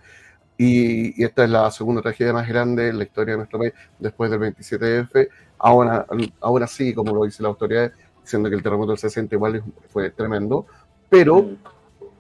y, 0.58 1.24
esta 1.24 1.44
es 1.46 1.50
la 1.50 1.72
segunda 1.72 2.02
tragedia 2.02 2.34
más 2.34 2.48
grande 2.48 2.90
en 2.90 2.98
la 2.98 3.06
historia 3.06 3.34
de 3.34 3.38
nuestro 3.38 3.60
país 3.60 3.74
después 3.98 4.30
del 4.32 4.40
27F. 4.42 5.30
Ahora, 5.58 6.06
ahora 6.42 6.68
sí, 6.68 6.94
como 6.94 7.14
lo 7.16 7.26
dice 7.26 7.44
la 7.44 7.50
autoridad, 7.50 7.92
diciendo 8.30 8.50
que 8.50 8.56
el 8.56 8.62
terremoto 8.62 8.92
del 8.92 9.00
60 9.00 9.34
igual 9.34 9.64
fue 9.90 10.12
tremendo, 10.12 10.68
pero 11.10 11.50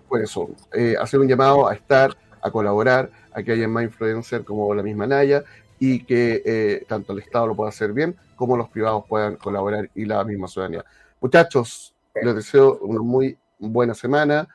por 0.07 0.21
eso, 0.21 0.49
eh, 0.73 0.95
hacer 0.99 1.19
un 1.19 1.27
llamado 1.27 1.67
a 1.67 1.75
estar, 1.75 2.17
a 2.41 2.49
colaborar, 2.49 3.11
a 3.31 3.43
que 3.43 3.51
haya 3.51 3.67
más 3.67 3.83
influencers 3.83 4.43
como 4.43 4.73
la 4.73 4.81
misma 4.81 5.05
Naya 5.05 5.43
y 5.77 6.03
que 6.03 6.41
eh, 6.43 6.85
tanto 6.87 7.13
el 7.13 7.19
Estado 7.19 7.47
lo 7.47 7.55
pueda 7.55 7.69
hacer 7.69 7.93
bien 7.93 8.15
como 8.35 8.57
los 8.57 8.69
privados 8.69 9.03
puedan 9.07 9.35
colaborar 9.35 9.89
y 9.93 10.05
la 10.05 10.23
misma 10.23 10.47
ciudadanía. 10.47 10.83
Muchachos, 11.21 11.93
les 12.15 12.35
deseo 12.35 12.79
una 12.81 13.01
muy 13.01 13.37
buena 13.59 13.93
semana 13.93 14.47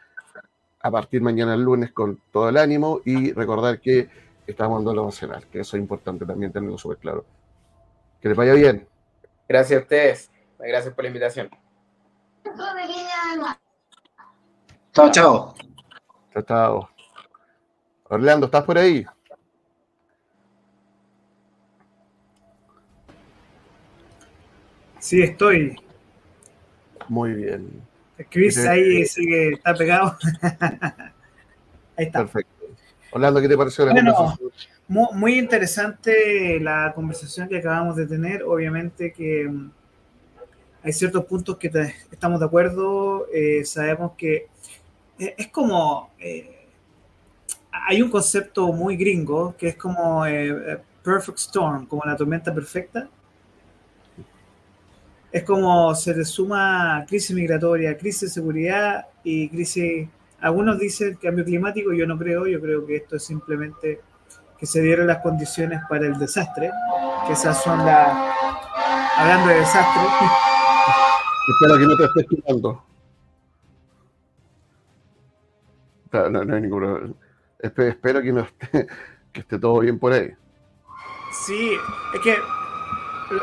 a 0.80 0.90
partir 0.90 1.22
mañana 1.22 1.54
el 1.54 1.62
lunes 1.62 1.92
con 1.92 2.20
todo 2.32 2.48
el 2.48 2.56
ánimo 2.56 3.00
y 3.04 3.32
recordar 3.32 3.80
que 3.80 4.08
estamos 4.46 4.80
en 4.80 4.84
duelo 4.84 5.04
nacional, 5.04 5.46
que 5.52 5.60
eso 5.60 5.76
es 5.76 5.80
importante 5.82 6.26
también 6.26 6.52
tenerlo 6.52 6.76
súper 6.76 6.98
claro. 6.98 7.24
Que 8.20 8.28
les 8.28 8.36
vaya 8.36 8.54
bien. 8.54 8.86
Gracias 9.48 9.78
a 9.78 9.82
ustedes. 9.82 10.33
Gracias 10.58 10.94
por 10.94 11.04
la 11.04 11.08
invitación. 11.08 11.50
Chao, 14.92 15.10
chao. 15.10 15.54
Chao, 16.32 16.42
chao. 16.42 16.88
Orlando, 18.04 18.46
¿estás 18.46 18.64
por 18.64 18.78
ahí? 18.78 19.04
Sí, 24.98 25.22
estoy. 25.22 25.76
Muy 27.08 27.34
bien. 27.34 27.82
Chris 28.30 28.58
ahí 28.66 29.04
sigue, 29.04 29.54
está 29.54 29.74
pegado. 29.74 30.16
ahí 31.96 32.06
está. 32.06 32.20
Perfecto. 32.20 32.54
Orlando, 33.12 33.40
¿qué 33.40 33.48
te 33.48 33.56
pareció 33.56 33.84
la 33.86 33.94
conversación? 33.94 34.50
Muy, 34.88 35.38
interesante 35.38 36.58
la 36.60 36.92
conversación 36.94 37.48
que 37.48 37.58
acabamos 37.58 37.96
de 37.96 38.06
tener. 38.06 38.42
Obviamente 38.44 39.12
que 39.12 39.48
mm, 39.48 39.70
hay 40.84 40.92
ciertos 40.92 41.24
puntos 41.24 41.56
que 41.56 41.70
estamos 42.12 42.38
de 42.38 42.46
acuerdo. 42.46 43.26
Eh, 43.32 43.64
sabemos 43.64 44.12
que 44.16 44.48
eh, 45.18 45.34
es 45.36 45.48
como 45.48 46.10
eh, 46.18 46.68
hay 47.72 48.02
un 48.02 48.10
concepto 48.10 48.68
muy 48.68 48.96
gringo 48.96 49.56
que 49.56 49.68
es 49.68 49.76
como 49.76 50.24
perfect 51.02 51.38
storm, 51.38 51.86
como 51.86 52.04
la 52.04 52.16
tormenta 52.16 52.54
perfecta 52.54 53.08
es 55.34 55.42
como 55.42 55.92
se 55.96 56.14
le 56.14 56.24
suma 56.24 57.04
crisis 57.08 57.34
migratoria, 57.34 57.98
crisis 57.98 58.20
de 58.20 58.28
seguridad 58.28 59.06
y 59.24 59.48
crisis, 59.48 60.08
algunos 60.40 60.78
dicen 60.78 61.18
cambio 61.20 61.44
climático, 61.44 61.92
yo 61.92 62.06
no 62.06 62.16
creo, 62.16 62.46
yo 62.46 62.60
creo 62.60 62.86
que 62.86 62.94
esto 62.94 63.16
es 63.16 63.24
simplemente 63.24 64.00
que 64.56 64.64
se 64.64 64.80
dieron 64.80 65.08
las 65.08 65.18
condiciones 65.22 65.80
para 65.88 66.06
el 66.06 66.16
desastre, 66.20 66.70
que 67.26 67.32
esas 67.32 67.60
son 67.64 67.84
las, 67.84 68.16
hablando 69.16 69.48
de 69.48 69.56
desastre. 69.56 70.53
Espero 71.48 71.78
que 71.78 71.86
no 71.86 71.96
te 71.96 72.04
estés 72.04 72.26
tirando. 72.28 72.84
No, 76.12 76.44
no, 76.44 76.54
hay 76.54 76.62
ningún 76.62 77.16
Espero 77.58 78.22
que 78.22 78.32
no 78.32 78.40
esté, 78.40 78.86
que 79.32 79.40
esté 79.40 79.58
todo 79.58 79.80
bien 79.80 79.98
por 79.98 80.12
ahí. 80.12 80.32
Sí, 81.46 81.72
es 82.14 82.20
que 82.20 82.36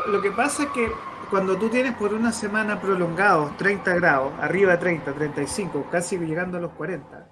lo 0.08 0.22
que 0.22 0.30
pasa 0.30 0.64
es 0.64 0.68
que 0.70 0.90
cuando 1.30 1.56
tú 1.56 1.68
tienes 1.68 1.94
por 1.94 2.14
una 2.14 2.32
semana 2.32 2.80
prolongados 2.80 3.56
30 3.56 3.94
grados, 3.94 4.32
arriba 4.40 4.72
de 4.72 4.78
30, 4.78 5.12
35, 5.12 5.86
casi 5.90 6.18
llegando 6.18 6.58
a 6.58 6.60
los 6.60 6.72
40, 6.72 7.26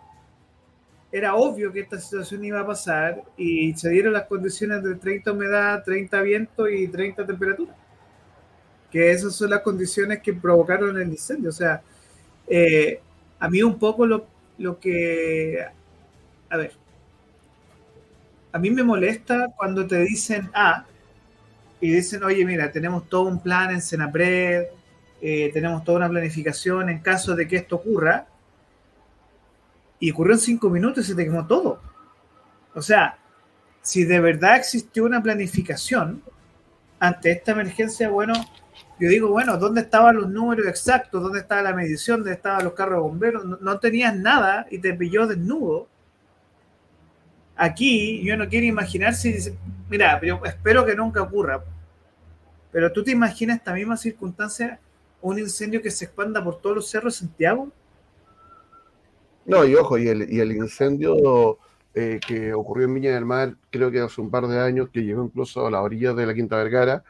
era 1.12 1.34
obvio 1.34 1.72
que 1.72 1.80
esta 1.80 1.98
situación 1.98 2.44
iba 2.44 2.60
a 2.60 2.66
pasar 2.66 3.22
y 3.36 3.74
se 3.74 3.90
dieron 3.90 4.12
las 4.12 4.26
condiciones 4.26 4.82
de 4.82 4.94
30 4.94 5.32
humedad, 5.32 5.82
30 5.84 6.22
viento 6.22 6.68
y 6.68 6.88
30 6.88 7.26
temperatura. 7.26 7.74
Que 8.90 9.10
esas 9.10 9.34
son 9.34 9.50
las 9.50 9.60
condiciones 9.60 10.20
que 10.20 10.32
provocaron 10.32 11.00
el 11.00 11.08
incendio. 11.08 11.50
O 11.50 11.52
sea, 11.52 11.82
eh, 12.46 13.00
a 13.38 13.48
mí 13.48 13.62
un 13.62 13.78
poco 13.78 14.06
lo, 14.06 14.26
lo 14.58 14.78
que... 14.78 15.64
A 16.48 16.56
ver, 16.56 16.72
a 18.52 18.58
mí 18.58 18.70
me 18.70 18.82
molesta 18.82 19.52
cuando 19.56 19.86
te 19.86 19.98
dicen, 20.00 20.50
ah, 20.54 20.84
y 21.80 21.92
dicen, 21.92 22.22
oye, 22.24 22.44
mira, 22.44 22.70
tenemos 22.70 23.08
todo 23.08 23.22
un 23.22 23.40
plan 23.40 23.70
en 23.70 23.80
Senapred, 23.80 24.64
eh, 25.22 25.50
tenemos 25.52 25.84
toda 25.84 25.98
una 25.98 26.08
planificación 26.08 26.90
en 26.90 26.98
caso 26.98 27.34
de 27.34 27.46
que 27.46 27.56
esto 27.56 27.76
ocurra, 27.76 28.26
y 29.98 30.10
ocurrió 30.10 30.34
en 30.34 30.40
cinco 30.40 30.70
minutos 30.70 31.04
y 31.04 31.08
se 31.08 31.14
te 31.14 31.24
quemó 31.24 31.46
todo. 31.46 31.80
O 32.74 32.82
sea, 32.82 33.18
si 33.82 34.04
de 34.04 34.20
verdad 34.20 34.56
existió 34.56 35.04
una 35.04 35.22
planificación 35.22 36.22
ante 36.98 37.30
esta 37.32 37.52
emergencia, 37.52 38.08
bueno, 38.08 38.34
yo 39.00 39.08
digo, 39.08 39.28
bueno, 39.28 39.56
¿dónde 39.56 39.80
estaban 39.80 40.14
los 40.16 40.28
números 40.28 40.66
exactos? 40.66 41.22
¿Dónde 41.22 41.40
estaba 41.40 41.62
la 41.62 41.72
medición? 41.72 42.20
¿Dónde 42.20 42.34
estaban 42.34 42.64
los 42.64 42.74
carros 42.74 42.96
de 42.96 43.00
bomberos? 43.00 43.44
No, 43.60 43.78
tenías 43.78 44.14
nada 44.14 44.66
y 44.70 44.78
te 44.78 44.92
pilló 44.92 45.26
desnudo. 45.26 45.88
Aquí 47.56 48.22
yo 48.22 48.36
no 48.36 48.46
quiero 48.46 48.66
imaginar 48.66 49.14
si, 49.14 49.34
mira, 49.88 50.18
pero 50.20 50.44
espero 50.44 50.84
que 50.84 50.94
nunca 50.94 51.22
ocurra. 51.22 51.64
Pero 52.70 52.92
tú 52.92 53.02
te 53.02 53.10
imaginas 53.10 53.56
esta 53.56 53.72
misma 53.72 53.96
circunstancia, 53.96 54.78
un 55.22 55.38
incendio 55.38 55.80
que 55.80 55.90
se 55.90 56.04
expanda 56.04 56.44
por 56.44 56.60
todos 56.60 56.76
los 56.76 56.90
cerros 56.90 57.14
de 57.14 57.26
Santiago. 57.26 57.72
No, 59.46 59.64
y 59.64 59.74
ojo, 59.76 59.96
y 59.96 60.08
el, 60.08 60.30
y 60.30 60.40
el 60.40 60.52
incendio 60.52 61.58
eh, 61.94 62.20
que 62.24 62.52
ocurrió 62.52 62.84
en 62.84 62.94
Viña 62.94 63.14
del 63.14 63.24
Mar, 63.24 63.54
creo 63.70 63.90
que 63.90 64.00
hace 64.00 64.20
un 64.20 64.30
par 64.30 64.46
de 64.46 64.60
años, 64.60 64.90
que 64.90 65.02
llegó 65.02 65.24
incluso 65.24 65.66
a 65.66 65.70
la 65.70 65.80
orilla 65.80 66.12
de 66.12 66.26
la 66.26 66.34
Quinta 66.34 66.56
Vergara, 66.56 67.02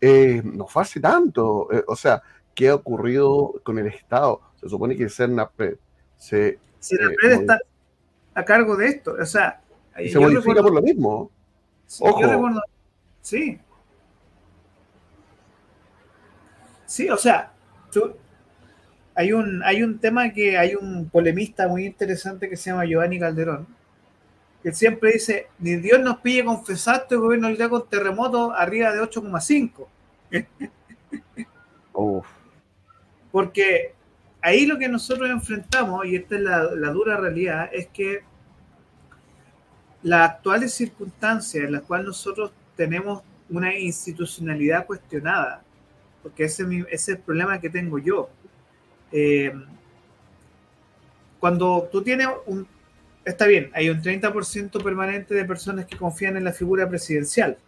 eh, 0.00 0.42
no 0.44 0.66
fue 0.66 0.82
hace 0.82 1.00
tanto. 1.00 1.68
Eh, 1.72 1.84
o 1.86 1.96
sea, 1.96 2.22
¿qué 2.54 2.68
ha 2.68 2.74
ocurrido 2.74 3.54
con 3.62 3.78
el 3.78 3.86
Estado? 3.86 4.40
Se 4.60 4.68
supone 4.68 4.96
que 4.96 5.08
CERNAPRED 5.08 5.76
se... 6.16 6.58
CERNAPRED 6.80 7.32
está 7.32 7.58
a 8.34 8.44
cargo 8.44 8.76
de 8.76 8.88
esto. 8.88 9.16
O 9.20 9.26
sea, 9.26 9.60
y 9.98 10.08
se 10.08 10.18
modifica 10.18 10.62
por 10.62 10.74
lo 10.74 10.82
mismo. 10.82 11.30
Sí, 11.86 12.04
Ojo. 12.04 12.60
sí. 13.20 13.60
Sí, 16.86 17.10
o 17.10 17.16
sea, 17.16 17.52
hay, 19.14 19.32
un, 19.32 19.62
hay 19.64 19.82
un 19.82 19.98
tema 19.98 20.32
que 20.32 20.56
hay 20.56 20.74
un 20.74 21.08
polemista 21.08 21.66
muy 21.66 21.84
interesante 21.84 22.48
que 22.48 22.56
se 22.56 22.70
llama 22.70 22.84
Giovanni 22.84 23.18
Calderón, 23.18 23.66
que 24.66 24.72
siempre 24.72 25.12
dice, 25.12 25.46
ni 25.60 25.76
Dios 25.76 26.00
nos 26.00 26.16
pide 26.18 26.44
confesar 26.44 27.02
este 27.02 27.14
gobierno 27.14 27.48
le 27.48 27.68
con 27.68 27.88
terremoto 27.88 28.50
arriba 28.50 28.92
de 28.92 29.00
8,5. 29.00 29.86
Porque 33.30 33.94
ahí 34.42 34.66
lo 34.66 34.76
que 34.76 34.88
nosotros 34.88 35.30
enfrentamos, 35.30 36.04
y 36.06 36.16
esta 36.16 36.34
es 36.34 36.40
la, 36.40 36.64
la 36.74 36.90
dura 36.90 37.16
realidad, 37.16 37.70
es 37.72 37.86
que 37.86 38.24
las 40.02 40.30
actuales 40.30 40.74
circunstancias 40.74 41.62
en 41.62 41.70
las 41.70 41.82
cuales 41.82 42.08
nosotros 42.08 42.50
tenemos 42.74 43.22
una 43.48 43.78
institucionalidad 43.78 44.84
cuestionada, 44.84 45.62
porque 46.24 46.42
ese, 46.42 46.66
es 46.90 47.08
el 47.08 47.18
problema 47.18 47.60
que 47.60 47.70
tengo 47.70 48.00
yo. 48.00 48.30
Eh, 49.12 49.54
cuando 51.38 51.88
tú 51.92 52.02
tienes 52.02 52.26
un... 52.46 52.66
Está 53.26 53.46
bien, 53.46 53.70
hay 53.74 53.90
un 53.90 54.00
30% 54.00 54.82
permanente 54.84 55.34
de 55.34 55.44
personas 55.44 55.84
que 55.86 55.96
confían 55.96 56.36
en 56.36 56.44
la 56.44 56.52
figura 56.52 56.88
presidencial. 56.88 57.58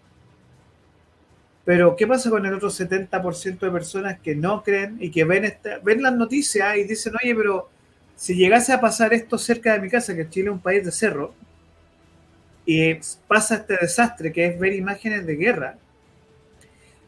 Pero, 1.64 1.96
¿qué 1.96 2.06
pasa 2.06 2.30
con 2.30 2.46
el 2.46 2.54
otro 2.54 2.70
70% 2.70 3.58
de 3.58 3.70
personas 3.72 4.20
que 4.20 4.36
no 4.36 4.62
creen 4.62 4.98
y 5.00 5.10
que 5.10 5.24
ven, 5.24 5.44
esta, 5.44 5.80
ven 5.80 6.00
las 6.00 6.14
noticias 6.14 6.76
y 6.76 6.84
dicen, 6.84 7.12
oye, 7.20 7.34
pero 7.34 7.68
si 8.14 8.36
llegase 8.36 8.72
a 8.72 8.80
pasar 8.80 9.12
esto 9.12 9.36
cerca 9.36 9.72
de 9.72 9.80
mi 9.80 9.90
casa, 9.90 10.14
que 10.14 10.30
Chile 10.30 10.46
es 10.46 10.52
un 10.52 10.60
país 10.60 10.84
de 10.84 10.92
cerro, 10.92 11.34
y 12.64 12.94
pasa 13.26 13.56
este 13.56 13.78
desastre 13.80 14.30
que 14.30 14.46
es 14.46 14.58
ver 14.60 14.74
imágenes 14.74 15.26
de 15.26 15.34
guerra 15.34 15.76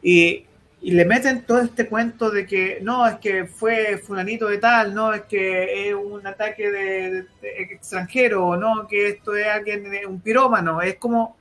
y, 0.03 0.45
le 0.89 1.05
meten 1.05 1.45
todo 1.45 1.59
este 1.59 1.87
cuento 1.87 2.31
de 2.31 2.47
que 2.47 2.79
no, 2.81 3.05
es 3.05 3.17
que 3.19 3.45
fue 3.45 3.99
fulanito 3.99 4.47
de 4.47 4.57
tal, 4.57 4.95
no, 4.95 5.13
es 5.13 5.21
que 5.23 5.89
es 5.89 5.93
un 5.93 6.25
ataque 6.25 6.71
de, 6.71 7.27
extranjero, 7.41 8.57
no, 8.57 8.87
que 8.87 9.09
esto 9.09 9.35
es 9.35 9.45
alguien, 9.45 9.85
un 10.07 10.19
pirómano, 10.19 10.81
es 10.81 10.95
como, 10.95 11.37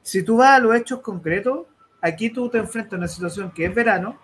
si 0.00 0.22
tú 0.22 0.36
vas 0.36 0.50
a 0.50 0.58
los 0.60 0.76
hechos 0.76 1.00
concretos, 1.00 1.66
aquí 2.00 2.30
tú 2.30 2.48
te 2.48 2.58
enfrentas 2.58 2.92
a 2.92 2.96
una 2.98 3.08
situación 3.08 3.50
que 3.50 3.64
es 3.64 3.74
verano, 3.74 4.16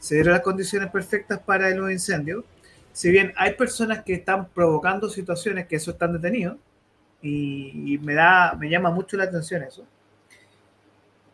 se 0.00 0.16
dieron 0.16 0.32
las 0.32 0.42
condiciones 0.42 0.90
perfectas 0.90 1.38
para 1.38 1.70
los 1.70 1.92
incendios, 1.92 2.44
si 2.92 3.10
bien 3.12 3.32
hay 3.36 3.54
personas 3.54 4.02
que 4.02 4.14
están 4.14 4.48
provocando 4.48 5.08
situaciones 5.08 5.68
que 5.68 5.76
eso 5.76 5.92
están 5.92 6.12
detenidos, 6.12 6.56
y, 7.22 7.98
me, 8.02 8.14
da, 8.14 8.54
me 8.54 8.68
llama 8.68 8.90
mucho 8.90 9.16
la 9.16 9.24
atención 9.24 9.62
eso. 9.62 9.84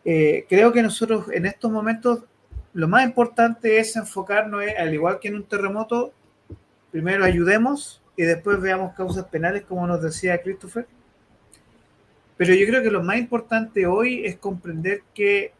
Eh, 0.05 0.45
creo 0.47 0.71
que 0.71 0.83
nosotros 0.83 1.25
en 1.31 1.47
estos 1.47 1.71
momentos 1.71 2.23
lo 2.73 2.87
más 2.87 3.03
importante 3.03 3.79
es 3.79 3.95
enfocarnos, 3.95 4.61
al 4.77 4.93
igual 4.93 5.19
que 5.19 5.29
en 5.29 5.35
un 5.35 5.43
terremoto, 5.43 6.13
primero 6.91 7.23
ayudemos 7.23 8.01
y 8.15 8.23
después 8.23 8.61
veamos 8.61 8.93
causas 8.93 9.25
penales, 9.25 9.63
como 9.63 9.87
nos 9.87 10.01
decía 10.01 10.41
Christopher. 10.41 10.85
Pero 12.37 12.53
yo 12.53 12.67
creo 12.67 12.83
que 12.83 12.91
lo 12.91 13.01
más 13.01 13.17
importante 13.17 13.87
hoy 13.87 14.25
es 14.25 14.37
comprender 14.37 15.03
que 15.13 15.53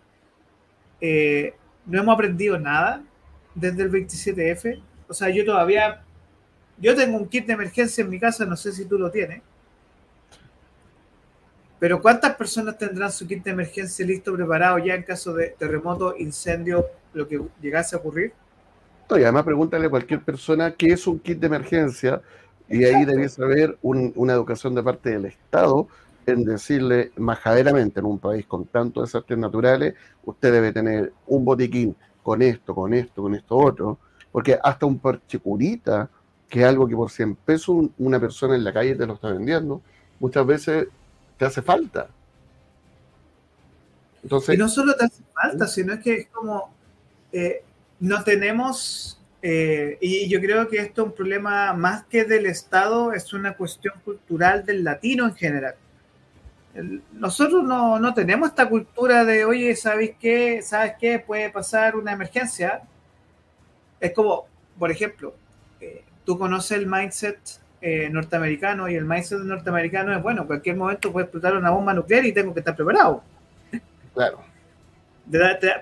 eh, 1.02 1.54
no 1.86 2.02
hemos 2.02 2.14
aprendido 2.14 2.60
nada 2.60 3.02
desde 3.54 3.84
el 3.84 3.92
27F. 3.92 4.82
O 5.08 5.14
sea, 5.14 5.30
yo 5.30 5.46
todavía, 5.46 6.04
yo 6.78 6.96
tengo 6.96 7.18
un 7.18 7.30
kit 7.30 7.46
de 7.46 7.54
emergencia 7.54 8.04
en 8.04 8.10
mi 8.10 8.20
casa, 8.20 8.46
no 8.46 8.58
sé 8.58 8.74
si 8.74 8.86
tú 8.86 9.00
lo 9.00 9.10
tienes. 9.10 9.42
Pero 11.80 12.02
¿cuántas 12.02 12.36
personas 12.36 12.78
tendrán 12.78 13.12
su 13.12 13.28
kit 13.28 13.44
de 13.44 13.52
emergencia 13.52 14.06
listo, 14.06 14.34
preparado 14.34 14.78
ya 14.80 14.96
en 14.96 15.04
caso 15.04 15.34
de 15.34 15.56
terremoto, 15.58 16.16
incendio, 16.18 16.86
lo 17.14 17.28
que 17.28 17.42
llegase 17.62 17.96
a 17.96 18.00
ocurrir? 18.00 18.34
y 19.12 19.22
además 19.22 19.44
pregúntale 19.44 19.86
a 19.86 19.90
cualquier 19.90 20.22
persona 20.22 20.72
qué 20.72 20.88
es 20.88 21.06
un 21.06 21.20
kit 21.20 21.40
de 21.40 21.46
emergencia 21.46 22.22
y 22.68 22.84
ahí 22.86 23.06
debes 23.06 23.38
haber 23.40 23.78
una 23.84 24.34
educación 24.34 24.74
de 24.74 24.82
parte 24.82 25.12
del 25.12 25.26
Estado 25.26 25.88
en 26.26 26.44
decirle 26.44 27.12
majaderamente 27.16 28.00
en 28.00 28.08
un 28.08 28.18
país 28.18 28.46
con 28.48 28.66
tantos 28.66 29.04
desastres 29.04 29.38
naturales, 29.38 29.94
usted 30.24 30.52
debe 30.52 30.72
tener 30.72 31.14
un 31.28 31.46
botiquín 31.46 31.96
con 32.24 32.42
esto, 32.42 32.74
con 32.74 32.94
esto, 32.94 33.22
con 33.22 33.36
esto 33.36 33.56
otro, 33.56 34.00
porque 34.32 34.58
hasta 34.62 34.88
un 34.88 34.98
parche 34.98 35.38
curita, 35.38 36.10
que 36.50 36.62
es 36.62 36.66
algo 36.66 36.88
que 36.88 36.96
por 36.96 37.12
100 37.12 37.36
pesos 37.36 37.90
una 38.00 38.20
persona 38.20 38.56
en 38.56 38.64
la 38.64 38.74
calle 38.74 38.96
te 38.96 39.06
lo 39.06 39.14
está 39.14 39.30
vendiendo, 39.30 39.82
muchas 40.20 40.46
veces 40.46 40.88
te 41.38 41.46
hace 41.46 41.62
falta. 41.62 42.08
Entonces, 44.24 44.56
y 44.56 44.58
no 44.58 44.70
solo 44.70 44.96
te 44.96 45.06
hace 45.06 45.24
falta, 45.34 45.68
sino 45.68 45.94
es 45.94 46.00
que 46.00 46.14
es 46.16 46.28
como, 46.28 46.74
eh, 47.32 47.64
no 48.00 48.24
tenemos, 48.24 49.20
eh, 49.42 49.98
y 50.02 50.28
yo 50.28 50.40
creo 50.40 50.68
que 50.68 50.78
esto 50.78 51.04
es 51.04 51.08
un 51.10 51.14
problema 51.14 51.74
más 51.74 52.06
que 52.06 52.26
del 52.26 52.48
Estado, 52.48 53.14
es 53.14 53.34
una 53.34 53.56
cuestión 53.56 53.94
cultural 54.04 54.66
del 54.66 54.84
latino 54.84 55.26
en 55.26 55.36
general 55.36 55.76
nosotros 57.14 57.64
no, 57.64 58.14
tenemos 58.14 58.50
esta 58.50 58.68
cultura 58.68 59.24
de, 59.24 59.46
oye, 59.46 59.76
¿sabes 59.76 60.12
qué? 60.20 60.62
¿Sabes 60.62 60.94
qué? 61.00 61.20
Puede 61.20 61.50
pasar 61.50 61.96
una 61.96 62.12
emergencia. 62.12 62.82
Es 64.00 64.12
como, 64.12 64.46
por 64.78 64.92
ejemplo, 64.92 65.34
eh, 65.80 66.04
tú 66.26 66.38
conoces 66.38 66.78
el 66.78 66.88
mindset 66.88 67.40
eh, 67.88 68.10
norteamericano 68.10 68.90
y 68.90 68.96
el 68.96 69.06
mindset 69.06 69.40
norteamericano 69.40 70.16
es, 70.16 70.24
bueno, 70.24 70.42
en 70.42 70.48
cualquier 70.48 70.76
momento 70.76 71.12
puede 71.12 71.26
explotar 71.26 71.56
una 71.56 71.70
bomba 71.70 71.94
nuclear 71.94 72.26
y 72.26 72.34
tengo 72.34 72.54
que 72.54 72.62
estar 72.62 72.76
preparado. 72.76 73.22
Claro. 74.14 74.40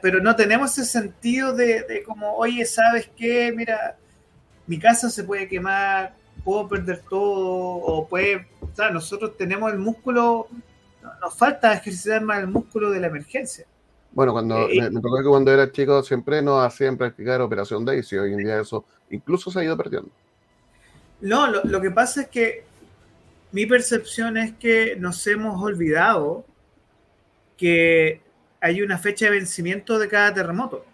pero 0.01 0.20
no 0.20 0.36
tenemos 0.36 0.78
ese 0.78 0.86
sentido 0.86 1.56
de, 1.56 1.84
de 1.84 2.04
como, 2.04 2.36
oye, 2.36 2.66
¿sabes 2.66 3.10
qué? 3.16 3.54
Mira, 3.56 3.95
mi 4.68 4.80
casa 4.80 5.10
se 5.10 5.24
puede 5.24 5.47
quemar, 5.47 6.14
puedo 6.43 6.68
perder 6.68 7.01
todo, 7.08 7.22
o 7.30 8.08
puede, 8.08 8.47
o 8.60 8.76
sea, 8.76 8.89
nosotros 8.89 9.38
tenemos 9.38 9.72
el 9.72 9.80
músculo 9.80 10.47
nos 11.22 11.36
falta 11.38 11.74
ejercitar 11.74 12.22
más 12.22 12.39
el 12.39 12.47
músculo 12.47 12.91
de 12.91 12.99
la 12.99 13.08
emergencia. 13.08 13.66
Bueno, 14.12 14.34
cuando 14.34 14.70
eh, 14.70 14.89
me, 14.91 15.01
tocó 15.01 15.18
que 15.18 15.30
cuando 15.30 15.51
era 15.51 15.72
chico 15.72 16.04
siempre 16.04 16.41
nos 16.41 16.66
hacían 16.66 16.97
practicar 16.97 17.41
Operación 17.41 17.86
Daisy, 17.86 18.18
hoy 18.18 18.34
en 18.34 18.39
día 18.39 18.60
eso 18.60 18.86
incluso 19.10 19.49
se 19.49 19.60
ha 19.60 19.64
ido 19.64 19.78
perdiendo. 19.78 20.12
No, 21.24 21.47
lo, 21.49 21.82
que 21.82 21.89
pasa 21.89 22.24
es 22.24 22.28
que 22.28 22.65
mi 23.53 23.65
percepción 23.65 24.36
es 24.36 24.51
que 24.55 24.97
nos 24.97 25.26
hemos 25.26 25.63
olvidado 25.63 26.45
que 27.55 28.19
hay 28.59 28.82
una 28.82 28.97
fecha 28.97 29.26
de 29.26 29.32
vencimiento 29.32 29.97
de 29.99 30.09
cada 30.09 30.34
terremoto. 30.34 30.86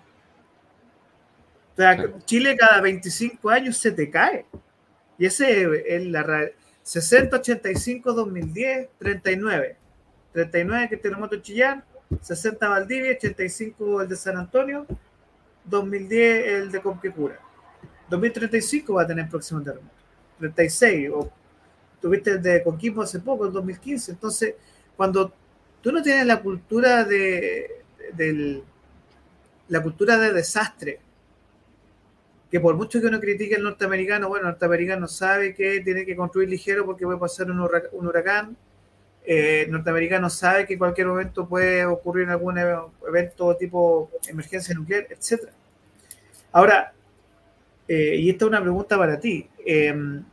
O 1.74 1.76
sea, 1.76 1.98
Chile 2.26 2.56
cada 2.56 2.80
25 2.80 3.50
años 3.50 3.78
se 3.78 3.92
te 3.92 4.12
cae. 4.12 4.46
Y 5.18 5.26
ese 5.26 5.68
es 5.88 6.06
la 6.06 6.48
60, 6.84 7.38
85, 7.38 8.14
2010, 8.14 8.88
39. 9.00 9.78
39 10.32 10.90
que 10.90 10.96
es 10.96 11.02
terremoto 11.02 11.38
Chillán, 11.38 11.84
60 12.22 12.70
Valdivia, 12.70 13.14
85 13.14 14.04
el 14.04 14.08
de 14.08 14.16
San 14.16 14.38
Antonio, 14.38 14.86
2010 15.66 16.48
el 16.50 16.72
de 16.72 16.82
Comquecura. 16.84 17.40
2035 18.12 18.94
va 18.94 19.02
a 19.02 19.08
tener 19.08 19.28
próximo 19.28 19.64
terremoto. 19.64 19.99
36, 20.40 21.10
o 21.14 21.32
tuviste 22.02 22.32
el 22.32 22.42
de 22.42 22.64
Coquimbo 22.64 23.02
hace 23.02 23.20
poco, 23.20 23.46
el 23.46 23.54
2015. 23.54 24.12
Entonces, 24.12 24.56
cuando 24.96 25.34
tú 25.82 25.92
no 25.92 26.02
tienes 26.02 26.26
la 26.26 26.42
cultura 26.42 27.04
de, 27.04 27.84
la 29.68 29.84
cultura 29.84 30.18
de 30.18 30.34
desastre, 30.34 31.00
que 32.50 32.60
por 32.60 32.76
mucho 32.76 33.00
que 33.00 33.08
uno 33.08 33.20
critique 33.20 33.56
al 33.56 33.64
norteamericano, 33.64 34.28
bueno, 34.28 34.48
el 34.48 34.52
norteamericano 34.54 35.08
sabe 35.08 35.54
que 35.54 35.82
tiene 35.82 36.06
que 36.06 36.16
construir 36.16 36.50
ligero 36.50 36.86
porque 36.86 37.06
puede 37.06 37.20
pasar 37.20 37.52
un 37.52 38.08
huracán, 38.08 38.58
eh, 39.26 39.68
norteamericano 39.70 40.30
sabe 40.30 40.66
que 40.66 40.74
en 40.74 40.80
cualquier 40.80 41.06
momento 41.06 41.48
puede 41.48 41.86
ocurrir 41.86 42.28
algún 42.30 42.58
evento 43.08 43.56
tipo 43.56 44.10
emergencia 44.28 44.74
nuclear, 44.74 45.06
etc. 45.12 45.50
Ahora, 46.52 46.94
eh, 47.88 48.16
y 48.16 48.30
esta 48.30 48.46
es 48.46 48.50
una 48.50 48.62
pregunta 48.62 48.98
para 48.98 49.20
ti, 49.20 49.48
em, 49.66 50.24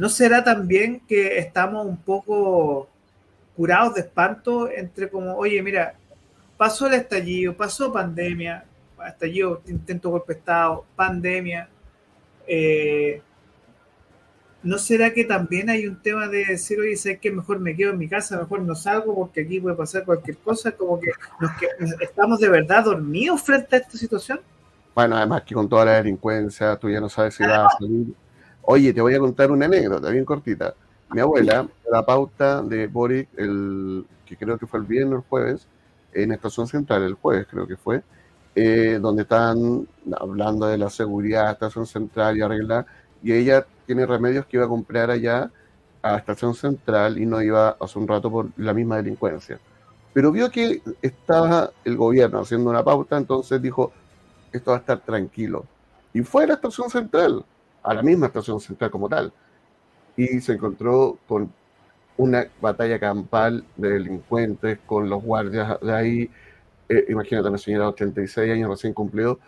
¿no 0.00 0.08
será 0.08 0.42
también 0.42 1.02
que 1.06 1.36
estamos 1.36 1.84
un 1.86 1.98
poco 1.98 2.88
curados 3.54 3.96
de 3.96 4.00
espanto 4.00 4.70
entre 4.70 5.10
como, 5.10 5.36
oye, 5.36 5.62
mira, 5.62 5.94
pasó 6.56 6.86
el 6.86 6.94
estallido, 6.94 7.54
pasó 7.54 7.92
pandemia, 7.92 8.64
estallido, 9.06 9.60
intento 9.66 10.08
golpe 10.08 10.32
de 10.32 10.38
Estado, 10.38 10.86
pandemia, 10.96 11.68
eh, 12.46 13.20
¿no 14.62 14.78
será 14.78 15.12
que 15.12 15.24
también 15.24 15.68
hay 15.68 15.86
un 15.86 16.00
tema 16.00 16.28
de 16.28 16.46
decir, 16.46 16.80
oye, 16.80 16.96
sé 16.96 17.18
que 17.18 17.30
mejor 17.30 17.60
me 17.60 17.76
quedo 17.76 17.90
en 17.90 17.98
mi 17.98 18.08
casa, 18.08 18.38
mejor 18.38 18.62
no 18.62 18.74
salgo 18.74 19.14
porque 19.14 19.42
aquí 19.42 19.60
puede 19.60 19.76
pasar 19.76 20.06
cualquier 20.06 20.38
cosa? 20.38 20.72
Como 20.72 20.98
que, 20.98 21.10
estamos 22.00 22.40
de 22.40 22.48
verdad 22.48 22.84
dormidos 22.84 23.42
frente 23.42 23.76
a 23.76 23.78
esta 23.80 23.98
situación. 23.98 24.40
Bueno, 24.94 25.18
además 25.18 25.42
que 25.42 25.54
con 25.54 25.68
toda 25.68 25.84
la 25.84 25.96
delincuencia, 25.96 26.74
tú 26.76 26.88
ya 26.88 27.00
no 27.00 27.10
sabes 27.10 27.34
si 27.34 27.42
vas 27.42 27.74
a 27.74 27.78
salir. 27.78 28.14
Oye, 28.72 28.94
te 28.94 29.00
voy 29.00 29.12
a 29.16 29.18
contar 29.18 29.50
una 29.50 29.66
anécdota 29.66 30.10
bien 30.10 30.24
cortita. 30.24 30.74
Mi 31.10 31.20
abuela, 31.20 31.66
la 31.90 32.06
pauta 32.06 32.62
de 32.62 32.86
Boric, 32.86 33.28
el, 33.36 34.06
que 34.24 34.36
creo 34.36 34.58
que 34.58 34.66
fue 34.68 34.78
el 34.78 34.86
viernes 34.86 35.14
o 35.14 35.16
el 35.16 35.22
jueves, 35.28 35.66
en 36.12 36.30
Estación 36.30 36.68
Central, 36.68 37.02
el 37.02 37.14
jueves 37.14 37.48
creo 37.50 37.66
que 37.66 37.76
fue, 37.76 38.04
eh, 38.54 39.00
donde 39.02 39.22
están 39.22 39.88
hablando 40.16 40.66
de 40.66 40.78
la 40.78 40.88
seguridad, 40.88 41.50
Estación 41.50 41.84
Central 41.84 42.38
y 42.38 42.42
arreglar, 42.42 42.86
y 43.24 43.32
ella 43.32 43.66
tiene 43.86 44.06
remedios 44.06 44.46
que 44.46 44.58
iba 44.58 44.66
a 44.66 44.68
comprar 44.68 45.10
allá 45.10 45.50
a 46.00 46.18
Estación 46.18 46.54
Central 46.54 47.18
y 47.18 47.26
no 47.26 47.42
iba 47.42 47.70
hace 47.70 47.98
un 47.98 48.06
rato 48.06 48.30
por 48.30 48.50
la 48.56 48.72
misma 48.72 48.98
delincuencia. 48.98 49.58
Pero 50.12 50.30
vio 50.30 50.48
que 50.48 50.80
estaba 51.02 51.72
el 51.84 51.96
gobierno 51.96 52.38
haciendo 52.38 52.70
una 52.70 52.84
pauta, 52.84 53.16
entonces 53.16 53.60
dijo, 53.60 53.90
esto 54.52 54.70
va 54.70 54.76
a 54.76 54.80
estar 54.80 55.00
tranquilo. 55.00 55.64
Y 56.14 56.22
fue 56.22 56.44
a 56.44 56.46
la 56.46 56.54
Estación 56.54 56.88
Central, 56.88 57.44
a 57.82 57.94
la 57.94 58.02
misma 58.02 58.26
Estación 58.26 58.60
Central 58.60 58.90
como 58.90 59.08
tal. 59.08 59.32
Y 60.16 60.40
se 60.40 60.52
encontró 60.54 61.18
con 61.26 61.52
una 62.20 62.46
batalla 62.60 62.98
campal 62.98 63.64
de 63.76 63.90
delincuentes, 63.90 64.78
con 64.86 65.08
los 65.08 65.22
guardias 65.22 65.80
de 65.80 65.92
ahí. 65.92 66.30
Eh, 66.88 67.06
imagínate, 67.08 67.48
una 67.48 67.58
señora 67.58 67.84
de 67.84 67.90
86 67.92 68.52
años 68.52 68.70
recién 68.70 68.92
cumplido. 68.92 69.38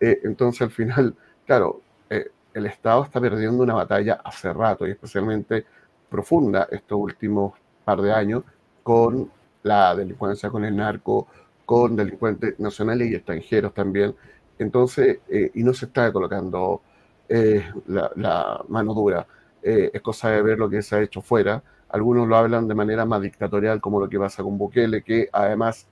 Eh, 0.00 0.20
entonces 0.24 0.62
al 0.62 0.70
final, 0.70 1.14
claro, 1.46 1.82
eh, 2.10 2.30
el 2.54 2.66
Estado 2.66 3.04
está 3.04 3.20
perdiendo 3.20 3.62
una 3.62 3.74
batalla 3.74 4.20
hace 4.24 4.52
rato 4.52 4.86
y 4.86 4.92
especialmente 4.92 5.66
profunda 6.08 6.68
estos 6.70 6.98
últimos 6.98 7.54
par 7.84 8.00
de 8.00 8.12
años 8.12 8.44
con 8.82 9.30
la 9.62 9.94
delincuencia, 9.94 10.50
con 10.50 10.64
el 10.64 10.74
narco, 10.76 11.28
con 11.66 11.96
delincuentes 11.96 12.58
nacionales 12.58 13.10
y 13.10 13.14
extranjeros 13.14 13.74
también. 13.74 14.14
Entonces, 14.58 15.20
y 15.54 15.62
no 15.62 15.74
se 15.74 15.86
está 15.86 16.12
colocando 16.12 16.82
eh, 17.28 17.64
la, 17.86 18.62
mano 18.68 18.94
dura. 18.94 19.26
Eh, 19.62 19.90
es 19.92 20.02
cosa 20.02 20.30
de 20.30 20.42
ver 20.42 20.58
lo 20.58 20.68
que 20.68 20.82
se 20.82 20.96
ha 20.96 21.00
hecho 21.02 21.22
fuera. 21.22 21.62
Algunos 21.88 22.26
lo 22.26 22.36
hablan 22.36 22.66
de 22.68 22.74
manera 22.74 23.04
más 23.04 23.22
dictatorial, 23.22 23.80
como 23.80 24.00
lo 24.00 24.08
que 24.08 24.18
pasa 24.18 24.42
con 24.42 24.58
Bukele, 24.58 25.02
que 25.02 25.28
además 25.32 25.86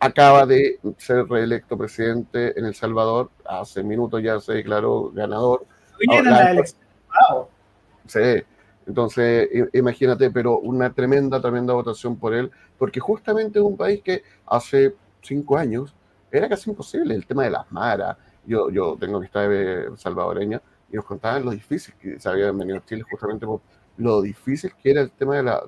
acaba 0.00 0.46
de 0.46 0.78
ser 0.98 1.26
reelecto 1.26 1.76
presidente 1.76 2.58
en 2.58 2.66
El 2.66 2.74
Salvador. 2.74 3.30
Hace 3.44 3.82
minutos 3.82 4.22
ya 4.22 4.40
se 4.40 4.54
declaró 4.54 5.10
ganador 5.12 5.66
Sí, 8.06 8.42
entonces 8.86 9.48
imagínate, 9.72 10.30
pero 10.30 10.58
una 10.58 10.92
tremenda, 10.92 11.40
tremenda 11.40 11.72
votación 11.72 12.16
por 12.16 12.34
él, 12.34 12.50
porque 12.78 13.00
justamente 13.00 13.58
es 13.58 13.64
un 13.64 13.76
país 13.76 14.02
que 14.02 14.22
hace 14.46 14.94
cinco 15.22 15.56
años 15.56 15.94
era 16.30 16.48
casi 16.48 16.70
imposible 16.70 17.14
el 17.14 17.26
tema 17.26 17.44
de 17.44 17.50
las 17.50 17.70
maras. 17.70 18.16
Yo, 18.46 18.70
yo 18.70 18.96
tengo 18.98 19.20
que 19.20 19.26
estar 19.26 19.50
salvadoreña 19.96 20.60
y 20.90 20.96
nos 20.96 21.04
contaban 21.04 21.44
lo 21.44 21.50
difícil 21.50 21.94
que 21.94 22.20
se 22.20 22.28
había 22.28 22.52
venido 22.52 22.78
a 22.78 22.84
Chile 22.84 23.02
justamente 23.10 23.46
por 23.46 23.60
lo 23.96 24.22
difícil 24.22 24.72
que 24.80 24.90
era 24.90 25.02
el 25.02 25.10
tema 25.10 25.36
de 25.36 25.42
la, 25.42 25.62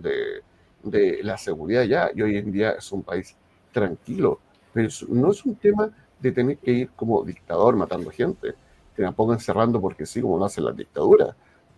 de, 0.83 1.23
la 1.23 1.39
seguridad 1.39 1.83
ya. 1.85 2.11
Y 2.15 2.23
hoy 2.23 2.37
en 2.37 2.53
día 2.53 2.73
es 2.73 2.91
un 2.93 3.03
país 3.03 3.37
tranquilo, 3.73 4.41
pero 4.73 4.89
no 5.09 5.31
es 5.31 5.45
un 5.45 5.57
tema 5.57 5.91
de 6.21 6.33
tener 6.33 6.59
que 6.59 6.71
ir 6.71 6.91
como 6.91 7.23
dictador 7.25 7.77
matando 7.77 8.11
gente 8.11 8.55
que 8.95 9.03
me 9.03 9.13
pongan 9.13 9.39
cerrando 9.39 9.81
porque 9.81 10.07
sí, 10.07 10.23
como 10.23 10.39
lo 10.39 10.47
hacen 10.47 10.65
las 10.65 10.77
dictaduras. 10.77 11.35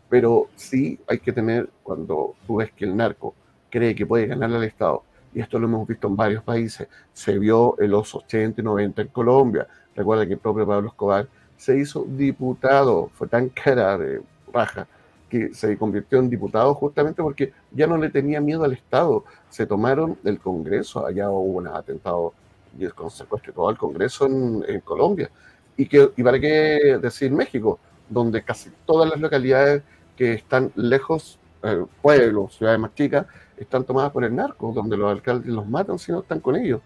Pero 0.09 0.49
sí 0.55 0.99
hay 1.07 1.19
que 1.19 1.33
tener, 1.33 1.69
cuando 1.83 2.35
tú 2.47 2.57
ves 2.57 2.73
que 2.73 2.85
el 2.85 2.97
narco 2.97 3.35
cree 3.69 3.95
que 3.95 4.07
puede 4.07 4.27
ganar 4.27 4.53
al 4.53 4.65
Estado, 4.65 5.03
y 5.35 5.41
esto 5.41 5.59
lo 5.59 5.67
hemos 5.67 5.87
visto 5.87 6.07
en 6.07 6.17
varios 6.17 6.43
países, 6.43 6.89
se 7.13 7.39
vio 7.39 7.79
en 7.79 7.91
los 7.91 8.15
80 8.15 8.61
y 8.61 8.65
90 8.65 9.03
en 9.03 9.09
Colombia, 9.09 9.69
recuerda 9.99 10.27
que 10.27 10.35
el 10.35 10.39
propio 10.39 10.67
Pablo 10.67 10.89
Escobar 10.89 11.29
se 11.57 11.79
hizo 11.79 12.07
diputado, 12.09 13.11
fue 13.13 13.29
tan 13.29 13.49
cara 13.49 13.99
de 13.99 14.23
raja 14.53 14.87
que 15.29 15.53
se 15.53 15.77
convirtió 15.77 16.19
en 16.19 16.31
diputado 16.31 16.75
justamente 16.75 17.23
porque 17.23 17.53
ya 17.73 17.87
no 17.87 17.99
le 17.99 18.09
tenía 18.09 18.41
miedo 18.41 18.65
al 18.65 18.73
Estado. 18.73 19.25
Se 19.51 19.67
tomaron 19.67 20.17
el 20.25 20.39
Congreso, 20.39 21.05
allá 21.05 21.29
hubo 21.31 21.59
un 21.59 21.69
atentado 21.69 22.33
y 22.79 22.87
con 22.89 23.11
secuestro 23.11 23.53
todo 23.53 23.71
el 23.71 23.77
Congreso 23.77 24.27
en, 24.27 24.81
Colombia. 24.81 25.31
Y, 25.77 25.87
que, 25.87 26.11
y 26.17 26.23
para 26.23 26.41
qué 26.41 26.99
decir 27.03 27.31
México, 27.33 27.79
donde 28.09 28.43
casi 28.43 28.71
todas 28.87 29.11
las 29.11 29.21
localidades 29.21 29.83
que 30.17 30.33
están 30.33 30.73
lejos, 30.77 31.39
eh, 31.63 31.85
pueblos, 32.01 32.57
ciudades 32.57 32.81
más 32.81 32.95
chicas, 32.95 33.27
están 33.57 33.85
tomadas 33.85 34.13
por 34.13 34.25
el 34.25 34.35
narco, 34.35 34.73
donde 34.73 34.97
los 34.97 35.11
alcaldes 35.11 35.53
los 35.53 35.69
matan 35.69 35.99
si 35.99 36.13
no 36.13 36.21
están 36.21 36.41
con 36.41 36.57
ellos. 36.57 36.81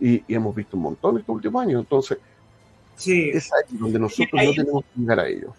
Y, 0.00 0.22
hemos 0.32 0.54
visto 0.54 0.76
un 0.76 0.84
montón 0.84 1.18
estos 1.18 1.34
últimos 1.34 1.62
años. 1.62 1.80
Entonces, 1.80 2.18
sí. 2.98 3.30
es 3.30 3.50
ahí 3.52 3.76
donde 3.78 3.98
nosotros 3.98 4.42
no 4.44 4.52
tenemos 4.52 4.84
que 4.84 5.00
llegar 5.00 5.20
a 5.20 5.28
ellos. 5.28 5.50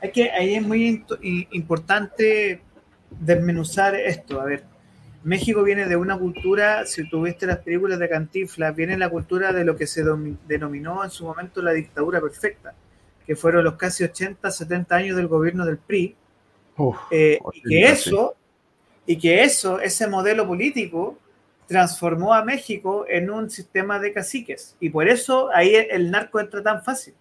Hay 0.00 0.12
que, 0.12 0.30
ahí 0.30 0.54
es 0.54 0.62
muy 0.62 1.04
importante 1.52 2.60
desmenuzar 3.10 3.94
esto. 3.94 4.40
A 4.40 4.44
ver, 4.44 4.64
México 5.24 5.62
viene 5.64 5.86
de 5.86 5.96
una 5.96 6.16
cultura, 6.16 6.86
si 6.86 7.08
tuviste 7.08 7.46
las 7.46 7.58
películas 7.58 7.98
de 7.98 8.08
Cantinflas, 8.08 8.76
viene 8.76 8.96
la 8.96 9.08
cultura 9.08 9.52
de 9.52 9.64
lo 9.64 9.76
que 9.76 9.86
se 9.86 10.04
denominó 10.46 11.02
en 11.02 11.10
su 11.10 11.24
momento 11.24 11.62
la 11.62 11.72
dictadura 11.72 12.20
perfecta, 12.20 12.74
que 13.26 13.34
fueron 13.34 13.64
los 13.64 13.74
casi 13.74 14.04
80, 14.04 14.50
70 14.50 14.94
años 14.94 15.16
del 15.16 15.26
gobierno 15.26 15.66
del 15.66 15.78
PRI. 15.78 16.14
Eh, 17.10 17.40
y 17.54 17.62
que 17.62 17.88
eso, 17.88 18.36
y 19.06 19.18
que 19.18 19.42
eso, 19.42 19.80
ese 19.80 20.06
modelo 20.06 20.46
político, 20.46 21.18
transformó 21.66 22.32
a 22.32 22.44
México 22.44 23.04
en 23.08 23.30
un 23.30 23.50
sistema 23.50 23.98
de 23.98 24.12
caciques. 24.12 24.76
Y 24.80 24.90
por 24.90 25.08
eso 25.08 25.50
ahí 25.52 25.74
el 25.74 26.10
narco 26.10 26.40
entra 26.40 26.62
tan 26.62 26.82
fácil. 26.82 27.14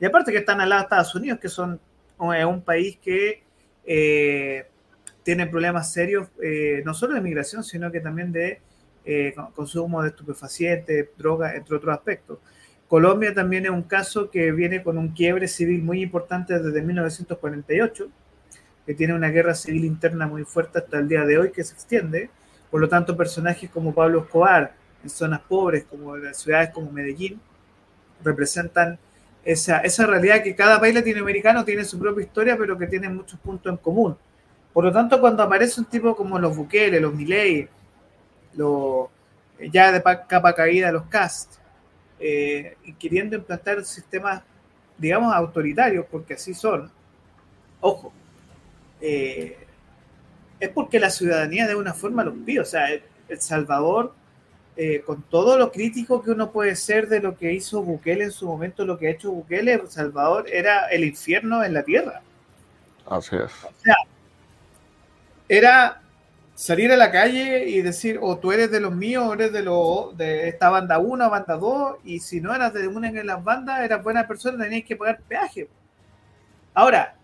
Y 0.00 0.04
aparte 0.04 0.32
que 0.32 0.38
están 0.38 0.60
al 0.60 0.68
lado 0.68 0.82
de 0.82 0.84
Estados 0.84 1.14
Unidos, 1.14 1.38
que 1.40 1.48
son 1.48 1.80
un 2.18 2.62
país 2.62 2.98
que 3.02 3.42
eh, 3.84 4.66
tiene 5.22 5.46
problemas 5.46 5.92
serios, 5.92 6.28
eh, 6.42 6.82
no 6.84 6.94
solo 6.94 7.14
de 7.14 7.20
migración, 7.20 7.64
sino 7.64 7.90
que 7.90 8.00
también 8.00 8.32
de 8.32 8.60
eh, 9.04 9.34
consumo 9.54 10.02
de 10.02 10.08
estupefacientes, 10.08 11.08
drogas, 11.16 11.54
entre 11.54 11.76
otros 11.76 11.94
aspectos. 11.94 12.38
Colombia 12.88 13.34
también 13.34 13.64
es 13.64 13.70
un 13.70 13.82
caso 13.82 14.30
que 14.30 14.52
viene 14.52 14.82
con 14.82 14.98
un 14.98 15.08
quiebre 15.08 15.48
civil 15.48 15.82
muy 15.82 16.02
importante 16.02 16.58
desde 16.58 16.82
1948, 16.82 18.08
que 18.86 18.94
tiene 18.94 19.14
una 19.14 19.30
guerra 19.30 19.54
civil 19.54 19.84
interna 19.84 20.26
muy 20.26 20.44
fuerte 20.44 20.78
hasta 20.78 20.98
el 20.98 21.08
día 21.08 21.24
de 21.24 21.38
hoy 21.38 21.50
que 21.50 21.64
se 21.64 21.74
extiende. 21.74 22.30
Por 22.74 22.80
lo 22.80 22.88
tanto, 22.88 23.16
personajes 23.16 23.70
como 23.70 23.94
Pablo 23.94 24.22
Escobar 24.22 24.74
en 25.04 25.08
zonas 25.08 25.38
pobres 25.42 25.84
como 25.84 26.16
las 26.16 26.38
ciudades 26.38 26.70
como 26.70 26.90
Medellín 26.90 27.40
representan 28.24 28.98
esa, 29.44 29.80
realidad 30.04 30.42
que 30.42 30.56
cada 30.56 30.80
país 30.80 30.92
latinoamericano 30.92 31.64
tiene 31.64 31.84
su 31.84 32.00
propia 32.00 32.24
historia, 32.24 32.56
pero 32.58 32.76
que 32.76 32.88
tiene 32.88 33.08
muchos 33.08 33.38
puntos 33.38 33.70
en 33.70 33.76
común. 33.76 34.16
Por 34.72 34.82
lo 34.82 34.92
tanto, 34.92 35.20
cuando 35.20 35.44
aparece 35.44 35.80
un 35.80 35.86
tipo 35.86 36.16
como 36.16 36.36
los 36.36 36.56
Bukele, 36.56 36.98
los 36.98 37.14
Milei, 37.14 37.68
los, 38.56 39.06
ya 39.70 39.92
de 39.92 40.02
capa 40.02 40.52
caída 40.52 40.90
los 40.90 41.04
cast, 41.04 41.52
eh, 42.18 42.76
queriendo 42.98 43.36
implantar 43.36 43.84
sistemas, 43.84 44.42
digamos, 44.98 45.32
autoritarios, 45.32 46.06
porque 46.10 46.34
así 46.34 46.52
son, 46.54 46.90
ojo, 47.80 48.12
eh, 49.00 49.63
es 50.60 50.68
porque 50.70 51.00
la 51.00 51.10
ciudadanía 51.10 51.66
de 51.66 51.74
una 51.74 51.94
forma 51.94 52.24
los 52.24 52.34
pide. 52.44 52.60
O 52.60 52.64
sea, 52.64 52.88
El 52.90 53.40
Salvador 53.40 54.14
eh, 54.76 55.02
con 55.06 55.22
todo 55.22 55.56
lo 55.56 55.70
crítico 55.70 56.20
que 56.20 56.32
uno 56.32 56.50
puede 56.50 56.74
ser 56.74 57.08
de 57.08 57.20
lo 57.20 57.36
que 57.36 57.52
hizo 57.52 57.80
Bukele 57.82 58.24
en 58.24 58.32
su 58.32 58.46
momento, 58.46 58.84
lo 58.84 58.98
que 58.98 59.06
ha 59.06 59.10
hecho 59.10 59.30
Bukele, 59.30 59.74
El 59.74 59.88
Salvador 59.88 60.46
era 60.50 60.88
el 60.88 61.04
infierno 61.04 61.62
en 61.62 61.74
la 61.74 61.84
tierra. 61.84 62.22
Así 63.06 63.36
es. 63.36 63.52
O 63.64 63.72
sea, 63.84 63.94
era 65.48 66.02
salir 66.56 66.90
a 66.90 66.96
la 66.96 67.12
calle 67.12 67.68
y 67.68 67.82
decir, 67.82 68.18
o 68.20 68.36
tú 68.38 68.50
eres 68.50 68.72
de 68.72 68.80
los 68.80 68.92
míos, 68.92 69.24
o 69.24 69.34
eres 69.34 69.52
de, 69.52 69.62
los, 69.62 70.16
de 70.16 70.48
esta 70.48 70.70
banda 70.70 70.98
1, 70.98 71.30
banda 71.30 71.54
2, 71.54 71.98
y 72.02 72.18
si 72.18 72.40
no 72.40 72.52
eras 72.52 72.74
de 72.74 72.88
una 72.88 73.08
en 73.08 73.26
las 73.28 73.44
bandas, 73.44 73.80
eras 73.80 74.02
buena 74.02 74.26
persona, 74.26 74.64
tenías 74.64 74.84
que 74.84 74.96
pagar 74.96 75.20
peaje. 75.20 75.68
Ahora, 76.72 77.14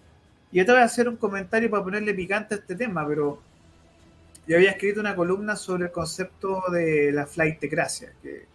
te 0.52 0.64
voy 0.64 0.80
a 0.80 0.84
hacer 0.84 1.08
un 1.08 1.16
comentario 1.16 1.70
para 1.70 1.84
ponerle 1.84 2.12
picante 2.14 2.54
a 2.54 2.58
este 2.58 2.74
tema, 2.74 3.06
pero 3.06 3.40
yo 4.46 4.56
había 4.56 4.72
escrito 4.72 5.00
una 5.00 5.14
columna 5.14 5.54
sobre 5.54 5.84
el 5.84 5.92
concepto 5.92 6.62
de 6.72 7.12
la 7.12 7.26
flightecracia, 7.26 8.12
que 8.22 8.46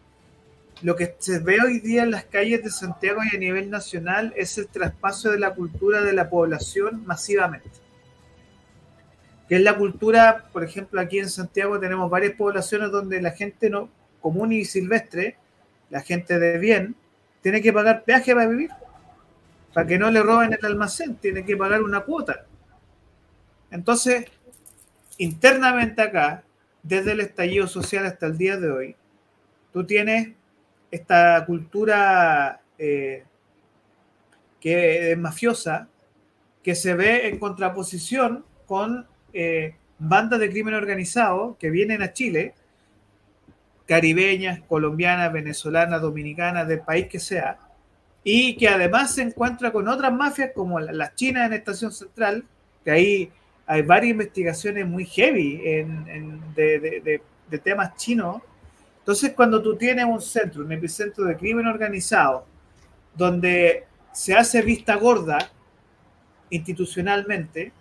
lo 0.82 0.96
que 0.96 1.16
se 1.20 1.39
ve 1.39 1.58
hoy 1.66 1.80
día 1.80 2.04
en 2.04 2.12
las 2.12 2.26
calles 2.26 2.64
de 2.64 2.70
Santiago 2.70 3.22
y 3.24 3.36
a 3.36 3.39
nivel 3.39 3.70
nacional 3.70 4.34
es 4.36 4.58
el 4.58 4.68
traspaso 4.68 5.32
de 5.32 5.39
la 5.39 5.54
cultura 5.54 6.02
de 6.02 6.12
la 6.12 6.30
población 6.30 7.06
masivamente. 7.06 7.70
Que 9.48 9.56
es 9.56 9.62
la 9.62 9.78
cultura, 9.78 10.50
por 10.52 10.64
ejemplo, 10.64 11.00
aquí 11.00 11.20
en 11.20 11.30
Santiago 11.30 11.80
tenemos 11.80 12.10
varias 12.10 12.34
poblaciones 12.34 12.91
donde 12.91 13.22
la 13.22 13.32
gente 13.32 13.70
no 13.70 13.89
común 14.20 14.52
y 14.52 14.66
silvestre, 14.66 15.38
la 15.89 16.02
gente 16.02 16.39
de 16.39 16.58
bien, 16.58 16.96
tiene 17.41 17.62
que 17.62 17.72
pagar 17.72 18.04
peaje 18.04 18.34
para 18.34 18.48
vivir. 18.48 18.72
Para 19.76 19.88
que 19.88 19.99
no 19.99 20.09
le 20.09 20.23
roben 20.23 20.53
el 20.53 20.65
almacén, 20.65 21.17
tiene 21.17 21.43
que 21.43 21.57
pagar 21.57 21.84
una 21.84 21.99
cuota. 21.99 22.45
Entonces, 23.69 24.23
internamente 25.17 26.01
acá, 26.01 26.45
desde 26.82 27.11
el 27.11 27.19
estallido 27.19 27.67
social 27.67 28.05
hasta 28.05 28.28
el 28.28 28.38
día 28.38 28.55
de 28.55 28.71
hoy, 28.71 28.95
tú 29.73 29.86
tienes 29.86 30.30
esta 30.91 31.45
cultura 31.45 32.61
eh, 32.78 33.26
que 34.61 35.11
es 35.11 35.17
mafiosa, 35.17 35.89
que 36.63 36.73
se 36.73 36.93
ve 36.93 37.28
en 37.28 37.38
contraposición 37.38 38.45
con 38.67 39.05
eh, 39.34 39.76
bandas 39.99 40.39
de 40.39 40.51
crimen 40.51 40.73
organizado 40.73 41.57
que 41.59 41.69
vienen 41.69 42.01
a 42.01 42.13
Chile, 42.13 42.53
caribeñas, 43.86 44.61
colombianas, 44.69 45.34
venezolanas, 45.34 46.01
dominicanas, 46.01 46.65
del 46.65 46.80
país 46.80 47.07
que 47.07 47.19
sea, 47.19 47.59
y 48.28 48.57
que 48.57 48.67
además 48.67 49.13
se 49.13 49.21
encuentra 49.21 49.71
con 49.71 49.88
otras 49.88 50.11
mafias 50.11 50.49
como 50.55 50.80
las 50.80 51.13
chinas 51.13 51.45
en 51.45 51.53
Estación 51.53 51.91
Central, 51.91 52.43
que 52.84 52.89
ahí 52.89 53.32
hay 53.67 53.84
varias 53.84 54.11
investigaciones 54.13 54.88
muy 54.88 55.05
heavy 55.05 55.57
de, 56.55 57.21
temas 57.63 57.95
chinos. 57.97 58.41
Entonces, 58.97 59.34
cuando 59.34 59.61
tú 59.61 59.76
tienes 59.78 60.05
un 60.05 60.19
centro, 60.19 60.63
un 60.63 60.71
epicentro 60.71 61.26
de 61.26 61.38
crimen 61.38 61.67
organizado, 61.67 62.47
donde 63.15 63.86
se 64.11 64.34
hace 64.34 64.63
vista 64.63 64.95
gorda 64.95 65.38
institucionalmente, 66.49 67.71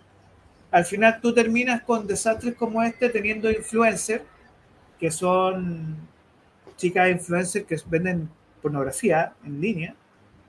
al 0.69 0.85
final 0.85 1.21
tú 1.21 1.33
terminas 1.33 1.81
con 1.81 2.05
desastres 2.05 2.53
como 2.53 2.83
este 2.83 3.09
teniendo 3.09 3.49
influencers, 3.49 4.21
que 4.99 5.09
son 5.09 5.97
chicas 6.77 7.09
influencers 7.09 7.65
que 7.65 7.77
venden 7.87 8.29
pornografía 8.61 9.33
en 9.43 9.59
línea, 9.59 9.95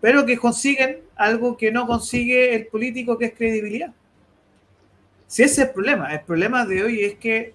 pero 0.01 0.27
que 0.27 0.37
consiguen 0.37 1.01
algo 1.17 1.57
que 1.57 1.73
no 1.73 1.87
consigue 1.87 2.55
el 2.55 2.67
político, 2.67 3.19
que 3.19 3.27
es 3.27 3.35
credibilidad. 3.35 3.93
Si 5.27 5.43
ese 5.43 5.63
es 5.63 5.69
el 5.69 5.75
problema, 5.75 6.13
el 6.13 6.21
problema 6.21 6.65
de 6.65 6.83
hoy 6.83 7.05
es 7.05 7.15
que 7.17 7.55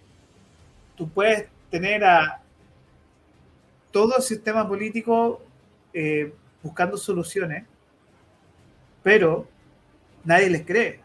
tú 0.95 1.09
puedes 1.09 1.47
tener 1.69 2.03
a 2.03 2.41
todo 3.91 4.17
el 4.17 4.23
sistema 4.23 4.67
político 4.67 5.41
eh, 5.93 6.33
buscando 6.61 6.97
soluciones, 6.97 7.65
pero 9.03 9.47
nadie 10.23 10.49
les 10.49 10.65
cree. 10.65 10.99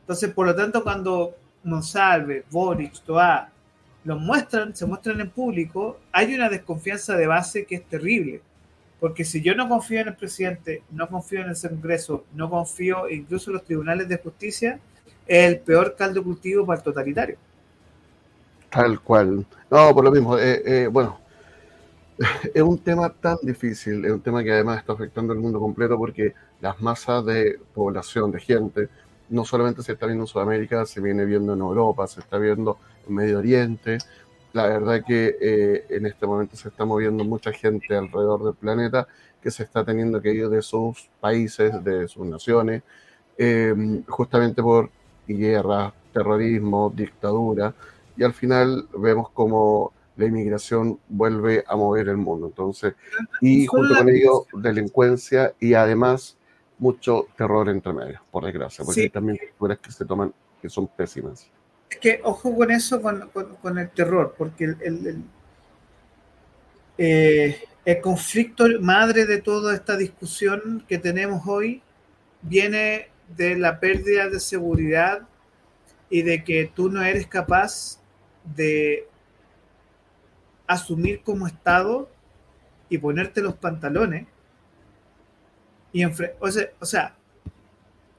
Entonces, 0.00 0.32
por 0.32 0.46
lo 0.46 0.54
tanto, 0.54 0.82
cuando 0.82 1.36
Monsalve, 1.64 2.44
Boric, 2.50 3.02
Toa 3.04 3.50
los 4.04 4.20
muestran, 4.20 4.74
se 4.74 4.86
muestran 4.86 5.20
en 5.20 5.30
público, 5.30 6.00
hay 6.12 6.34
una 6.34 6.48
desconfianza 6.48 7.16
de 7.16 7.26
base 7.26 7.66
que 7.66 7.76
es 7.76 7.84
terrible. 7.84 8.40
Porque 9.00 9.24
si 9.24 9.42
yo 9.42 9.54
no 9.54 9.68
confío 9.68 10.00
en 10.00 10.08
el 10.08 10.16
presidente, 10.16 10.82
no 10.90 11.08
confío 11.08 11.42
en 11.42 11.50
el 11.50 11.56
Congreso, 11.56 12.24
no 12.34 12.50
confío 12.50 13.08
incluso 13.08 13.50
en 13.50 13.54
los 13.54 13.64
tribunales 13.64 14.08
de 14.08 14.18
justicia, 14.18 14.80
es 15.26 15.48
el 15.48 15.60
peor 15.60 15.94
caldo 15.96 16.22
cultivo 16.24 16.66
para 16.66 16.78
el 16.78 16.84
totalitario. 16.84 17.36
Tal 18.70 19.00
cual. 19.00 19.46
No, 19.70 19.94
por 19.94 20.04
lo 20.04 20.10
mismo. 20.10 20.36
Eh, 20.36 20.62
eh, 20.64 20.86
bueno, 20.88 21.20
es 22.54 22.62
un 22.62 22.78
tema 22.78 23.10
tan 23.10 23.38
difícil, 23.42 24.04
es 24.04 24.12
un 24.12 24.20
tema 24.20 24.42
que 24.42 24.52
además 24.52 24.78
está 24.78 24.92
afectando 24.92 25.32
al 25.32 25.38
mundo 25.38 25.60
completo 25.60 25.96
porque 25.96 26.34
las 26.60 26.80
masas 26.80 27.24
de 27.24 27.60
población, 27.74 28.32
de 28.32 28.40
gente, 28.40 28.88
no 29.28 29.44
solamente 29.44 29.82
se 29.82 29.92
está 29.92 30.06
viendo 30.06 30.24
en 30.24 30.28
Sudamérica, 30.28 30.86
se 30.86 31.00
viene 31.00 31.24
viendo 31.24 31.52
en 31.52 31.60
Europa, 31.60 32.06
se 32.06 32.20
está 32.20 32.38
viendo 32.38 32.78
en 33.06 33.14
Medio 33.14 33.38
Oriente. 33.38 33.98
La 34.52 34.66
verdad 34.66 35.02
que 35.06 35.36
eh, 35.40 35.86
en 35.90 36.06
este 36.06 36.26
momento 36.26 36.56
se 36.56 36.68
está 36.68 36.84
moviendo 36.84 37.24
mucha 37.24 37.52
gente 37.52 37.94
alrededor 37.94 38.44
del 38.44 38.54
planeta 38.54 39.06
que 39.42 39.50
se 39.50 39.62
está 39.62 39.84
teniendo 39.84 40.20
que 40.20 40.32
ir 40.32 40.48
de 40.48 40.62
sus 40.62 41.08
países, 41.20 41.84
de 41.84 42.08
sus 42.08 42.26
naciones, 42.26 42.82
justamente 44.08 44.60
por 44.62 44.90
guerra, 45.28 45.92
terrorismo, 46.12 46.92
dictadura, 46.94 47.74
y 48.16 48.24
al 48.24 48.34
final 48.34 48.88
vemos 48.96 49.30
como 49.30 49.92
la 50.16 50.26
inmigración 50.26 50.98
vuelve 51.08 51.64
a 51.66 51.76
mover 51.76 52.08
el 52.08 52.16
mundo. 52.16 52.48
Entonces, 52.48 52.94
y 53.40 53.66
junto 53.66 53.94
con 53.94 54.08
ello, 54.08 54.46
delincuencia 54.54 55.54
y 55.60 55.74
además 55.74 56.36
mucho 56.78 57.28
terror 57.36 57.68
entre 57.68 57.92
medios, 57.92 58.20
por 58.30 58.44
desgracia, 58.44 58.84
porque 58.84 59.02
hay 59.02 59.10
también 59.10 59.38
figuras 59.38 59.78
que 59.78 59.92
se 59.92 60.04
toman 60.04 60.34
que 60.60 60.68
son 60.68 60.88
pésimas. 60.88 61.48
Es 61.90 61.96
que 61.98 62.20
ojo 62.22 62.54
con 62.54 62.70
eso, 62.70 63.00
con, 63.00 63.78
el 63.78 63.90
terror, 63.90 64.34
porque 64.36 64.74
eh, 66.98 67.62
el, 67.84 68.00
conflicto 68.00 68.66
madre 68.80 69.24
de 69.24 69.40
toda 69.40 69.74
esta 69.74 69.96
discusión 69.96 70.84
que 70.86 70.98
tenemos 70.98 71.42
hoy 71.46 71.82
viene 72.42 73.08
de 73.36 73.56
la 73.56 73.80
pérdida 73.80 74.28
de 74.28 74.40
seguridad 74.40 75.26
y 76.10 76.22
de 76.22 76.44
que 76.44 76.70
tú 76.74 76.90
no 76.90 77.02
eres 77.02 77.26
capaz 77.26 77.98
de 78.44 79.06
asumir 80.66 81.22
como 81.22 81.46
Estado 81.46 82.08
y 82.88 82.98
ponerte 82.98 83.40
los 83.40 83.54
pantalones 83.56 84.26
y 85.92 86.04
o 86.04 86.12
o 86.80 86.86
sea, 86.86 87.17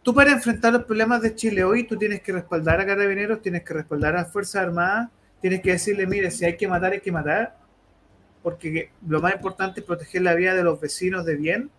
tú 0.04 0.14
para 0.14 0.32
enfrentar 0.32 0.74
los 0.74 0.84
problemas 0.84 1.22
de 1.22 1.36
Chile 1.36 1.64
hoy, 1.64 1.86
tú 1.86 1.98
tienes 1.98 2.22
que 2.22 2.32
respaldar 2.32 2.80
a 2.80 2.86
carabineros, 2.86 3.42
tienes 3.42 3.64
que 3.64 3.74
respaldar 3.74 4.16
a 4.16 4.22
las 4.22 4.32
Fuerzas 4.32 4.64
Armadas, 4.64 5.10
tienes 5.42 5.62
que 5.62 5.72
decirle, 5.72 6.08
mire, 6.08 6.32
si 6.32 6.46
hay 6.46 6.58
que 6.58 6.68
matar, 6.68 6.94
hay 6.94 7.02
que 7.02 7.12
matar, 7.12 7.58
porque 8.44 8.92
lo 9.08 9.22
más 9.22 9.34
importante 9.34 9.82
es 9.82 9.86
proteger 9.86 10.22
la 10.22 10.34
vida 10.34 10.56
de 10.56 10.64
los 10.64 10.80
vecinos 10.80 11.26
de 11.26 11.36
bien 11.36 11.70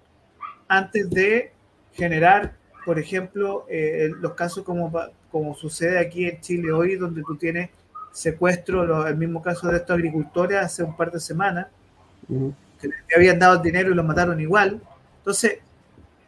antes 0.69 1.11
de 1.11 1.53
generar, 1.95 2.55
por 2.85 2.99
ejemplo, 2.99 3.67
eh, 3.69 4.11
los 4.21 4.35
casos 4.35 4.65
como, 4.65 4.93
como 5.31 5.55
sucede 5.55 5.99
aquí 5.99 6.27
en 6.27 6.41
Chile 6.41 6.73
hoy, 6.73 6.97
donde 6.97 7.23
tú 7.23 7.37
tienes 7.37 7.71
secuestro, 8.13 9.07
el 9.07 9.17
mismo 9.17 9.43
caso 9.43 9.69
de 9.69 9.79
estos 9.79 9.97
agricultores 9.97 10.59
hace 10.59 10.83
un 10.83 10.97
par 10.97 11.11
de 11.11 11.21
semanas, 11.21 11.67
que 12.81 12.89
le 12.89 12.95
habían 13.15 13.39
dado 13.39 13.57
el 13.57 13.63
dinero 13.63 13.91
y 13.91 13.95
lo 13.95 14.05
mataron 14.05 14.41
igual. 14.41 14.81
Entonces, 15.19 15.59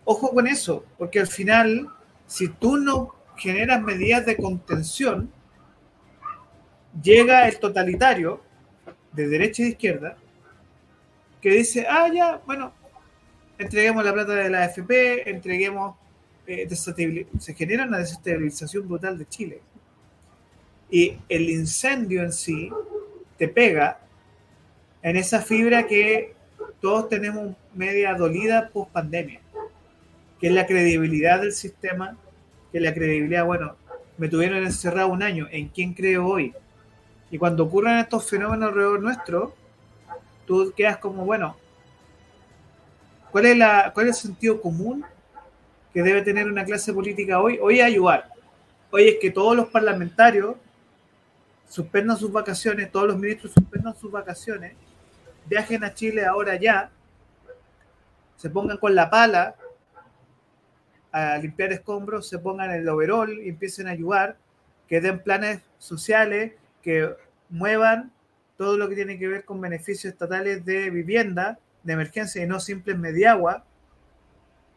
ojo 0.04 0.32
con 0.32 0.46
eso, 0.46 0.84
porque 0.98 1.20
al 1.20 1.26
final, 1.26 1.88
si 2.26 2.48
tú 2.48 2.76
no 2.76 3.14
generas 3.36 3.82
medidas 3.82 4.26
de 4.26 4.36
contención, 4.36 5.30
llega 7.02 7.48
el 7.48 7.58
totalitario 7.58 8.40
de 9.12 9.28
derecha 9.28 9.62
y 9.62 9.66
de 9.66 9.70
izquierda 9.70 10.16
que 11.40 11.50
dice, 11.50 11.86
ah, 11.88 12.08
ya, 12.12 12.40
bueno, 12.46 12.72
entreguemos 13.58 14.04
la 14.04 14.12
plata 14.12 14.34
de 14.34 14.48
la 14.48 14.64
AFP, 14.64 15.28
entreguemos, 15.28 15.96
eh, 16.46 16.68
se 17.38 17.54
genera 17.54 17.84
una 17.84 17.98
desestabilización 17.98 18.86
brutal 18.86 19.18
de 19.18 19.26
Chile. 19.26 19.60
Y 20.88 21.16
el 21.28 21.50
incendio 21.50 22.22
en 22.22 22.32
sí 22.32 22.70
te 23.38 23.48
pega 23.48 23.98
en 25.02 25.16
esa 25.16 25.40
fibra 25.40 25.86
que 25.86 26.34
todos 26.80 27.08
tenemos 27.08 27.56
media 27.74 28.14
dolida 28.14 28.68
post 28.68 28.92
pandemia 28.92 29.41
que 30.42 30.48
es 30.48 30.54
la 30.54 30.66
credibilidad 30.66 31.40
del 31.40 31.52
sistema, 31.52 32.16
que 32.72 32.78
es 32.78 32.82
la 32.82 32.92
credibilidad, 32.92 33.44
bueno, 33.44 33.76
me 34.18 34.28
tuvieron 34.28 34.64
encerrado 34.64 35.06
un 35.06 35.22
año, 35.22 35.46
¿en 35.52 35.68
quién 35.68 35.94
creo 35.94 36.26
hoy? 36.26 36.52
Y 37.30 37.38
cuando 37.38 37.62
ocurren 37.62 37.98
estos 37.98 38.28
fenómenos 38.28 38.70
alrededor 38.70 39.00
nuestro, 39.00 39.54
tú 40.44 40.72
quedas 40.76 40.96
como, 40.96 41.24
bueno, 41.24 41.56
¿cuál 43.30 43.46
es, 43.46 43.56
la, 43.56 43.92
¿cuál 43.94 44.08
es 44.08 44.16
el 44.16 44.30
sentido 44.30 44.60
común 44.60 45.04
que 45.94 46.02
debe 46.02 46.22
tener 46.22 46.48
una 46.48 46.64
clase 46.64 46.92
política 46.92 47.40
hoy? 47.40 47.60
Hoy 47.62 47.78
es 47.78 47.86
ayudar. 47.86 48.28
Hoy 48.90 49.10
es 49.10 49.18
que 49.20 49.30
todos 49.30 49.56
los 49.56 49.68
parlamentarios 49.68 50.56
suspendan 51.68 52.16
sus 52.16 52.32
vacaciones, 52.32 52.90
todos 52.90 53.06
los 53.06 53.16
ministros 53.16 53.52
suspendan 53.52 53.94
sus 53.94 54.10
vacaciones, 54.10 54.72
viajen 55.46 55.84
a 55.84 55.94
Chile 55.94 56.26
ahora 56.26 56.56
ya, 56.56 56.90
se 58.36 58.50
pongan 58.50 58.78
con 58.78 58.92
la 58.96 59.08
pala 59.08 59.54
a 61.12 61.36
limpiar 61.38 61.72
escombros, 61.72 62.28
se 62.28 62.38
pongan 62.38 62.70
el 62.70 62.88
overall 62.88 63.40
y 63.42 63.50
empiecen 63.50 63.86
a 63.86 63.90
ayudar, 63.90 64.36
que 64.88 65.00
den 65.00 65.22
planes 65.22 65.60
sociales, 65.78 66.52
que 66.82 67.14
muevan 67.48 68.10
todo 68.56 68.76
lo 68.76 68.88
que 68.88 68.94
tiene 68.94 69.18
que 69.18 69.28
ver 69.28 69.44
con 69.44 69.60
beneficios 69.60 70.12
estatales 70.12 70.64
de 70.64 70.90
vivienda, 70.90 71.58
de 71.82 71.92
emergencia 71.92 72.42
y 72.42 72.46
no 72.46 72.60
simples 72.60 72.98
mediagua, 72.98 73.64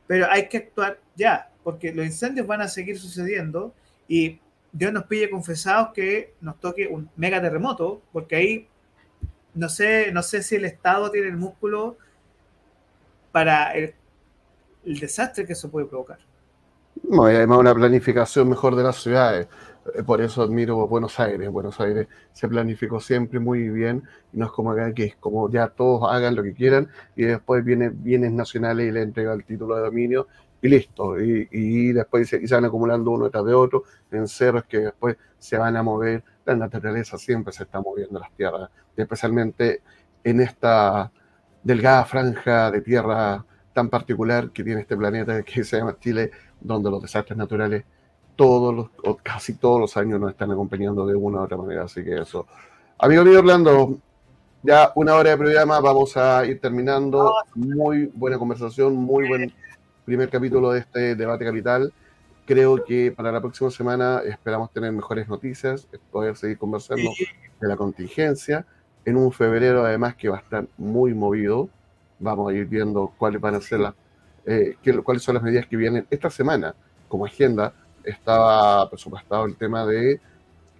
pero 0.07 0.29
hay 0.29 0.47
que 0.49 0.57
actuar 0.57 0.99
ya, 1.15 1.49
porque 1.63 1.93
los 1.93 2.05
incendios 2.05 2.45
van 2.47 2.61
a 2.61 2.67
seguir 2.67 2.99
sucediendo 2.99 3.73
y 4.07 4.39
Dios 4.71 4.91
nos 4.91 5.05
pille 5.05 5.29
confesados 5.29 5.93
que 5.93 6.33
nos 6.41 6.59
toque 6.59 6.87
un 6.87 7.09
mega 7.15 7.41
terremoto, 7.41 8.01
porque 8.11 8.35
ahí 8.35 8.67
no 9.53 9.69
sé, 9.69 10.11
no 10.11 10.21
sé 10.21 10.43
si 10.43 10.55
el 10.55 10.65
Estado 10.65 11.09
tiene 11.09 11.29
el 11.29 11.37
músculo 11.37 11.97
para 13.31 13.71
el 13.71 13.93
el 14.85 14.99
desastre 14.99 15.45
que 15.45 15.53
eso 15.53 15.69
puede 15.69 15.87
provocar. 15.87 16.19
No, 17.03 17.25
hay 17.25 17.35
además 17.35 17.59
una 17.59 17.75
planificación 17.75 18.49
mejor 18.49 18.75
de 18.75 18.83
las 18.83 18.97
ciudades. 19.01 19.47
Eh, 19.93 20.03
por 20.03 20.21
eso 20.21 20.41
admiro 20.41 20.87
Buenos 20.87 21.19
Aires. 21.19 21.49
Buenos 21.49 21.79
Aires 21.79 22.07
se 22.33 22.47
planificó 22.47 22.99
siempre 22.99 23.39
muy 23.39 23.69
bien 23.69 24.03
y 24.33 24.37
no 24.37 24.45
es 24.45 24.51
como 24.51 24.71
acá 24.71 24.93
que 24.93 25.05
es 25.05 25.15
como 25.17 25.49
ya 25.51 25.67
todos 25.67 26.11
hagan 26.11 26.35
lo 26.35 26.43
que 26.43 26.53
quieran 26.53 26.89
y 27.15 27.23
después 27.23 27.63
vienen 27.63 28.01
bienes 28.03 28.31
nacionales 28.31 28.87
y 28.87 28.91
le 28.91 29.01
entrega 29.01 29.33
el 29.33 29.43
título 29.43 29.75
de 29.75 29.81
dominio 29.81 30.27
y 30.61 30.69
listo. 30.69 31.19
Y, 31.19 31.93
después 31.93 32.29
se, 32.29 32.39
van 32.47 32.65
acumulando 32.65 33.11
uno 33.11 33.25
detrás 33.25 33.45
de 33.45 33.53
otro 33.53 33.83
en 34.11 34.27
cerros 34.27 34.63
que 34.65 34.79
después 34.79 35.17
se 35.37 35.57
van 35.57 35.75
a 35.77 35.83
mover. 35.83 36.23
La 36.45 36.55
naturaleza 36.55 37.17
siempre 37.17 37.53
se 37.53 37.63
está 37.63 37.81
moviendo 37.81 38.19
las 38.19 38.31
tierras, 38.35 38.69
especialmente 38.95 39.81
en 40.23 40.41
esta 40.41 41.11
delgada 41.63 42.05
franja 42.05 42.71
de 42.71 42.81
tierra 42.81 43.43
tan 43.75 43.89
particular 43.89 44.51
que 44.51 44.63
tiene 44.63 44.81
este 44.81 44.95
planeta 44.95 45.43
que 45.43 45.63
se 45.63 45.77
llama 45.77 45.97
Chile, 45.99 46.31
donde 46.59 46.89
los 46.89 47.01
desastres 47.01 47.37
naturales 47.37 47.83
todos 48.35 48.73
los, 48.73 48.87
o 49.03 49.17
casi 49.17 49.53
todos 49.53 49.79
los 49.79 49.95
años 49.97 50.19
nos 50.19 50.31
están 50.31 50.51
acompañando 50.51 51.05
de 51.05 51.15
una 51.15 51.39
u 51.39 51.43
otra 51.43 51.57
manera. 51.57 51.83
Así 51.83 52.03
que 52.03 52.15
eso. 52.15 52.47
Amigo 52.97 53.23
mío 53.23 53.39
Orlando, 53.39 53.97
ya 54.63 54.91
una 54.95 55.15
hora 55.15 55.29
de 55.29 55.37
programa, 55.37 55.79
vamos 55.79 56.17
a 56.17 56.45
ir 56.45 56.59
terminando. 56.59 57.33
Muy 57.53 58.11
buena 58.13 58.37
conversación, 58.37 58.95
muy 58.95 59.27
buen 59.27 59.53
primer 60.05 60.29
capítulo 60.29 60.71
de 60.71 60.79
este 60.79 61.15
debate 61.15 61.45
capital. 61.45 61.93
Creo 62.45 62.83
que 62.83 63.11
para 63.11 63.31
la 63.31 63.41
próxima 63.41 63.71
semana 63.71 64.21
esperamos 64.25 64.71
tener 64.71 64.91
mejores 64.91 65.27
noticias, 65.27 65.87
poder 66.11 66.35
seguir 66.35 66.57
conversando 66.57 67.09
de 67.59 67.67
la 67.67 67.75
contingencia. 67.75 68.65
En 69.03 69.17
un 69.17 69.31
febrero, 69.31 69.85
además, 69.85 70.15
que 70.15 70.29
va 70.29 70.37
a 70.37 70.41
estar 70.41 70.67
muy 70.77 71.13
movido 71.13 71.69
vamos 72.25 72.51
a 72.51 72.53
ir 72.53 72.65
viendo 72.65 73.13
cuáles 73.17 73.39
van 73.39 73.55
a 73.55 73.61
ser 73.61 73.79
las, 73.79 73.93
eh, 74.45 74.75
cuáles 75.03 75.23
son 75.23 75.35
las 75.35 75.43
medidas 75.43 75.67
que 75.67 75.77
vienen 75.77 76.05
esta 76.09 76.29
semana. 76.29 76.75
Como 77.07 77.25
agenda 77.25 77.73
estaba 78.03 78.89
presupuestado 78.89 79.45
el 79.45 79.55
tema 79.55 79.85
de 79.85 80.19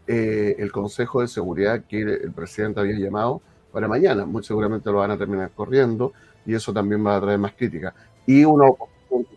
eh, 0.07 0.55
el 0.59 0.71
Consejo 0.71 1.21
de 1.21 1.27
Seguridad 1.27 1.83
que 1.87 2.01
el 2.01 2.31
presidente 2.31 2.79
había 2.79 2.97
llamado 2.97 3.41
para 3.71 3.87
mañana. 3.87 4.25
Muy 4.25 4.43
seguramente 4.43 4.91
lo 4.91 4.97
van 4.97 5.11
a 5.11 5.17
terminar 5.17 5.51
corriendo 5.55 6.13
y 6.45 6.53
eso 6.53 6.73
también 6.73 7.05
va 7.05 7.15
a 7.15 7.21
traer 7.21 7.39
más 7.39 7.53
crítica. 7.53 7.93
Y 8.25 8.43
uno 8.43 8.77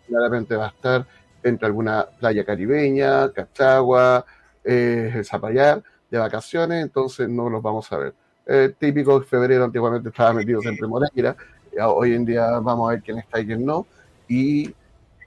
claramente 0.07 0.55
va 0.55 0.65
a 0.65 0.69
estar 0.69 1.05
entre 1.43 1.67
alguna 1.67 2.05
playa 2.19 2.43
caribeña, 2.43 3.31
Cachagua, 3.31 4.25
eh, 4.63 5.21
Zapallar, 5.23 5.81
de 6.09 6.17
vacaciones, 6.17 6.83
entonces 6.83 7.29
no 7.29 7.49
los 7.49 7.61
vamos 7.61 7.91
a 7.91 7.97
ver. 7.97 8.13
Eh, 8.45 8.73
típico 8.77 9.21
febrero 9.21 9.63
antiguamente 9.63 10.09
estaba 10.09 10.33
metido 10.33 10.59
siempre 10.61 10.85
en 10.85 10.89
Moreira, 10.89 11.35
hoy 11.85 12.13
en 12.13 12.25
día 12.25 12.59
vamos 12.59 12.89
a 12.89 12.93
ver 12.93 13.03
quién 13.03 13.19
está 13.19 13.39
y 13.39 13.45
quién 13.45 13.65
no, 13.65 13.85
y, 14.27 14.73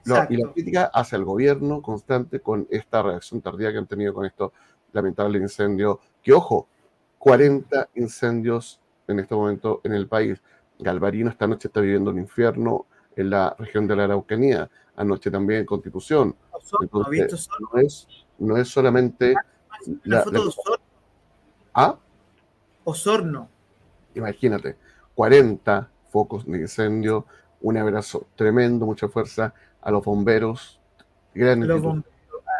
la 0.05 0.27
crítica 0.27 0.91
hacia 0.93 1.17
el 1.17 1.23
gobierno 1.23 1.81
constante 1.81 2.41
con 2.41 2.67
esta 2.69 3.01
reacción 3.01 3.41
tardía 3.41 3.71
que 3.71 3.77
han 3.77 3.87
tenido 3.87 4.13
con 4.13 4.25
esto 4.25 4.51
lamentable 4.91 5.37
incendio, 5.39 5.99
que 6.21 6.33
ojo, 6.33 6.67
40 7.19 7.89
incendios 7.95 8.81
en 9.07 9.19
este 9.19 9.33
momento 9.33 9.81
en 9.83 9.93
el 9.93 10.07
país. 10.07 10.41
Galvarino 10.79 11.29
esta 11.29 11.47
noche 11.47 11.69
está 11.69 11.79
viviendo 11.79 12.11
un 12.11 12.19
infierno 12.19 12.85
en 13.15 13.29
la 13.29 13.55
región 13.57 13.87
de 13.87 13.95
la 13.95 14.03
Araucanía, 14.05 14.69
anoche 14.97 15.31
también 15.31 15.61
en 15.61 15.65
Constitución. 15.65 16.35
Entonces, 16.81 17.47
no, 17.59 17.79
es, 17.79 18.07
no 18.39 18.57
es 18.57 18.67
solamente... 18.67 19.35
La, 20.03 20.21
foto 20.21 20.31
de 20.31 20.47
Osorno. 20.47 20.85
¿Ah? 21.73 21.97
Osorno. 22.83 23.49
Imagínate, 24.15 24.77
40 25.15 25.89
focos 26.13 26.45
de 26.45 26.59
incendio. 26.59 27.25
Un 27.61 27.77
abrazo 27.77 28.27
tremendo, 28.35 28.85
mucha 28.85 29.09
fuerza 29.09 29.53
a 29.81 29.91
los 29.91 30.05
bomberos. 30.05 30.79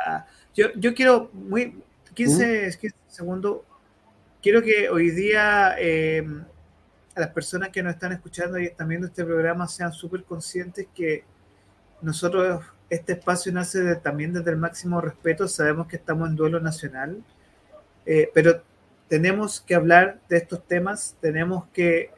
Ah, 0.06 0.26
yo, 0.56 0.68
yo, 0.76 0.94
quiero, 0.96 1.30
muy 1.34 1.84
15, 2.16 2.72
segundos, 3.08 3.60
quiero 4.42 4.64
que 4.64 4.90
hoy 4.90 5.12
día 5.12 5.76
em, 5.78 6.44
a 7.16 7.20
las 7.20 7.30
personas 7.30 7.70
que 7.70 7.84
nos 7.84 7.94
están 7.94 8.12
escuchando 8.12 8.58
y 8.58 8.66
están 8.66 8.88
viendo 8.88 9.08
este 9.08 9.24
programa 9.24 9.68
sean 9.68 9.94
súper 9.94 10.24
conscientes 10.24 10.88
que 10.96 11.24
nosotros, 12.02 12.66
este 12.90 13.14
espacio 13.14 13.52
nace 13.54 13.96
también 13.98 14.34
desde 14.34 14.50
el 14.50 14.58
máximo 14.58 15.00
respeto, 15.00 15.48
sabemos 15.48 15.88
que 15.88 15.98
estamos 15.98 16.28
en 16.28 16.36
duelo 16.36 16.60
nacional, 16.60 17.24
eh, 18.06 18.30
pero 18.34 18.64
tenemos 19.08 19.62
que 19.62 19.76
hablar 19.76 20.20
de 20.28 20.38
estos 20.38 20.66
temas, 20.66 21.16
tenemos 21.22 21.66
que 21.72 22.10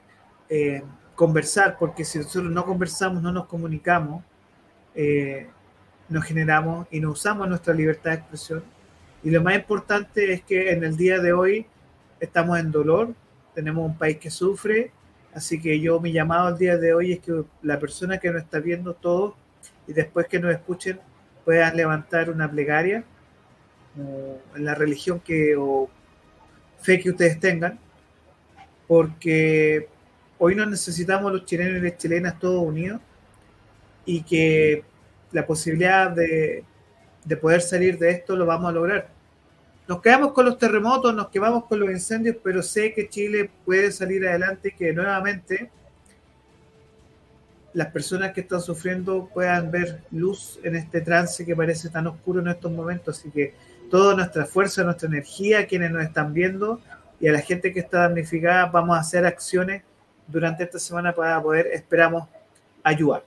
eh, 0.49 0.83
conversar, 1.15 1.77
porque 1.79 2.05
si 2.05 2.19
nosotros 2.19 2.51
no 2.51 2.65
conversamos, 2.65 3.23
no 3.23 3.31
nos 3.31 3.47
comunicamos, 3.47 4.23
eh, 4.93 5.47
nos 6.09 6.23
generamos 6.25 6.87
y 6.91 6.99
no 6.99 7.11
usamos 7.11 7.47
nuestra 7.47 7.73
libertad 7.73 8.11
de 8.11 8.17
expresión. 8.17 8.63
Y 9.23 9.31
lo 9.31 9.41
más 9.41 9.55
importante 9.55 10.33
es 10.33 10.43
que 10.43 10.71
en 10.71 10.83
el 10.83 10.97
día 10.97 11.19
de 11.19 11.33
hoy 11.33 11.65
estamos 12.19 12.59
en 12.59 12.71
dolor, 12.71 13.13
tenemos 13.53 13.85
un 13.85 13.97
país 13.97 14.17
que 14.17 14.29
sufre, 14.29 14.91
así 15.33 15.59
que 15.59 15.79
yo 15.79 15.99
mi 15.99 16.11
llamado 16.11 16.47
al 16.47 16.57
día 16.57 16.77
de 16.77 16.93
hoy 16.93 17.13
es 17.13 17.19
que 17.19 17.43
la 17.63 17.79
persona 17.79 18.19
que 18.19 18.31
nos 18.31 18.43
está 18.43 18.59
viendo 18.59 18.93
todo 18.93 19.35
y 19.87 19.93
después 19.93 20.27
que 20.27 20.39
nos 20.39 20.53
escuchen 20.53 20.99
puedan 21.43 21.75
levantar 21.75 22.29
una 22.29 22.49
plegaria 22.49 23.03
en 24.55 24.65
la 24.65 24.75
religión 24.75 25.19
que 25.19 25.55
o 25.55 25.89
fe 26.81 26.99
que 26.99 27.11
ustedes 27.11 27.39
tengan, 27.39 27.79
porque 28.87 29.87
hoy 30.37 30.55
no 30.55 30.65
necesitamos 30.65 31.31
los 31.31 31.45
chilenos 31.45 31.77
y 31.77 31.89
las 31.89 31.97
chilenas 31.97 32.39
todos 32.39 32.63
unidos 32.63 33.01
y 34.05 34.23
que 34.23 34.83
la 35.31 35.45
posibilidad 35.45 36.11
de, 36.11 36.63
de 37.23 37.37
poder 37.37 37.61
salir 37.61 37.97
de 37.97 38.11
esto 38.11 38.35
lo 38.35 38.45
vamos 38.45 38.69
a 38.69 38.73
lograr. 38.73 39.09
Nos 39.87 40.01
quedamos 40.01 40.31
con 40.33 40.45
los 40.45 40.57
terremotos, 40.57 41.13
nos 41.13 41.29
quedamos 41.29 41.65
con 41.65 41.79
los 41.79 41.89
incendios, 41.91 42.37
pero 42.43 42.63
sé 42.63 42.93
que 42.93 43.07
Chile 43.07 43.49
puede 43.65 43.91
salir 43.91 44.27
adelante 44.27 44.69
y 44.69 44.71
que 44.71 44.93
nuevamente 44.93 45.69
las 47.73 47.87
personas 47.87 48.31
que 48.31 48.41
están 48.41 48.61
sufriendo 48.61 49.29
puedan 49.31 49.69
ver 49.69 50.01
luz 50.11 50.59
en 50.63 50.75
este 50.75 51.01
trance 51.01 51.45
que 51.45 51.55
parece 51.55 51.89
tan 51.89 52.07
oscuro 52.07 52.39
en 52.39 52.47
estos 52.47 52.71
momentos. 52.71 53.19
Así 53.19 53.29
que 53.29 53.53
toda 53.91 54.15
nuestra 54.15 54.45
fuerza, 54.45 54.83
nuestra 54.83 55.07
energía, 55.07 55.67
quienes 55.67 55.91
nos 55.91 56.03
están 56.03 56.33
viendo 56.33 56.79
y 57.19 57.27
a 57.27 57.33
la 57.33 57.41
gente 57.41 57.73
que 57.73 57.81
está 57.81 57.99
damnificada, 57.99 58.67
vamos 58.67 58.97
a 58.97 59.01
hacer 59.01 59.25
acciones 59.25 59.83
durante 60.27 60.63
esta 60.63 60.79
semana 60.79 61.13
para 61.13 61.41
poder, 61.41 61.67
esperamos, 61.67 62.27
ayudar. 62.83 63.23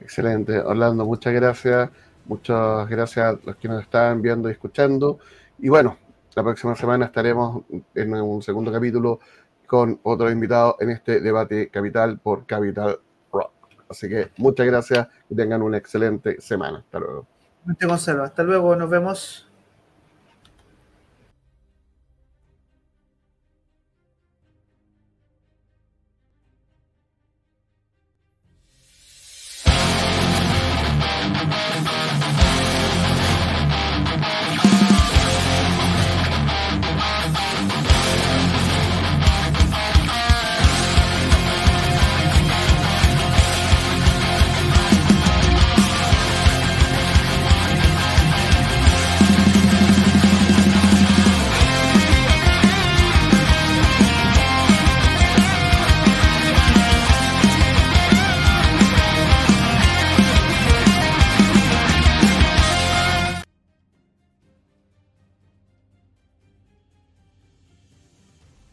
Excelente, 0.00 0.58
Orlando, 0.58 1.04
muchas 1.04 1.32
gracias. 1.32 1.90
Muchas 2.26 2.88
gracias 2.88 3.26
a 3.26 3.38
los 3.44 3.56
que 3.56 3.68
nos 3.68 3.82
están 3.82 4.22
viendo 4.22 4.48
y 4.48 4.52
escuchando. 4.52 5.18
Y 5.58 5.68
bueno, 5.68 5.98
la 6.34 6.42
próxima 6.42 6.74
semana 6.74 7.06
estaremos 7.06 7.64
en 7.94 8.14
un 8.14 8.42
segundo 8.42 8.72
capítulo 8.72 9.20
con 9.66 10.00
otro 10.02 10.30
invitado 10.30 10.76
en 10.80 10.90
este 10.90 11.20
debate 11.20 11.68
capital 11.68 12.18
por 12.18 12.46
Capital 12.46 12.98
Rock. 13.32 13.52
Así 13.88 14.08
que 14.08 14.30
muchas 14.38 14.66
gracias 14.66 15.08
y 15.28 15.34
tengan 15.34 15.62
una 15.62 15.76
excelente 15.76 16.40
semana. 16.40 16.78
Hasta 16.78 16.98
luego. 16.98 17.26
Hasta 18.24 18.42
luego, 18.42 18.76
nos 18.76 18.90
vemos. 18.90 19.48